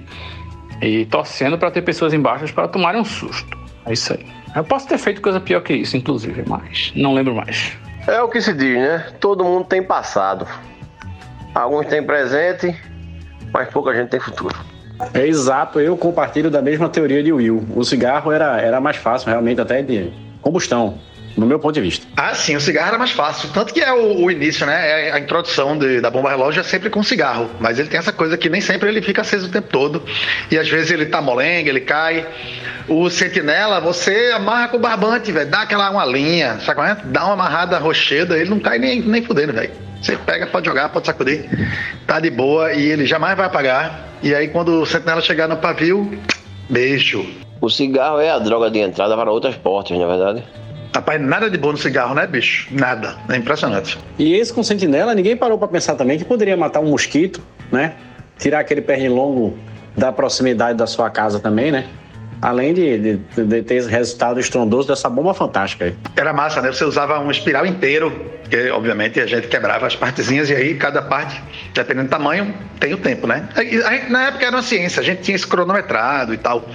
[0.82, 3.58] e torcendo para ter pessoas embaixo para tomarem um susto.
[3.86, 4.26] É isso aí.
[4.56, 7.78] Eu posso ter feito coisa pior que isso, inclusive, mas não lembro mais.
[8.08, 9.06] É o que se diz, né?
[9.20, 10.48] Todo mundo tem passado.
[11.54, 12.76] Alguns têm presente,
[13.54, 14.58] mas pouca gente tem futuro.
[15.14, 17.66] É exato, eu compartilho da mesma teoria de Will.
[17.76, 20.12] O cigarro era, era mais fácil, realmente, até de
[20.42, 21.00] combustão,
[21.38, 22.06] no meu ponto de vista.
[22.16, 23.50] Ah, sim, o cigarro era mais fácil.
[23.54, 25.08] Tanto que é o, o início, né?
[25.10, 27.50] É a introdução de, da bomba relógio é sempre com cigarro.
[27.60, 30.04] Mas ele tem essa coisa que nem sempre ele fica aceso o tempo todo.
[30.50, 32.28] E às vezes ele tá molenga, ele cai.
[32.88, 35.50] O sentinela, você amarra com o barbante, velho.
[35.50, 36.98] Dá aquela uma linha, sabe qual é?
[37.06, 39.72] Dá uma amarrada rocheda, ele não cai nem, nem fudendo, velho.
[40.02, 41.48] Você pega, pode jogar, pode sacudir.
[42.08, 44.10] Tá de boa e ele jamais vai apagar.
[44.24, 46.20] E aí quando o sentinela chegar no pavio,
[46.68, 47.26] beijo.
[47.62, 50.44] O cigarro é a droga de entrada para outras portas, na é verdade.
[50.94, 52.68] Rapaz, nada de bom no cigarro, né, bicho?
[52.72, 53.16] Nada.
[53.30, 53.98] É impressionante.
[54.20, 57.42] E esse com sentinela, ninguém parou para pensar também que poderia matar um mosquito,
[57.72, 57.94] né?
[58.38, 59.58] Tirar aquele pernilongo
[59.96, 61.88] da proximidade da sua casa também, né?
[62.42, 65.96] Além de, de, de, ter esse resultado estrondoso dessa bomba fantástica aí.
[66.16, 66.72] Era massa, né?
[66.72, 68.12] Você usava um espiral inteiro,
[68.50, 71.42] que obviamente a gente quebrava as partezinhas e aí cada parte,
[71.74, 73.48] dependendo do tamanho, tem o tempo, né?
[74.10, 76.68] na época era uma ciência, a gente tinha isso cronometrado e tal.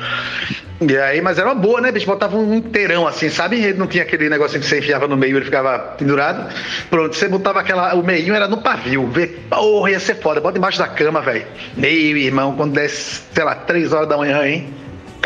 [0.81, 2.07] E aí, mas era uma boa, né, bicho?
[2.07, 3.57] Botava um inteirão assim, sabe?
[3.57, 6.53] Ele não tinha aquele negocinho que você enfiava no meio, ele ficava pendurado.
[6.91, 7.95] Pronto, você botava aquela.
[7.95, 9.07] O meio era no pavio.
[9.07, 10.41] Vê, porra, ia ser foda.
[10.41, 11.47] Bota embaixo da cama, velho.
[11.77, 14.75] Meio, irmão, quando desse, sei lá, três horas da manhã, hein?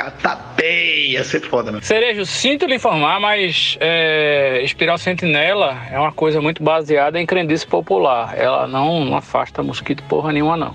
[0.00, 1.80] catapeia, ser foda, né?
[1.82, 7.66] Cerejo, sinto lhe informar, mas é, espiral sentinela é uma coisa muito baseada em crendice
[7.66, 8.34] popular.
[8.36, 10.74] Ela não, não afasta mosquito porra nenhuma, não.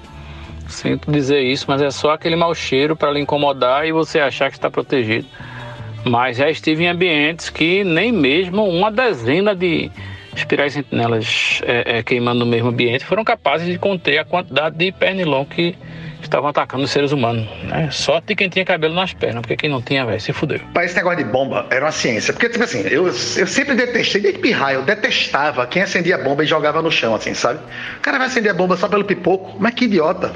[0.67, 4.49] Sinto dizer isso, mas é só aquele mau cheiro para lhe incomodar e você achar
[4.49, 5.27] que está protegido.
[6.03, 9.91] Mas já estive em ambientes que nem mesmo uma dezena de
[10.35, 14.91] espirais sentinelas é, é, queimando no mesmo ambiente foram capazes de conter a quantidade de
[14.91, 15.75] pernilongo que
[16.27, 17.47] estavam atacando os seres humanos.
[17.63, 17.89] Né?
[17.91, 20.59] Só de quem tinha cabelo nas pernas, porque quem não tinha, velho, se fudeu.
[20.73, 22.33] Para esse negócio de bomba era uma ciência.
[22.33, 23.11] Porque, tipo assim, eu, eu
[23.47, 27.59] sempre detestei, desde pirraia, eu detestava quem acendia bomba e jogava no chão, assim, sabe?
[27.97, 30.33] O cara vai acender a bomba só pelo pipoco, mas que idiota.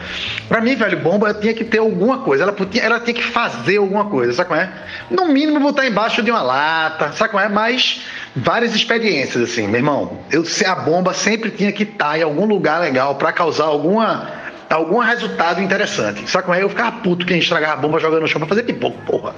[0.47, 4.05] Pra mim, velho, bomba tinha que ter alguma coisa, ela, ela tinha que fazer alguma
[4.05, 4.69] coisa, sabe como é?
[5.09, 7.49] No mínimo botar embaixo de uma lata, sabe como é?
[7.49, 8.01] Mas
[8.35, 10.19] várias experiências, assim, meu irmão.
[10.31, 14.39] Eu, a bomba sempre tinha que estar em algum lugar legal para causar alguma
[14.75, 16.29] algum resultado interessante.
[16.29, 16.61] Sabe como é?
[16.61, 19.35] Eu ficava puto que gente estragava a bomba jogando no chão pra fazer pipoco, porra.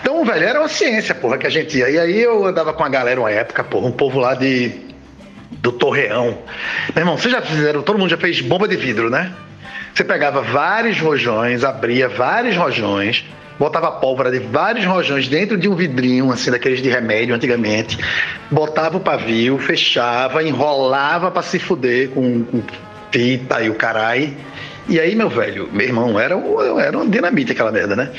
[0.00, 1.90] Então, velho, era uma ciência, porra, que a gente ia.
[1.90, 4.72] E aí eu andava com a galera uma época, porra, um povo lá de.
[5.50, 6.38] do Torreão.
[6.94, 9.32] Meu irmão, vocês já fizeram, todo mundo já fez bomba de vidro, né?
[9.94, 13.24] Você pegava vários rojões, abria vários rojões,
[13.58, 17.98] botava pólvora de vários rojões dentro de um vidrinho, assim, daqueles de remédio antigamente,
[18.50, 22.62] botava o pavio, fechava, enrolava para se fuder com, com
[23.10, 24.36] fita e o carai
[24.88, 26.34] e aí, meu velho, meu irmão, era,
[26.80, 28.10] era um dinamite aquela merda, né?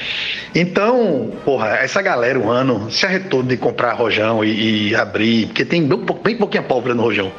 [0.55, 5.65] Então, porra, essa galera, um ano, se arretou de comprar rojão e, e abrir, porque
[5.65, 7.31] tem bem, bem pouquinha pólvora no rojão.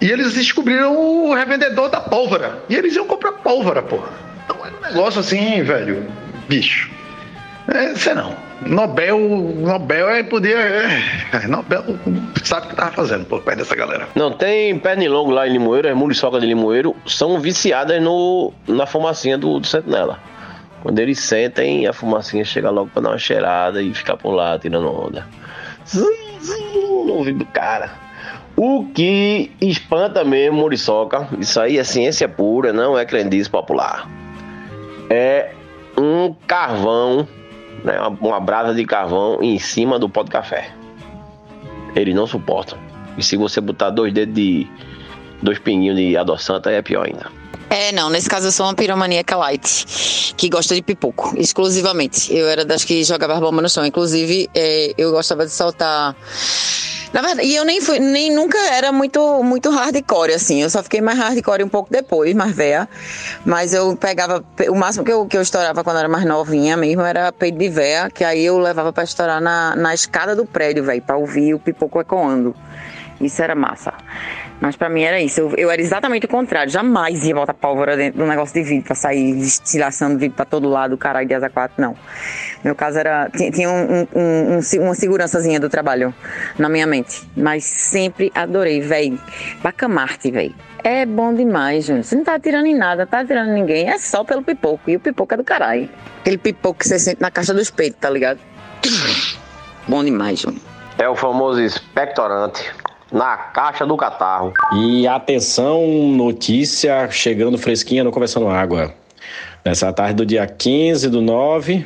[0.00, 2.62] E eles descobriram o revendedor da pólvora.
[2.68, 4.10] E eles iam comprar pólvora, porra.
[4.44, 6.06] Então era um negócio assim, velho,
[6.48, 6.90] bicho.
[7.68, 8.45] É, sei não.
[8.64, 10.56] Nobel, Nobel é, podia.
[10.56, 11.84] É, Nobel
[12.42, 14.08] sabe o que tava fazendo por perto dessa galera.
[14.14, 19.36] Não, tem pernilongo lá em Limoeiro, as muriçoca de Limoeiro são viciadas no, na fumacinha
[19.36, 20.18] do, do sentinela.
[20.82, 24.58] Quando eles sentem, a fumacinha chega logo pra dar uma cheirada e ficar por lá
[24.58, 25.26] tirando onda.
[25.86, 27.90] Zum, zum, no ouvido do cara.
[28.56, 34.08] O que espanta mesmo, muriçoca, isso aí é ciência pura, não é crendice popular.
[35.10, 35.50] É
[35.98, 37.28] um carvão
[37.86, 40.72] né, uma, brasa de carvão em cima do pó de café.
[41.94, 42.76] Eles não suportam.
[43.16, 44.66] E se você botar dois dedos de.
[45.40, 47.30] dois pinguinhos de adoçante, aí é pior ainda.
[47.68, 52.34] É, não, nesse caso eu sou uma piromaníaca light, que gosta de pipoco, exclusivamente.
[52.34, 53.84] Eu era das que jogava bomba no chão.
[53.84, 56.16] Inclusive, é, eu gostava de soltar
[57.12, 60.62] na verdade, e eu nem fui, nem nunca era muito, muito hardcore, assim.
[60.62, 62.86] Eu só fiquei mais hardcore um pouco depois, mais velha.
[63.44, 64.44] Mas eu pegava.
[64.68, 67.68] O máximo que eu, que eu estourava quando era mais novinha mesmo era peito de
[67.70, 71.54] véia, que aí eu levava para estourar na, na escada do prédio, velho, pra ouvir
[71.54, 72.54] o pipoco ecoando.
[73.20, 73.94] Isso era massa.
[74.60, 75.40] Mas para mim era isso.
[75.40, 76.70] Eu, eu, era exatamente o contrário.
[76.70, 80.68] Jamais ia botar pólvora dentro do negócio de vidro pra sair estilhaçando vidro pra todo
[80.68, 81.96] lado, caralho de asa 4, não.
[82.64, 83.28] Meu caso era.
[83.30, 86.14] Tinha, tinha um, um, um, um, uma segurançazinha do trabalho
[86.58, 87.22] na minha mente.
[87.36, 89.18] Mas sempre adorei, velho.
[89.62, 90.54] Bacamarte, velho.
[90.82, 92.04] É bom demais, Júnior.
[92.04, 93.88] Você não tá atirando em nada, tá atirando em ninguém.
[93.88, 94.90] É só pelo pipoco.
[94.90, 95.88] E o pipoco é do caralho.
[96.20, 98.38] Aquele pipoco que você sente na caixa dos peitos, tá ligado?
[99.88, 100.62] bom demais, Júnior.
[100.98, 102.72] É o famoso expectorante
[103.10, 104.52] na caixa do catarro.
[104.74, 108.92] E atenção, notícia chegando fresquinha no Conversando Água.
[109.64, 111.84] Nessa tarde do dia 15 do 9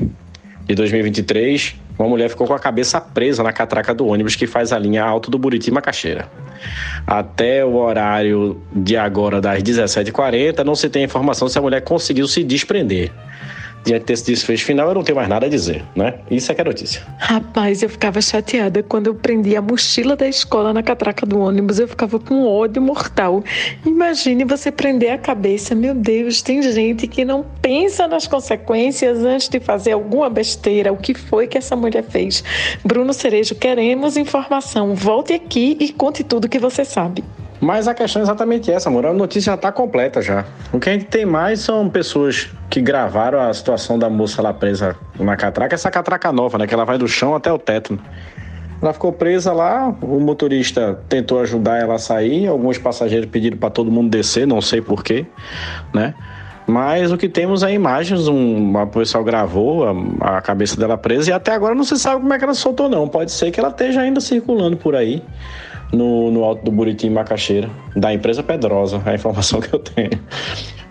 [0.66, 4.72] de 2023, uma mulher ficou com a cabeça presa na catraca do ônibus que faz
[4.72, 6.30] a linha Alto do Buriti Macaxeira.
[7.06, 12.26] Até o horário de agora, das 17h40, não se tem informação se a mulher conseguiu
[12.26, 13.12] se desprender
[13.84, 16.14] diante desse desfecho final, eu não tenho mais nada a dizer, né?
[16.30, 17.02] Isso é que é notícia.
[17.18, 21.78] Rapaz, eu ficava chateada quando eu prendia a mochila da escola na catraca do ônibus,
[21.78, 23.42] eu ficava com ódio mortal.
[23.84, 29.48] Imagine você prender a cabeça, meu Deus, tem gente que não pensa nas consequências antes
[29.48, 30.92] de fazer alguma besteira.
[30.92, 32.44] O que foi que essa mulher fez?
[32.84, 34.94] Bruno Cerejo, queremos informação.
[34.94, 37.24] Volte aqui e conte tudo que você sabe.
[37.60, 39.04] Mas a questão é exatamente essa, amor.
[39.04, 40.46] A notícia já está completa já.
[40.72, 44.52] O que a gente tem mais são pessoas que gravaram a situação da moça lá
[44.54, 45.74] presa na catraca.
[45.74, 46.66] Essa catraca nova, né?
[46.66, 47.98] Que ela vai do chão até o teto.
[48.80, 53.68] Ela ficou presa lá, o motorista tentou ajudar ela a sair, alguns passageiros pediram para
[53.68, 55.26] todo mundo descer, não sei porquê,
[55.92, 56.14] né?
[56.66, 59.84] Mas o que temos é imagens, um, a pessoal gravou
[60.20, 62.54] a, a, cabeça dela presa e até agora não se sabe como é que ela
[62.54, 63.06] soltou não.
[63.06, 65.22] Pode ser que ela esteja ainda circulando por aí
[65.92, 69.78] no, no alto do Buriti em Macaxeira, da empresa Pedrosa, é a informação que eu
[69.78, 70.10] tenho.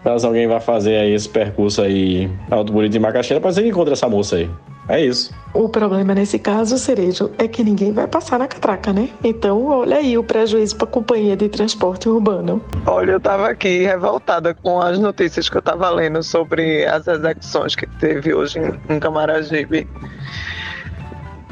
[0.03, 3.69] Caso alguém vá fazer aí esse percurso aí, alto Buriti em Macaxeira, pode ser que
[3.69, 4.49] encontre essa moça aí.
[4.89, 5.31] É isso.
[5.53, 9.09] O problema nesse caso, Cerejo, é que ninguém vai passar na catraca, né?
[9.23, 12.59] Então, olha aí o prejuízo para a companhia de transporte urbano.
[12.87, 17.75] Olha, eu tava aqui revoltada com as notícias que eu tava lendo sobre as execuções
[17.75, 19.87] que teve hoje em, em Camaragibe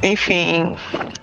[0.01, 0.75] enfim,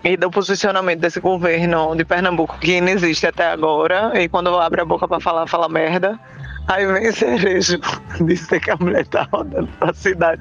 [0.03, 4.81] e do posicionamento desse governo de Pernambuco que não existe até agora, e quando abre
[4.81, 6.19] a boca para falar, fala merda.
[6.67, 7.79] Aí vem Cerejo
[8.25, 10.41] dizer que a mulher tá rodando pra cidade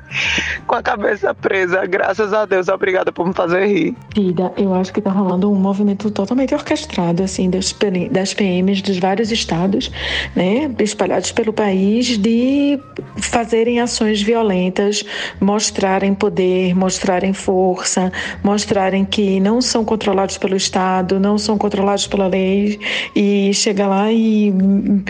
[0.66, 1.86] com a cabeça presa.
[1.86, 3.96] Graças a Deus, obrigada por me fazer rir.
[4.16, 7.76] Vida, eu acho que tá rolando um movimento totalmente orquestrado, assim, das,
[8.12, 9.92] das PMs dos vários estados,
[10.36, 12.80] né, espalhados pelo país, de
[13.18, 15.04] fazerem ações violentas,
[15.42, 22.28] mostrarem poder, mostrarem força, mostrarem que não são controlados pelo Estado, não são controlados pela
[22.28, 22.80] lei,
[23.14, 24.54] e chegar lá e,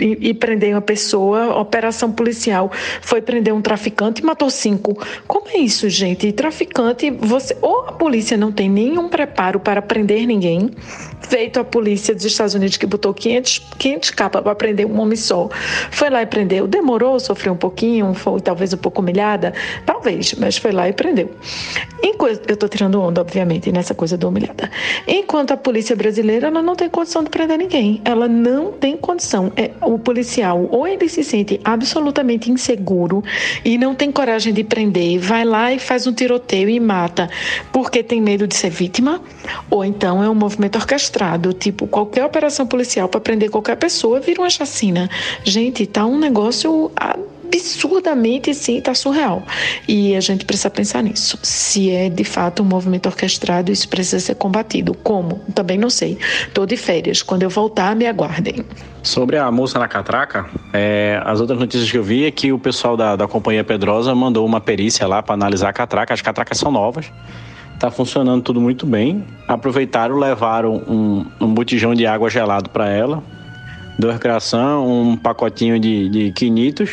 [0.00, 2.72] e, e prender uma pessoa pessoa, operação policial,
[3.02, 4.98] foi prender um traficante e matou cinco.
[5.26, 6.32] Como é isso, gente?
[6.32, 10.70] Traficante, você ou a polícia não tem nenhum preparo para prender ninguém,
[11.34, 15.16] feito a polícia dos Estados Unidos que botou 500, 500 capas para prender um homem
[15.16, 15.48] só.
[15.90, 16.68] Foi lá e prendeu.
[16.68, 19.52] Demorou, sofreu um pouquinho, foi talvez um pouco humilhada,
[19.84, 21.28] talvez, mas foi lá e prendeu.
[22.00, 24.70] Eu estou tirando onda, obviamente, nessa coisa do humilhada.
[25.08, 28.00] Enquanto a polícia brasileira, ela não tem condição de prender ninguém.
[28.04, 29.50] Ela não tem condição.
[29.56, 33.24] É, o policial, ou ele se sente absolutamente inseguro
[33.64, 37.28] e não tem coragem de prender, vai lá e faz um tiroteio e mata
[37.72, 39.20] porque tem medo de ser vítima,
[39.68, 41.23] ou então é um movimento orquestrado,
[41.58, 45.08] tipo qualquer operação policial para prender qualquer pessoa vira uma chacina.
[45.44, 46.90] Gente, tá um negócio
[47.54, 49.42] absurdamente sim, está surreal.
[49.88, 51.38] E a gente precisa pensar nisso.
[51.42, 54.94] Se é de fato um movimento orquestrado, isso precisa ser combatido.
[54.94, 55.40] Como?
[55.54, 56.18] Também não sei.
[56.46, 57.22] Estou de férias.
[57.22, 58.64] Quando eu voltar, me aguardem.
[59.02, 62.58] Sobre a moça na catraca, é, as outras notícias que eu vi é que o
[62.58, 66.14] pessoal da, da Companhia Pedrosa mandou uma perícia lá para analisar a catraca.
[66.14, 67.12] As catracas são novas.
[67.84, 69.26] Tá funcionando tudo muito bem.
[69.46, 73.22] Aproveitaram, levaram um, um botijão de água gelado para ela,
[73.98, 76.92] duas recreação, um pacotinho de, de quinitos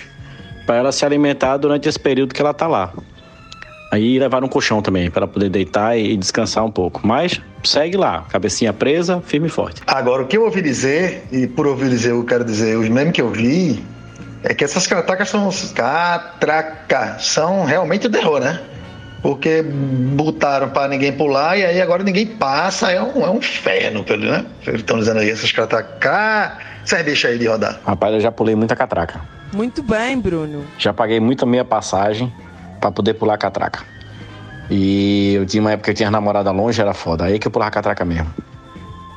[0.66, 2.92] para ela se alimentar durante esse período que ela tá lá.
[3.90, 7.00] Aí levaram um colchão também para poder deitar e descansar um pouco.
[7.08, 9.82] Mas segue lá, cabecinha presa, firme e forte.
[9.88, 13.14] Agora, o que eu ouvi dizer, e por ouvir dizer, eu quero dizer, os memes
[13.14, 13.82] que eu vi,
[14.44, 15.50] é que essas catracas são.
[15.74, 18.60] Catracas são realmente o terror, né?
[19.22, 24.04] Porque botaram para ninguém pular e aí agora ninguém passa, é um, é um inferno,
[24.18, 24.46] né?
[24.74, 26.54] Estão dizendo aí, essas catracas.
[26.84, 27.80] Você deixa aí de rodar.
[27.86, 29.22] Rapaz, eu já pulei muita catraca.
[29.54, 30.66] Muito bem, Bruno.
[30.78, 32.34] Já paguei muita meia passagem
[32.80, 33.84] para poder pular a catraca.
[34.70, 37.26] E eu tinha uma época que eu tinha namorada longe, era foda.
[37.26, 38.34] Aí que eu pulava a catraca mesmo.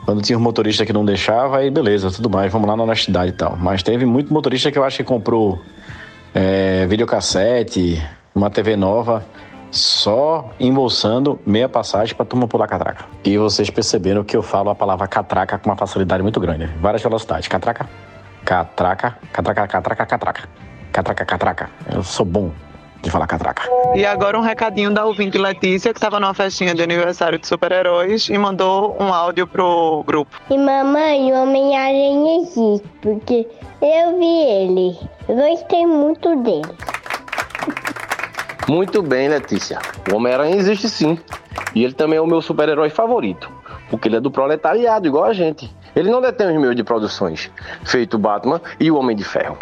[0.04, 3.30] Quando tinha um motorista que não deixava, aí beleza, tudo mais, vamos lá na honestidade
[3.30, 3.56] e tal.
[3.56, 5.62] Mas teve muito motorista que eu acho que comprou
[6.34, 8.02] é, videocassete,
[8.34, 9.24] uma TV nova,
[9.76, 13.04] só embolsando meia passagem para turma pular catraca.
[13.24, 16.66] E vocês perceberam que eu falo a palavra catraca com uma facilidade muito grande.
[16.80, 17.48] Várias velocidades.
[17.48, 17.88] Catraca,
[18.44, 20.48] Catraca, catraca, catraca, catraca.
[20.92, 21.70] Catraca, catraca.
[21.92, 22.50] Eu sou bom.
[23.02, 23.62] de falar catraca.
[23.94, 28.30] E agora um recadinho da ouvinte Letícia, que estava numa festinha de aniversário de super-heróis
[28.30, 30.34] e mandou um áudio pro grupo.
[30.48, 33.46] E mamãe, o Homem-Aranha existe, porque
[33.82, 34.98] eu vi ele.
[35.28, 36.62] Eu gostei muito dele.
[38.68, 39.78] Muito bem, Letícia.
[40.10, 41.18] O Homem-Aranha existe sim.
[41.74, 43.50] E ele também é o meu super-herói favorito.
[43.90, 45.70] Porque ele é do proletariado, igual a gente.
[45.94, 47.50] Ele não detém os meios de produções,
[47.84, 49.56] feito Batman e o Homem de Ferro.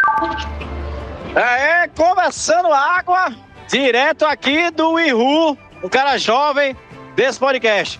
[1.35, 3.33] É, conversando água,
[3.67, 6.75] direto aqui do Ihu, um cara jovem
[7.15, 7.99] desse podcast.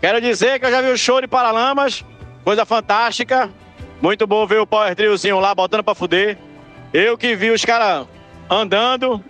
[0.00, 2.04] Quero dizer que eu já vi o show de Paralamas,
[2.42, 3.50] coisa fantástica.
[4.00, 6.38] Muito bom ver o Power Triozinho lá botando pra fuder.
[6.92, 8.06] Eu que vi os caras
[8.48, 9.22] andando,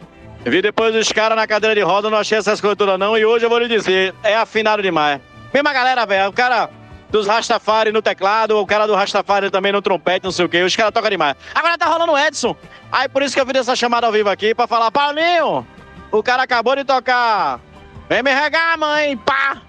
[0.44, 3.16] vi depois os caras na cadeira de roda, não achei essas coisas todas não.
[3.16, 5.20] E hoje eu vou lhe dizer, é afinado demais.
[5.52, 6.70] Mesma galera, velho, o cara
[7.10, 10.62] dos Rastafari no teclado, o cara do Rastafari também no trompete, não sei o que.
[10.62, 11.36] Os caras tocam demais.
[11.54, 12.56] Agora tá rolando o Edson.
[12.90, 15.66] Aí por isso que eu fiz essa chamada ao vivo aqui pra falar, Paulinho,
[16.10, 17.60] o cara acabou de tocar.
[18.08, 19.62] Vem me regar, mãe, pá!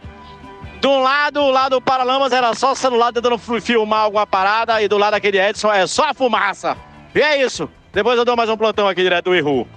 [0.79, 4.87] De um lado, o lado do Paralamas era só celular tentando filmar alguma parada, e
[4.87, 6.75] do lado daquele Edson é só a fumaça.
[7.13, 7.69] E é isso.
[7.93, 9.67] Depois eu dou mais um plantão aqui direto do Iru.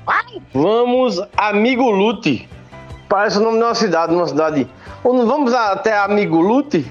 [0.53, 2.49] Vamos, Amigo Lute.
[3.09, 4.69] Parece o nome de uma cidade, uma cidade.
[5.03, 6.86] Vamos até Amigo Lute?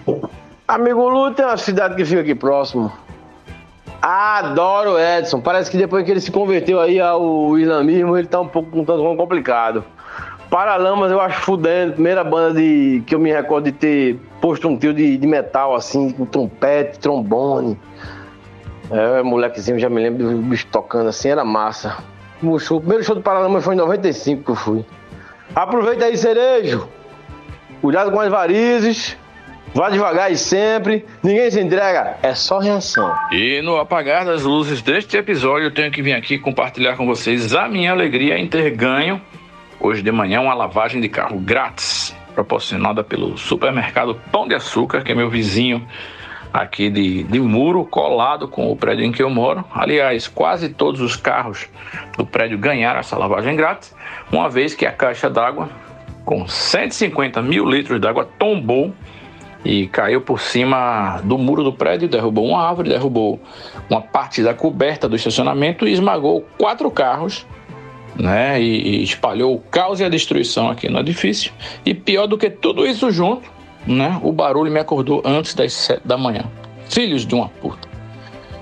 [0.68, 2.92] Amigo Lute é uma cidade que fica aqui próximo.
[4.02, 5.40] Adoro o Edson.
[5.40, 8.84] Parece que depois que ele se converteu aí ao islamismo, ele tá um pouco um
[8.84, 9.82] tanto complicado.
[10.50, 11.94] Paralamas eu acho fudendo.
[11.94, 15.74] Primeira banda de, que eu me recordo de ter posto um tio de, de metal
[15.74, 17.80] assim, com trompete, trombone.
[18.94, 21.98] É, molequezinho, já me lembro do bicho tocando assim, era massa.
[22.44, 24.86] O, show, o primeiro show do Paralamas foi em 95 que eu fui.
[25.56, 26.88] Aproveita aí, cerejo.
[27.82, 29.18] Cuidado com as varizes.
[29.74, 31.04] Vá devagar e sempre.
[31.24, 32.18] Ninguém se entrega.
[32.22, 33.12] É só reação.
[33.32, 37.56] E no apagar das luzes deste episódio, eu tenho que vir aqui compartilhar com vocês
[37.56, 39.20] a minha alegria em ter ganho
[39.80, 45.12] hoje de manhã uma lavagem de carro grátis, proporcionada pelo supermercado Pão de Açúcar, que
[45.12, 45.86] é meu vizinho
[46.54, 49.66] aqui de, de muro, colado com o prédio em que eu moro.
[49.74, 51.68] Aliás, quase todos os carros
[52.16, 53.96] do prédio ganharam essa lavagem grátis,
[54.32, 55.70] uma vez que a caixa d'água,
[56.24, 58.94] com 150 mil litros d'água, tombou
[59.66, 63.40] e caiu por cima do muro do prédio, derrubou uma árvore, derrubou
[63.90, 67.46] uma parte da coberta do estacionamento e esmagou quatro carros,
[68.16, 68.62] né?
[68.62, 71.52] E, espalhou o caos e a destruição aqui no edifício.
[71.86, 73.50] E pior do que tudo isso junto,
[73.88, 74.20] né?
[74.24, 76.44] O barulho me acordou antes das sete da manhã.
[76.90, 77.88] Filhos de uma puta.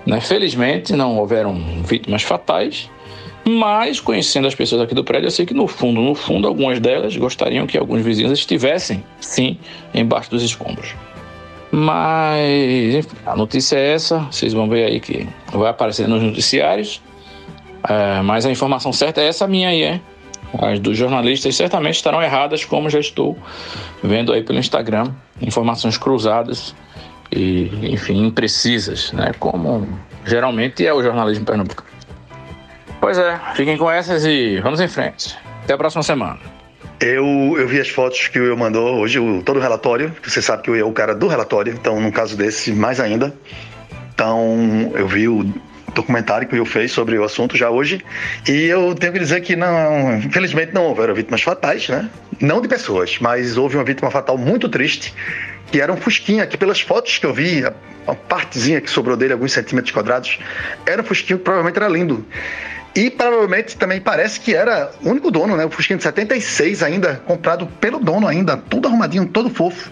[0.05, 0.19] Né?
[0.19, 1.53] Felizmente não houveram
[1.83, 2.89] vítimas fatais,
[3.45, 6.79] mas conhecendo as pessoas aqui do prédio, eu sei que no fundo, no fundo, algumas
[6.79, 9.57] delas gostariam que alguns vizinhos estivessem, sim,
[9.93, 10.95] embaixo dos escombros.
[11.71, 17.01] Mas enfim, a notícia é essa, vocês vão ver aí que vai aparecer nos noticiários.
[17.87, 20.01] É, mas a informação certa é essa minha aí, é.
[20.59, 23.37] As dos jornalistas certamente estarão erradas, como já estou
[24.03, 25.11] vendo aí pelo Instagram,
[25.41, 26.75] informações cruzadas
[27.31, 29.31] e, enfim, imprecisas, né?
[29.39, 29.87] Como
[30.25, 31.89] geralmente é o jornalismo pernambucano.
[32.99, 35.37] Pois é, fiquem com essas e vamos em frente.
[35.63, 36.39] Até a próxima semana.
[36.99, 40.13] Eu, eu vi as fotos que o Will mandou hoje, o, todo o relatório.
[40.23, 43.33] Você sabe que Will é o cara do relatório, então, num caso desse, mais ainda.
[44.13, 45.51] Então, eu vi o
[45.93, 48.03] documentário que o Will fez sobre o assunto já hoje.
[48.47, 52.09] E eu tenho que dizer que, não, infelizmente, não houveram vítimas fatais, né?
[52.39, 55.13] Não de pessoas, mas houve uma vítima fatal muito triste,
[55.71, 59.33] que era um Fusquinha, que pelas fotos que eu vi, a partezinha que sobrou dele,
[59.33, 60.39] alguns centímetros quadrados,
[60.85, 62.25] era um Fusquinha que provavelmente era lindo.
[62.93, 65.65] E provavelmente também parece que era o único dono, né?
[65.65, 69.91] O Fusquinha de 76 ainda, comprado pelo dono ainda, tudo arrumadinho, todo fofo.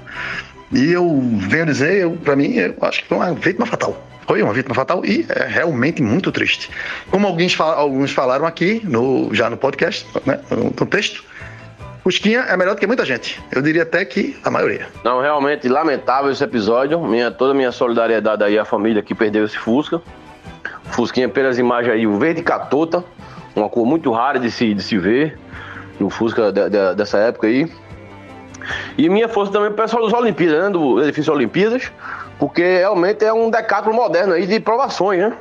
[0.71, 4.05] E eu venho dizer, eu, pra mim, eu acho que foi uma vítima fatal.
[4.29, 6.69] Foi uma vítima fatal e é realmente muito triste.
[7.09, 11.23] Como alguns, alguns falaram aqui, no, já no podcast, né, no texto,
[12.03, 13.41] Fusquinha é melhor do que muita gente.
[13.51, 14.87] Eu diria até que a maioria.
[15.03, 17.01] Não, realmente lamentável esse episódio.
[17.01, 19.99] Minha, toda a minha solidariedade aí à família que perdeu esse Fusca.
[20.91, 23.03] Fusquinha, pelas imagens aí, o verde catota,
[23.55, 25.39] uma cor muito rara de se, de se ver
[25.99, 27.67] no Fusca de, de, dessa época aí.
[28.95, 30.69] E minha força também pro pessoal das Olimpíadas, né?
[30.69, 31.91] Do edifício Olimpíadas,
[32.39, 35.33] porque realmente é um decátulo moderno aí de provações, né?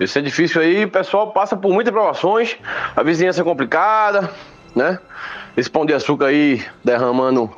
[0.00, 2.56] Esse edifício aí, o pessoal passa por muitas provações,
[2.96, 4.30] a vizinhança é complicada,
[4.74, 4.98] né?
[5.56, 7.50] Esse pão de açúcar aí derramando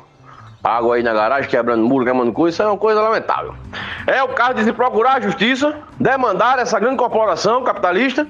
[0.61, 3.55] água aí na garagem, quebrando muro, quebrando coisa, isso é uma coisa lamentável.
[4.05, 8.27] É o caso de se procurar a justiça, demandar essa grande corporação capitalista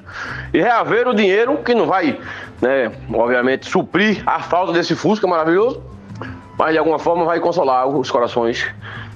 [0.53, 2.19] e reaver o dinheiro que não vai,
[2.61, 5.81] né, obviamente, suprir a falta desse Fusca maravilhoso,
[6.57, 8.65] mas de alguma forma vai consolar os corações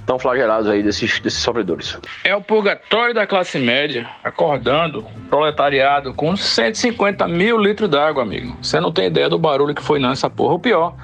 [0.06, 1.98] tão flagelados aí desses, desses sofredores.
[2.24, 8.56] É o purgatório da classe média acordando proletariado com 150 mil litros d'água, amigo.
[8.62, 10.54] Você não tem ideia do barulho que foi não essa porra.
[10.54, 10.94] O pior,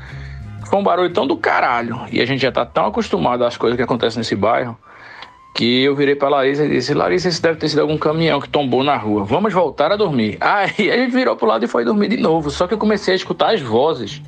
[0.69, 2.01] foi um barulho tão do caralho.
[2.11, 4.77] E a gente já tá tão acostumado às coisas que acontecem nesse bairro
[5.57, 8.49] que eu virei pra Larissa e disse: Larissa, isso deve ter sido algum caminhão que
[8.49, 9.25] tombou na rua.
[9.25, 10.37] Vamos voltar a dormir.
[10.41, 12.51] Aí a gente virou pro lado e foi dormir de novo.
[12.51, 14.21] Só que eu comecei a escutar as vozes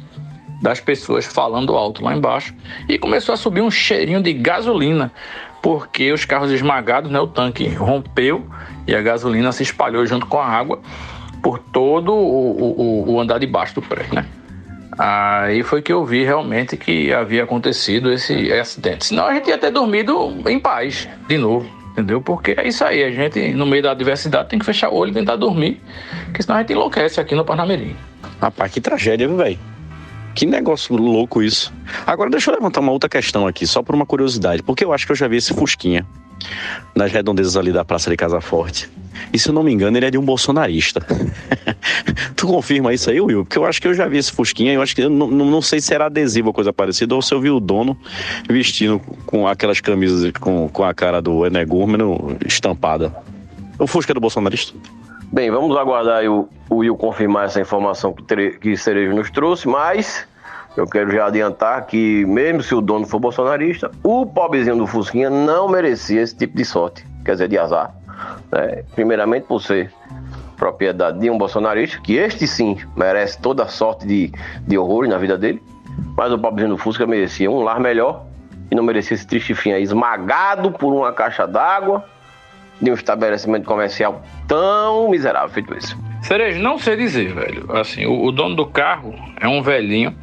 [0.61, 2.55] das pessoas falando alto lá embaixo
[2.89, 5.13] e começou a subir um cheirinho de gasolina,
[5.63, 8.47] porque os carros esmagados, né, o tanque rompeu
[8.87, 10.81] e a gasolina se espalhou junto com a água
[11.43, 14.27] por todo o, o, o andar de baixo do prédio, né?
[14.99, 19.07] Aí foi que eu vi realmente que havia acontecido esse acidente.
[19.07, 22.21] Senão a gente ia ter dormido em paz de novo, entendeu?
[22.21, 25.13] Porque é isso aí, a gente, no meio da adversidade, tem que fechar o olho
[25.13, 25.81] e tentar dormir,
[26.25, 27.95] porque senão a gente enlouquece aqui no Parnamirim.
[28.41, 29.59] Rapaz, que tragédia, viu, velho?
[30.39, 31.75] Que negócio louco isso.
[32.07, 35.05] Agora deixa eu levantar uma outra questão aqui, só por uma curiosidade, porque eu acho
[35.05, 36.07] que eu já vi esse Fusquinha
[36.95, 38.89] nas redondezas ali da Praça de Casa Forte.
[39.33, 41.05] E se eu não me engano, ele é de um bolsonarista.
[42.37, 43.45] tu confirma isso aí, Will?
[43.45, 45.61] Porque eu acho que eu já vi esse Fusquinha, eu acho que eu não, não
[45.61, 47.99] sei se era adesivo ou coisa parecida, ou se eu vi o dono
[48.49, 53.13] vestindo com aquelas camisas com, com a cara do Enegúmeno estampada.
[53.77, 54.73] O Fusca é do bolsonarista?
[55.31, 59.69] Bem, vamos aguardar o, o Will confirmar essa informação que, Tere, que Cerejo nos trouxe,
[59.69, 60.27] mas
[60.75, 65.29] eu quero já adiantar que, mesmo se o dono for bolsonarista, o pobrezinho do Fusquinha
[65.29, 67.95] não merecia esse tipo de sorte, quer dizer, de azar.
[68.51, 68.85] Né?
[68.95, 69.93] Primeiramente por ser
[70.57, 74.33] propriedade de um bolsonarista, que este sim merece toda sorte de,
[74.67, 75.63] de horrores na vida dele,
[76.17, 78.25] mas o pobrezinho do Fusca merecia um lar melhor
[78.71, 82.03] e não merecia esse triste fim aí, esmagado por uma caixa d'água
[82.81, 85.97] de um estabelecimento comercial tão miserável feito esse.
[86.23, 87.77] Cerejo, não sei dizer, velho.
[87.77, 90.15] Assim, o, o, dono do carro é um velhinho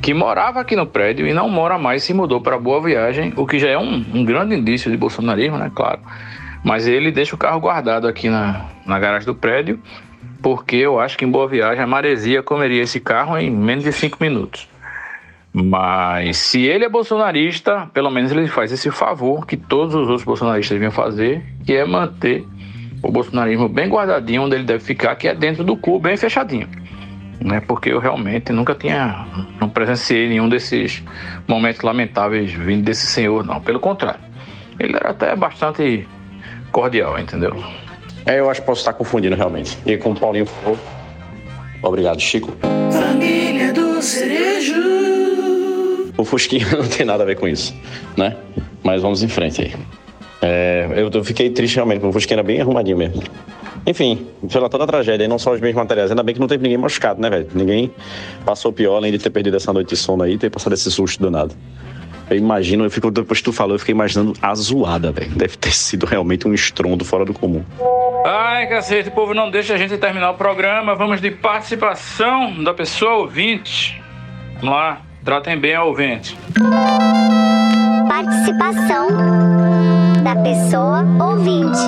[0.00, 3.46] que morava aqui no prédio e não mora mais, se mudou para Boa Viagem, o
[3.46, 5.70] que já é um, um, grande indício de bolsonarismo, né?
[5.74, 6.00] Claro.
[6.64, 9.80] Mas ele deixa o carro guardado aqui na, na garagem do prédio,
[10.42, 13.92] porque eu acho que em Boa Viagem a maresia comeria esse carro em menos de
[13.92, 14.69] cinco minutos.
[15.52, 20.24] Mas se ele é bolsonarista, pelo menos ele faz esse favor que todos os outros
[20.24, 22.46] bolsonaristas deviam fazer, que é manter
[23.02, 26.68] o bolsonarismo bem guardadinho onde ele deve ficar, que é dentro do cu, bem fechadinho.
[27.40, 27.60] Né?
[27.60, 29.26] Porque eu realmente nunca tinha,
[29.60, 31.02] não presenciei nenhum desses
[31.48, 33.60] momentos lamentáveis vindo desse senhor, não.
[33.60, 34.20] Pelo contrário,
[34.78, 36.06] ele era até bastante
[36.70, 37.56] cordial, entendeu?
[38.26, 39.78] É, eu acho que posso estar confundindo realmente.
[39.86, 40.78] E com o Paulinho, por favor.
[41.82, 42.52] Obrigado, Chico.
[42.92, 44.89] Família do Cerejo.
[46.20, 47.74] O Fusquinha não tem nada a ver com isso,
[48.16, 48.36] né?
[48.82, 49.74] Mas vamos em frente aí.
[50.42, 53.22] É, eu, eu, fiquei triste realmente, porque o Fusquinha era bem arrumadinho mesmo.
[53.86, 56.10] Enfim, pela toda a tragédia, e não só os bens materiais.
[56.10, 57.48] Ainda bem que não teve ninguém machucado, né, velho?
[57.54, 57.90] Ninguém
[58.44, 61.22] passou pior, além de ter perdido essa noite de sono aí ter passado esse susto
[61.22, 61.54] danado.
[62.28, 65.30] Eu imagino, eu fico, depois que tu falou, eu fiquei imaginando a zoada, velho.
[65.30, 67.64] Deve ter sido realmente um estrondo fora do comum.
[68.24, 70.94] Ai, cacete, o povo não deixa a gente terminar o programa.
[70.94, 74.00] Vamos de participação da pessoa ouvinte.
[74.60, 75.09] Vamos lá.
[75.24, 76.36] Tratem bem a ouvinte.
[78.08, 79.08] Participação
[80.24, 81.78] da pessoa ouvinte.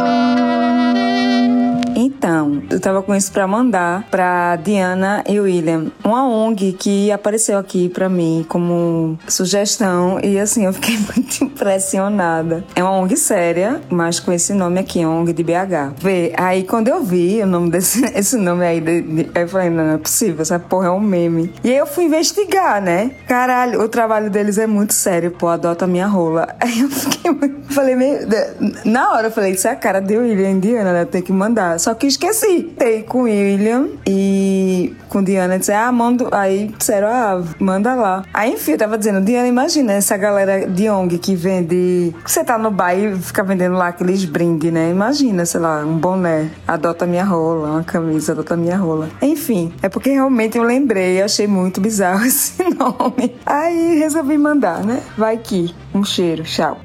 [2.03, 7.57] Então, eu tava com isso para mandar para Diana e William, uma ONG que apareceu
[7.57, 12.65] aqui para mim como sugestão e assim eu fiquei muito impressionada.
[12.75, 15.95] É uma ONG séria, mas com esse nome aqui, ONG de BH.
[16.01, 19.71] Vê, aí quando eu vi o nome desse esse nome aí, de, de, eu falei,
[19.71, 21.55] não, não é possível, essa porra é um meme.
[21.63, 23.13] E aí eu fui investigar, né?
[23.29, 26.49] Caralho, o trabalho deles é muito sério, pô, adota minha rola.
[26.61, 27.33] Aí eu fiquei,
[27.71, 28.21] falei meio,
[28.85, 31.05] na hora eu falei, isso é a cara de William e Diana, né?
[31.05, 31.79] Tem que mandar.
[31.79, 32.73] Só que esqueci.
[32.79, 36.29] Dei com William e com Diana disse, ah, mando.
[36.33, 38.25] Aí disseram, ah, manda lá.
[38.33, 42.15] Aí, enfim, eu tava dizendo, Diana, imagina essa galera de ONG que vende.
[42.25, 44.91] Você tá no bar e fica vendendo lá aqueles brindes, né?
[44.91, 49.09] Imagina, sei lá, um boné, adota minha rola, uma camisa, adota minha rola.
[49.21, 53.37] Enfim, é porque realmente eu lembrei, achei muito bizarro esse nome.
[53.45, 55.03] Aí resolvi mandar, né?
[55.17, 55.75] Vai que.
[55.95, 56.81] Um cheiro, tchau.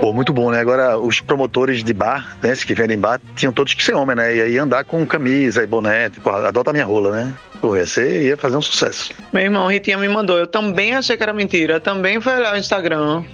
[0.00, 0.58] Pô, muito bom, né?
[0.58, 4.34] Agora, os promotores de bar, né, que vendem bar, tinham todos que ser homem, né?
[4.38, 7.34] E aí andar com camisa e boné, tipo, adota minha rola, né?
[7.60, 9.10] Pô, você ia fazer um sucesso.
[9.32, 10.38] Meu irmão, Ritinha me mandou.
[10.38, 11.80] Eu também achei que era mentira.
[11.80, 13.24] Também foi olhar o Instagram.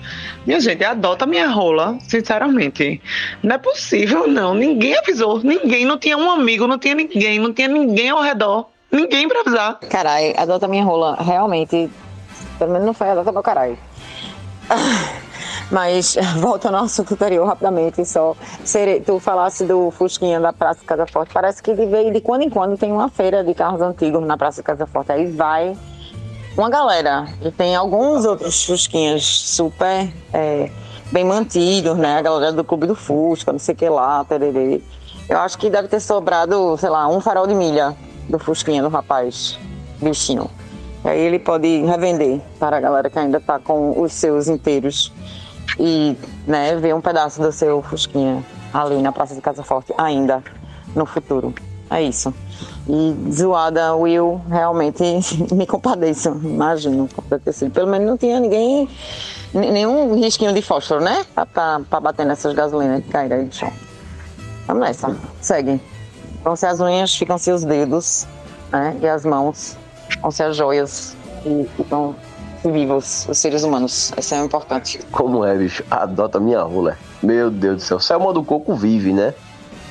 [0.47, 3.03] Minha gente, adota minha rola, sinceramente.
[3.43, 4.55] Não é possível, não.
[4.55, 5.43] Ninguém avisou.
[5.45, 5.85] Ninguém.
[5.85, 7.39] Não tinha um amigo, não tinha ninguém.
[7.39, 8.71] Não tinha ninguém ao redor.
[8.91, 9.79] Ninguém pra avisar.
[9.91, 11.19] Caralho, adota minha rola.
[11.21, 11.91] Realmente.
[12.59, 13.77] Pelo menos não foi adota meu caralho.
[15.70, 18.36] Mas voltando ao assunto anterior rapidamente, só
[19.05, 21.32] tu falasse do Fusquinha da Praça Casa Forte.
[21.32, 24.62] Parece que de, de quando em quando tem uma feira de carros antigos na Praça
[24.62, 25.12] Casa Forte.
[25.12, 25.77] Aí vai
[26.57, 27.27] uma galera.
[27.43, 30.70] E tem alguns outros Fusquinhas super é,
[31.11, 32.19] bem mantidos, né?
[32.19, 34.81] A galera do Clube do Fusca, não sei o que lá, tererê.
[35.28, 37.97] Eu acho que deve ter sobrado, sei lá, um farol de milha
[38.28, 39.59] do Fusquinha do rapaz,
[40.01, 40.51] bichinho.
[41.03, 45.12] Aí ele pode revender para a galera que ainda tá com os seus inteiros
[45.79, 50.43] e, né, ver um pedaço do seu Fusquinha ali na Praça de Casa Forte ainda
[50.95, 51.55] no futuro.
[51.91, 52.35] É isso.
[52.89, 55.03] E zoada, Will, realmente
[55.53, 57.09] me compadeço, imagino.
[57.47, 57.71] Assim.
[57.71, 58.89] Pelo menos não tinha ninguém,
[59.53, 61.25] nenhum risquinho de fósforo, né?
[61.35, 63.73] Pra, pra, pra bater nessas gasolinas que caíram aí do chão.
[64.67, 65.81] Vamos nessa, segue.
[66.43, 68.27] Vão-se as unhas, ficam-se os dedos,
[68.73, 68.97] né?
[69.01, 69.77] E as mãos,
[70.21, 72.15] vão-se as joias e ficam
[72.70, 74.12] vivos os seres humanos.
[74.19, 74.99] Isso é importante.
[75.11, 75.85] Como é, bicho?
[75.91, 76.97] Adota minha rola.
[77.23, 78.01] Meu Deus do céu.
[78.01, 79.35] Selma do Coco vive, né?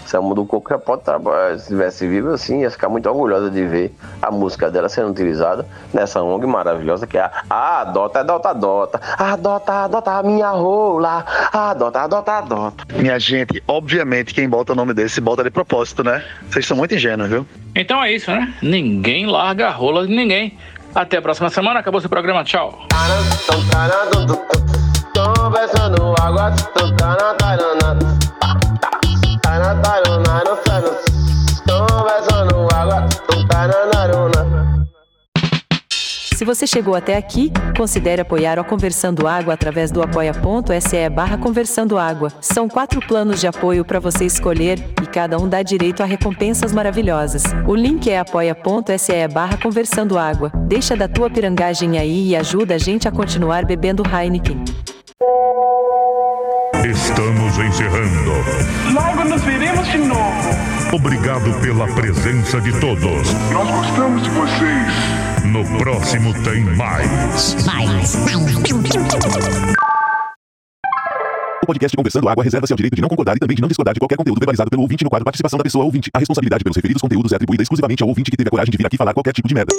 [0.05, 1.57] Selma do Coco já pode trabalhar.
[1.57, 5.65] Se estivesse vivo assim, ia ficar muito orgulhosa de ver a música dela sendo utilizada
[5.93, 9.01] nessa ONG maravilhosa que é a Adota, Adota, Adota.
[9.17, 11.25] Adota, adota a minha rola.
[11.51, 12.85] Adota, adota, adota.
[12.95, 16.23] Minha gente, obviamente quem bota o nome desse bota de propósito, né?
[16.49, 17.47] Vocês são muito ingênuos, viu?
[17.75, 18.53] Então é isso, né?
[18.61, 20.55] Ninguém larga a rola de ninguém.
[20.95, 21.79] Até a próxima semana.
[21.79, 22.43] Acabou esse programa.
[22.43, 22.79] Tchau.
[25.15, 26.13] Conversando
[36.35, 41.97] Se você chegou até aqui, considere apoiar o Conversando Água através do apoia.se barra Conversando
[41.97, 42.31] Água.
[42.41, 46.73] São quatro planos de apoio para você escolher e cada um dá direito a recompensas
[46.73, 47.43] maravilhosas.
[47.67, 50.51] O link é apoia.se barra Conversando Água.
[50.67, 54.63] Deixa da tua pirangagem aí e ajuda a gente a continuar bebendo Heineken.
[56.83, 58.31] Estamos encerrando.
[58.91, 60.49] Logo nos veremos de novo.
[60.91, 63.33] Obrigado pela presença de todos.
[63.51, 65.22] Nós gostamos de vocês.
[65.43, 67.55] No próximo tem mais.
[71.61, 73.99] O podcast Conversando Água reserva-se direito de não concordar e também de não discordar de
[73.99, 76.09] qualquer conteúdo verbalizado pelo ouvinte no quadro Participação da Pessoa Ouvinte.
[76.13, 78.77] A responsabilidade pelos referidos conteúdos é atribuída exclusivamente ao ouvinte que teve a coragem de
[78.77, 79.73] vir aqui falar qualquer tipo de merda.